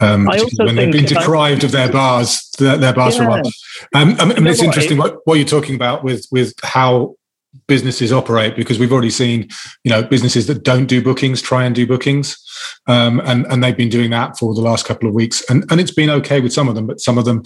um, 0.00 0.26
when 0.58 0.76
they've 0.76 0.92
been 0.92 1.04
deprived 1.04 1.64
I, 1.64 1.66
of 1.66 1.72
their 1.72 1.90
bars, 1.90 2.48
their, 2.58 2.76
their 2.76 2.94
bars 2.94 3.16
yeah. 3.16 3.22
for 3.22 3.26
a 3.26 3.30
while. 3.30 3.52
Um, 3.94 4.16
I 4.20 4.26
mean 4.26 4.46
it's 4.46 4.62
interesting 4.62 4.96
what, 4.96 5.18
what 5.24 5.34
you're 5.34 5.44
talking 5.44 5.74
about 5.74 6.04
with 6.04 6.24
with 6.30 6.54
how 6.62 7.16
businesses 7.66 8.12
operate 8.12 8.54
because 8.56 8.78
we've 8.78 8.92
already 8.92 9.10
seen 9.10 9.48
you 9.82 9.90
know 9.90 10.02
businesses 10.02 10.46
that 10.46 10.62
don't 10.62 10.86
do 10.86 11.02
bookings 11.02 11.42
try 11.42 11.64
and 11.64 11.74
do 11.74 11.86
bookings 11.86 12.38
um, 12.86 13.20
and 13.24 13.46
and 13.46 13.64
they've 13.64 13.76
been 13.76 13.88
doing 13.88 14.10
that 14.10 14.38
for 14.38 14.54
the 14.54 14.60
last 14.60 14.86
couple 14.86 15.08
of 15.08 15.14
weeks 15.14 15.42
and 15.50 15.64
and 15.70 15.80
it's 15.80 15.90
been 15.90 16.10
okay 16.10 16.40
with 16.40 16.52
some 16.52 16.68
of 16.68 16.74
them 16.74 16.86
but 16.86 17.00
some 17.00 17.18
of 17.18 17.24
them 17.24 17.42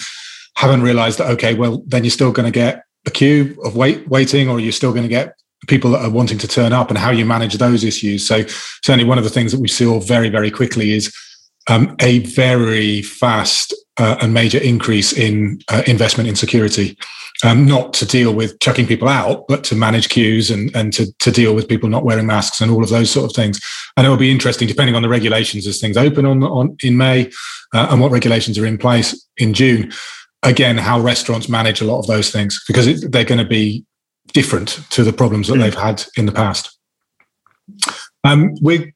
haven't 0.56 0.82
realized 0.82 1.18
that 1.18 1.30
okay 1.30 1.54
well 1.54 1.82
then 1.86 2.04
you're 2.04 2.10
still 2.10 2.32
going 2.32 2.44
to 2.44 2.52
get 2.52 2.82
a 3.06 3.10
queue 3.10 3.56
of 3.64 3.76
wait 3.76 4.06
waiting, 4.08 4.48
or 4.48 4.56
are 4.56 4.60
you're 4.60 4.72
still 4.72 4.92
going 4.92 5.04
to 5.04 5.08
get 5.08 5.34
people 5.68 5.90
that 5.92 6.04
are 6.04 6.10
wanting 6.10 6.38
to 6.38 6.48
turn 6.48 6.72
up, 6.72 6.88
and 6.88 6.98
how 6.98 7.10
you 7.10 7.24
manage 7.24 7.54
those 7.54 7.84
issues. 7.84 8.26
So 8.26 8.44
certainly 8.84 9.04
one 9.04 9.18
of 9.18 9.24
the 9.24 9.30
things 9.30 9.52
that 9.52 9.60
we 9.60 9.68
saw 9.68 10.00
very 10.00 10.28
very 10.28 10.50
quickly 10.50 10.92
is 10.92 11.14
um, 11.68 11.94
a 12.00 12.20
very 12.20 13.02
fast 13.02 13.74
uh, 13.98 14.16
and 14.20 14.34
major 14.34 14.58
increase 14.58 15.12
in 15.12 15.60
uh, 15.68 15.82
investment 15.86 16.28
in 16.28 16.36
security. 16.36 16.96
Um, 17.44 17.66
not 17.66 17.92
to 17.94 18.06
deal 18.06 18.32
with 18.32 18.60
chucking 18.60 18.86
people 18.86 19.08
out, 19.08 19.48
but 19.48 19.64
to 19.64 19.74
manage 19.74 20.10
queues 20.10 20.48
and, 20.48 20.74
and 20.76 20.92
to, 20.92 21.12
to 21.18 21.32
deal 21.32 21.56
with 21.56 21.66
people 21.66 21.88
not 21.88 22.04
wearing 22.04 22.26
masks 22.26 22.60
and 22.60 22.70
all 22.70 22.84
of 22.84 22.90
those 22.90 23.10
sort 23.10 23.28
of 23.28 23.34
things. 23.34 23.60
And 23.96 24.06
it 24.06 24.10
will 24.10 24.16
be 24.16 24.30
interesting, 24.30 24.68
depending 24.68 24.94
on 24.94 25.02
the 25.02 25.08
regulations 25.08 25.66
as 25.66 25.80
things 25.80 25.96
open 25.96 26.24
on, 26.24 26.44
on 26.44 26.76
in 26.84 26.96
May 26.96 27.32
uh, 27.74 27.88
and 27.90 28.00
what 28.00 28.12
regulations 28.12 28.58
are 28.58 28.66
in 28.66 28.78
place 28.78 29.26
in 29.38 29.54
June, 29.54 29.92
again 30.42 30.78
how 30.78 31.00
restaurants 31.00 31.48
manage 31.48 31.80
a 31.80 31.84
lot 31.84 31.98
of 31.98 32.06
those 32.06 32.30
things 32.30 32.62
because 32.66 32.86
it, 32.86 33.12
they're 33.12 33.24
going 33.24 33.38
to 33.38 33.48
be 33.48 33.84
different 34.32 34.80
to 34.90 35.04
the 35.04 35.12
problems 35.12 35.48
that 35.48 35.54
mm. 35.54 35.62
they've 35.62 35.74
had 35.74 36.04
in 36.16 36.26
the 36.26 36.32
past. 36.32 36.78
Um, 38.24 38.54
we 38.62 38.94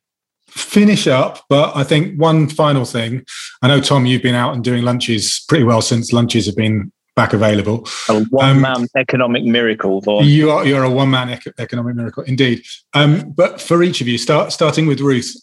finish 0.49 1.07
up, 1.07 1.45
but 1.49 1.77
I 1.77 1.85
think 1.85 2.19
one 2.19 2.49
final 2.49 2.85
thing. 2.85 3.25
I 3.63 3.69
know 3.69 3.81
Tom, 3.81 4.07
you've 4.07 4.23
been 4.23 4.35
out 4.35 4.55
and 4.55 4.65
doing 4.65 4.85
lunches 4.85 5.45
pretty 5.49 5.65
well 5.65 5.83
since 5.83 6.13
lunches 6.13 6.47
have 6.47 6.57
been 6.57 6.93
back 7.15 7.33
available. 7.33 7.87
A 8.09 8.23
one-man 8.25 8.77
um, 8.77 8.89
economic 8.97 9.45
miracle. 9.45 10.03
You 10.23 10.51
are 10.51 10.67
you're 10.67 10.85
a 10.85 10.91
one-man 10.91 11.41
economic 11.59 11.97
miracle 11.97 12.23
indeed. 12.25 12.63
Um, 12.95 13.33
but 13.33 13.61
for 13.61 13.83
each 13.83 14.01
of 14.01 14.09
you, 14.09 14.19
start 14.19 14.53
starting 14.53 14.87
with 14.87 15.01
Ruth. 15.01 15.35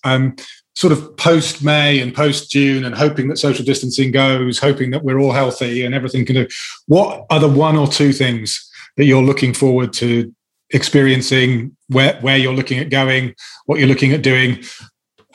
Sort 0.76 0.92
of 0.92 1.16
post 1.18 1.64
May 1.64 2.00
and 2.00 2.16
post 2.16 2.52
June 2.52 2.84
and 2.84 2.96
hoping 2.96 3.28
that 3.28 3.38
social 3.38 3.64
distancing 3.64 4.12
goes, 4.12 4.58
hoping 4.60 4.92
that 4.92 5.04
we're 5.04 5.20
all 5.20 5.32
healthy 5.32 5.86
and 5.86 5.94
everything 5.94 6.26
can 6.26 6.36
do. 6.36 6.48
What 6.88 7.26
are 7.30 7.40
the 7.40 7.48
one 7.48 7.78
or 7.78 7.88
two 7.88 8.12
things 8.12 8.70
that 8.98 9.06
you're 9.06 9.22
looking 9.22 9.54
forward 9.54 9.94
to 9.94 10.34
experiencing, 10.72 11.76
where, 11.88 12.18
where 12.22 12.38
you're 12.38 12.56
looking 12.56 12.80
at 12.80 12.90
going, 12.90 13.36
what 13.66 13.80
you're 13.80 13.88
looking 13.88 14.14
at 14.14 14.24
doing 14.24 14.64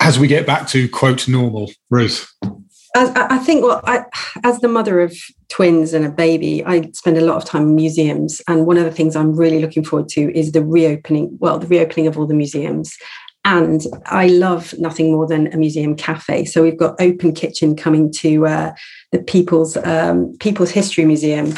as 0.00 0.18
we 0.18 0.26
get 0.26 0.46
back 0.46 0.66
to 0.68 0.88
quote 0.88 1.28
normal? 1.28 1.70
Ruth. 1.88 2.32
I, 2.96 3.38
think, 3.38 3.64
well, 3.64 3.80
I, 3.84 4.04
as 4.44 4.58
the 4.60 4.68
mother 4.68 5.00
of 5.00 5.16
twins 5.48 5.92
and 5.92 6.04
a 6.04 6.10
baby, 6.10 6.64
I 6.64 6.90
spend 6.94 7.16
a 7.16 7.20
lot 7.20 7.36
of 7.36 7.44
time 7.44 7.62
in 7.62 7.74
museums. 7.76 8.40
And 8.48 8.66
one 8.66 8.76
of 8.76 8.84
the 8.84 8.90
things 8.90 9.14
I'm 9.14 9.36
really 9.36 9.60
looking 9.60 9.84
forward 9.84 10.08
to 10.10 10.36
is 10.36 10.52
the 10.52 10.64
reopening, 10.64 11.36
well, 11.38 11.58
the 11.58 11.66
reopening 11.66 12.06
of 12.06 12.18
all 12.18 12.26
the 12.26 12.34
museums 12.34 12.96
and 13.48 13.86
I 14.04 14.26
love 14.26 14.74
nothing 14.78 15.10
more 15.10 15.26
than 15.26 15.46
a 15.54 15.56
museum 15.56 15.96
cafe. 15.96 16.44
So 16.44 16.62
we've 16.62 16.78
got 16.78 17.00
Open 17.00 17.32
Kitchen 17.32 17.74
coming 17.74 18.12
to 18.18 18.46
uh, 18.46 18.72
the 19.10 19.20
People's 19.20 19.74
um, 19.78 20.36
People's 20.38 20.70
History 20.70 21.06
Museum. 21.06 21.54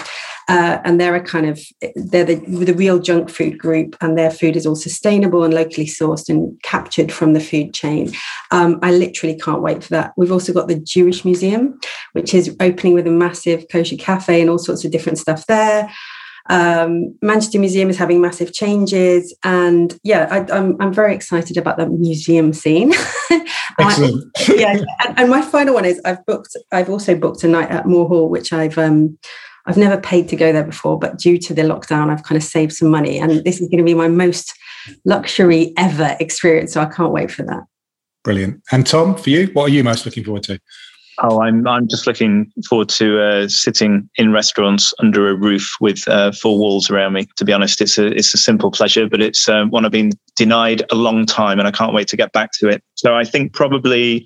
Uh, 0.49 0.81
and 0.85 1.01
they're 1.01 1.15
a 1.15 1.23
kind 1.23 1.47
of 1.47 1.61
they're 1.95 2.25
the, 2.25 2.35
the 2.65 2.75
real 2.75 2.99
junk 2.99 3.31
food 3.31 3.57
group, 3.57 3.97
and 4.01 4.19
their 4.19 4.33
food 4.33 4.57
is 4.57 4.67
all 4.67 4.75
sustainable 4.75 5.45
and 5.45 5.55
locally 5.55 5.87
sourced 5.87 6.29
and 6.29 6.61
captured 6.63 7.13
from 7.13 7.35
the 7.35 7.41
food 7.41 7.73
chain. 7.73 8.13
Um, 8.51 8.81
I 8.83 8.91
literally 8.91 9.39
can't 9.39 9.63
wait 9.63 9.85
for 9.85 9.91
that. 9.91 10.13
We've 10.17 10.33
also 10.33 10.53
got 10.53 10.67
the 10.67 10.81
Jewish 10.81 11.25
Museum, 11.25 11.79
which 12.13 12.35
is 12.35 12.57
opening 12.59 12.95
with 12.95 13.07
a 13.07 13.13
massive 13.13 13.67
kosher 13.71 13.97
cafe 13.97 14.41
and 14.41 14.51
all 14.51 14.59
sorts 14.59 14.85
of 14.85 14.91
different 14.91 15.19
stuff 15.19 15.47
there. 15.47 15.89
Um, 16.49 17.17
Manchester 17.23 17.59
Museum 17.59 17.91
is 17.91 17.99
having 17.99 18.21
massive 18.21 18.53
changes, 18.53 19.35
and 19.45 19.99
yeah, 20.03 20.27
I, 20.31 20.39
am 20.39 20.47
I'm, 20.51 20.77
I'm 20.81 20.93
very 20.93 21.15
excited 21.15 21.57
about 21.57 21.77
the 21.77 21.87
museum 21.87 22.53
scene. 22.53 22.93
Excellent. 23.79 24.25
yeah, 24.49 24.79
and, 25.05 25.19
and, 25.19 25.31
my 25.31 25.43
final 25.43 25.75
one 25.75 25.85
is 25.85 26.01
I've 26.05 26.25
booked. 26.27 26.57
I've 26.73 26.91
also 26.91 27.15
booked 27.15 27.45
a 27.45 27.49
night 27.49 27.71
at 27.71 27.87
Moor 27.87 28.09
Hall, 28.09 28.29
which 28.29 28.53
I've 28.53 28.79
um, 28.79 29.19
I've 29.67 29.77
never 29.77 30.01
paid 30.01 30.29
to 30.31 30.37
go 30.37 30.53
there 30.53 30.65
before, 30.65 30.99
but 30.99 31.19
due 31.19 31.39
to 31.39 31.55
the 31.55 31.63
lockdown, 31.63 32.11
I've 32.11 32.23
kind 32.23 32.37
of 32.37 32.43
saved 32.43 32.73
some 32.73 32.89
money. 32.89 33.19
And 33.19 33.45
this 33.45 33.61
is 33.61 33.69
going 33.69 33.79
to 33.79 33.85
be 33.85 33.95
my 33.95 34.09
most 34.09 34.53
luxury 35.05 35.73
ever 35.77 36.17
experience. 36.19 36.73
So 36.73 36.81
I 36.81 36.87
can't 36.87 37.13
wait 37.13 37.31
for 37.31 37.43
that. 37.45 37.63
Brilliant. 38.25 38.63
And 38.73 38.87
Tom, 38.87 39.17
for 39.17 39.31
you, 39.31 39.47
what 39.53 39.71
are 39.71 39.73
you 39.73 39.85
most 39.85 40.05
looking 40.05 40.25
forward 40.25 40.43
to? 40.45 40.59
Oh, 41.23 41.43
I'm 41.43 41.67
I'm 41.69 41.87
just 41.87 42.07
looking 42.07 42.51
forward 42.69 42.89
to 42.91 43.23
uh, 43.23 43.49
sitting 43.49 44.09
in 44.17 44.33
restaurants 44.33 44.95
under 45.01 45.29
a 45.29 45.35
roof 45.35 45.71
with 45.81 46.09
uh, 46.09 46.33
four 46.33 46.59
walls 46.59 46.89
around 46.89 47.13
me. 47.13 47.29
To 47.37 47.45
be 47.45 47.53
honest, 47.53 47.81
it's 47.81 47.99
a 47.99 48.07
it's 48.07 48.33
a 48.33 48.39
simple 48.39 48.71
pleasure, 48.71 49.07
but 49.07 49.21
it's 49.21 49.49
uh, 49.49 49.67
one 49.67 49.85
I've 49.85 49.93
been 49.93 50.13
denied 50.37 50.83
a 50.91 50.95
long 50.95 51.27
time, 51.27 51.59
and 51.59 51.69
I 51.69 51.73
can't 51.73 51.93
wait 51.93 52.09
to 52.09 52.17
get 52.17 52.33
back 52.33 52.53
to 52.61 52.69
it. 52.69 52.83
So 52.95 53.15
I 53.15 53.25
think 53.25 53.53
probably 53.53 54.25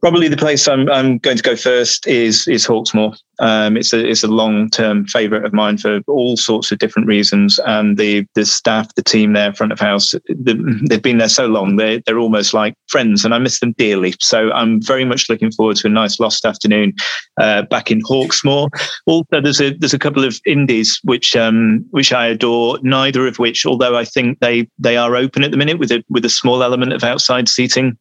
Probably 0.00 0.28
the 0.28 0.36
place 0.36 0.66
I'm, 0.66 0.88
I'm 0.90 1.18
going 1.18 1.36
to 1.36 1.42
go 1.42 1.56
first 1.56 2.06
is 2.06 2.48
is 2.48 2.66
Hawksmoor. 2.66 3.16
Um, 3.40 3.76
it's 3.76 3.92
a 3.92 4.06
it's 4.06 4.22
a 4.22 4.28
long 4.28 4.70
term 4.70 5.06
favourite 5.06 5.44
of 5.44 5.52
mine 5.52 5.78
for 5.78 6.00
all 6.06 6.36
sorts 6.36 6.72
of 6.72 6.78
different 6.78 7.08
reasons, 7.08 7.58
and 7.66 7.98
the 7.98 8.26
the 8.34 8.46
staff, 8.46 8.94
the 8.94 9.02
team 9.02 9.32
there, 9.34 9.52
front 9.52 9.72
of 9.72 9.80
house, 9.80 10.12
the, 10.12 10.80
they've 10.88 11.02
been 11.02 11.18
there 11.18 11.28
so 11.28 11.46
long. 11.46 11.76
They 11.76 12.02
they're 12.06 12.18
almost 12.18 12.54
like 12.54 12.74
friends, 12.88 13.24
and 13.24 13.34
I 13.34 13.38
miss 13.38 13.60
them 13.60 13.72
dearly. 13.76 14.14
So 14.20 14.50
I'm 14.52 14.80
very 14.80 15.04
much 15.04 15.28
looking 15.28 15.50
forward 15.50 15.76
to 15.76 15.86
a 15.86 15.90
nice 15.90 16.18
lost 16.18 16.44
afternoon 16.44 16.94
uh, 17.38 17.62
back 17.62 17.90
in 17.90 18.00
Hawksmoor. 18.02 18.68
Also, 19.06 19.40
there's 19.40 19.60
a 19.60 19.74
there's 19.74 19.94
a 19.94 19.98
couple 19.98 20.24
of 20.24 20.38
indies 20.46 20.98
which 21.04 21.36
um, 21.36 21.84
which 21.90 22.12
I 22.12 22.26
adore. 22.26 22.78
Neither 22.82 23.26
of 23.26 23.38
which, 23.38 23.66
although 23.66 23.96
I 23.96 24.04
think 24.04 24.40
they 24.40 24.68
they 24.78 24.96
are 24.96 25.16
open 25.16 25.44
at 25.44 25.50
the 25.50 25.56
minute 25.56 25.78
with 25.78 25.92
a 25.92 26.02
with 26.08 26.24
a 26.24 26.30
small 26.30 26.62
element 26.62 26.92
of 26.92 27.04
outside 27.04 27.48
seating 27.48 27.98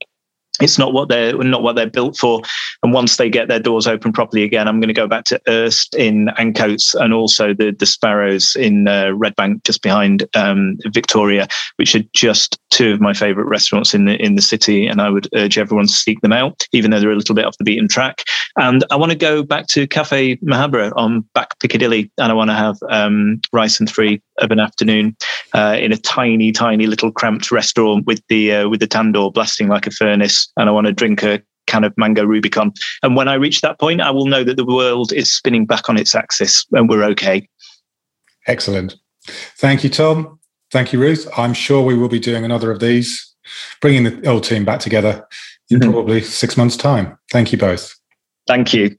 it's 0.61 0.77
not 0.77 0.93
what 0.93 1.09
they're 1.09 1.35
not 1.37 1.63
what 1.63 1.75
they're 1.75 1.89
built 1.89 2.17
for. 2.17 2.41
And 2.83 2.93
once 2.93 3.17
they 3.17 3.29
get 3.29 3.47
their 3.47 3.59
doors 3.59 3.87
open 3.87 4.13
properly 4.13 4.43
again, 4.43 4.67
I'm 4.67 4.79
going 4.79 4.87
to 4.89 4.93
go 4.93 5.07
back 5.07 5.25
to 5.25 5.41
Erst 5.47 5.95
in 5.95 6.27
Ancoats 6.37 6.95
and 6.95 7.13
also 7.13 7.53
the 7.53 7.75
the 7.77 7.85
Sparrows 7.85 8.55
in 8.55 8.87
uh, 8.87 9.11
Redbank, 9.13 9.63
just 9.63 9.81
behind 9.81 10.25
um, 10.35 10.77
Victoria, 10.87 11.47
which 11.77 11.95
are 11.95 12.03
just 12.13 12.59
two 12.71 12.93
of 12.93 13.01
my 13.01 13.13
favourite 13.13 13.49
restaurants 13.49 13.93
in 13.93 14.05
the 14.05 14.21
in 14.21 14.35
the 14.35 14.41
city. 14.41 14.87
And 14.87 15.01
I 15.01 15.09
would 15.09 15.27
urge 15.35 15.57
everyone 15.57 15.87
to 15.87 15.93
seek 15.93 16.21
them 16.21 16.33
out, 16.33 16.65
even 16.73 16.91
though 16.91 16.99
they're 16.99 17.11
a 17.11 17.15
little 17.15 17.35
bit 17.35 17.45
off 17.45 17.57
the 17.57 17.63
beaten 17.63 17.87
track. 17.87 18.23
And 18.57 18.83
I 18.91 18.95
want 18.95 19.11
to 19.11 19.17
go 19.17 19.43
back 19.43 19.67
to 19.67 19.87
Cafe 19.87 20.37
Mahabra 20.37 20.91
on 20.95 21.21
Back 21.33 21.59
Piccadilly, 21.59 22.11
and 22.17 22.31
I 22.31 22.35
want 22.35 22.49
to 22.49 22.55
have 22.55 22.77
um, 22.89 23.41
rice 23.53 23.79
and 23.79 23.89
three 23.89 24.21
of 24.39 24.51
an 24.51 24.59
afternoon 24.59 25.15
uh, 25.53 25.77
in 25.79 25.91
a 25.91 25.97
tiny, 25.97 26.51
tiny 26.51 26.87
little 26.87 27.11
cramped 27.11 27.51
restaurant 27.51 28.05
with 28.05 28.21
the 28.29 28.53
uh, 28.53 28.69
with 28.69 28.79
the 28.79 28.87
tandoor 28.87 29.33
blasting 29.33 29.67
like 29.67 29.87
a 29.87 29.91
furnace, 29.91 30.51
and 30.57 30.69
I 30.69 30.71
want 30.71 30.87
to 30.87 30.93
drink 30.93 31.23
a 31.23 31.41
can 31.67 31.83
of 31.83 31.93
mango 31.97 32.25
Rubicon. 32.25 32.73
And 33.03 33.15
when 33.15 33.27
I 33.27 33.35
reach 33.35 33.61
that 33.61 33.79
point, 33.79 34.01
I 34.01 34.11
will 34.11 34.25
know 34.25 34.43
that 34.43 34.57
the 34.57 34.65
world 34.65 35.13
is 35.13 35.31
spinning 35.33 35.65
back 35.65 35.89
on 35.89 35.97
its 35.97 36.15
axis, 36.15 36.65
and 36.71 36.89
we're 36.89 37.03
okay. 37.05 37.47
Excellent. 38.47 38.95
Thank 39.57 39.83
you, 39.83 39.89
Tom. 39.89 40.39
Thank 40.71 40.93
you, 40.93 40.99
Ruth. 40.99 41.27
I'm 41.37 41.53
sure 41.53 41.83
we 41.83 41.97
will 41.97 42.09
be 42.09 42.19
doing 42.19 42.43
another 42.43 42.71
of 42.71 42.79
these, 42.79 43.35
bringing 43.81 44.03
the 44.03 44.27
old 44.27 44.43
team 44.43 44.65
back 44.65 44.79
together 44.79 45.25
in 45.69 45.79
mm-hmm. 45.79 45.91
probably 45.91 46.21
six 46.21 46.57
months' 46.57 46.77
time. 46.77 47.17
Thank 47.31 47.51
you 47.51 47.57
both. 47.57 47.95
Thank 48.47 48.73
you. 48.73 48.97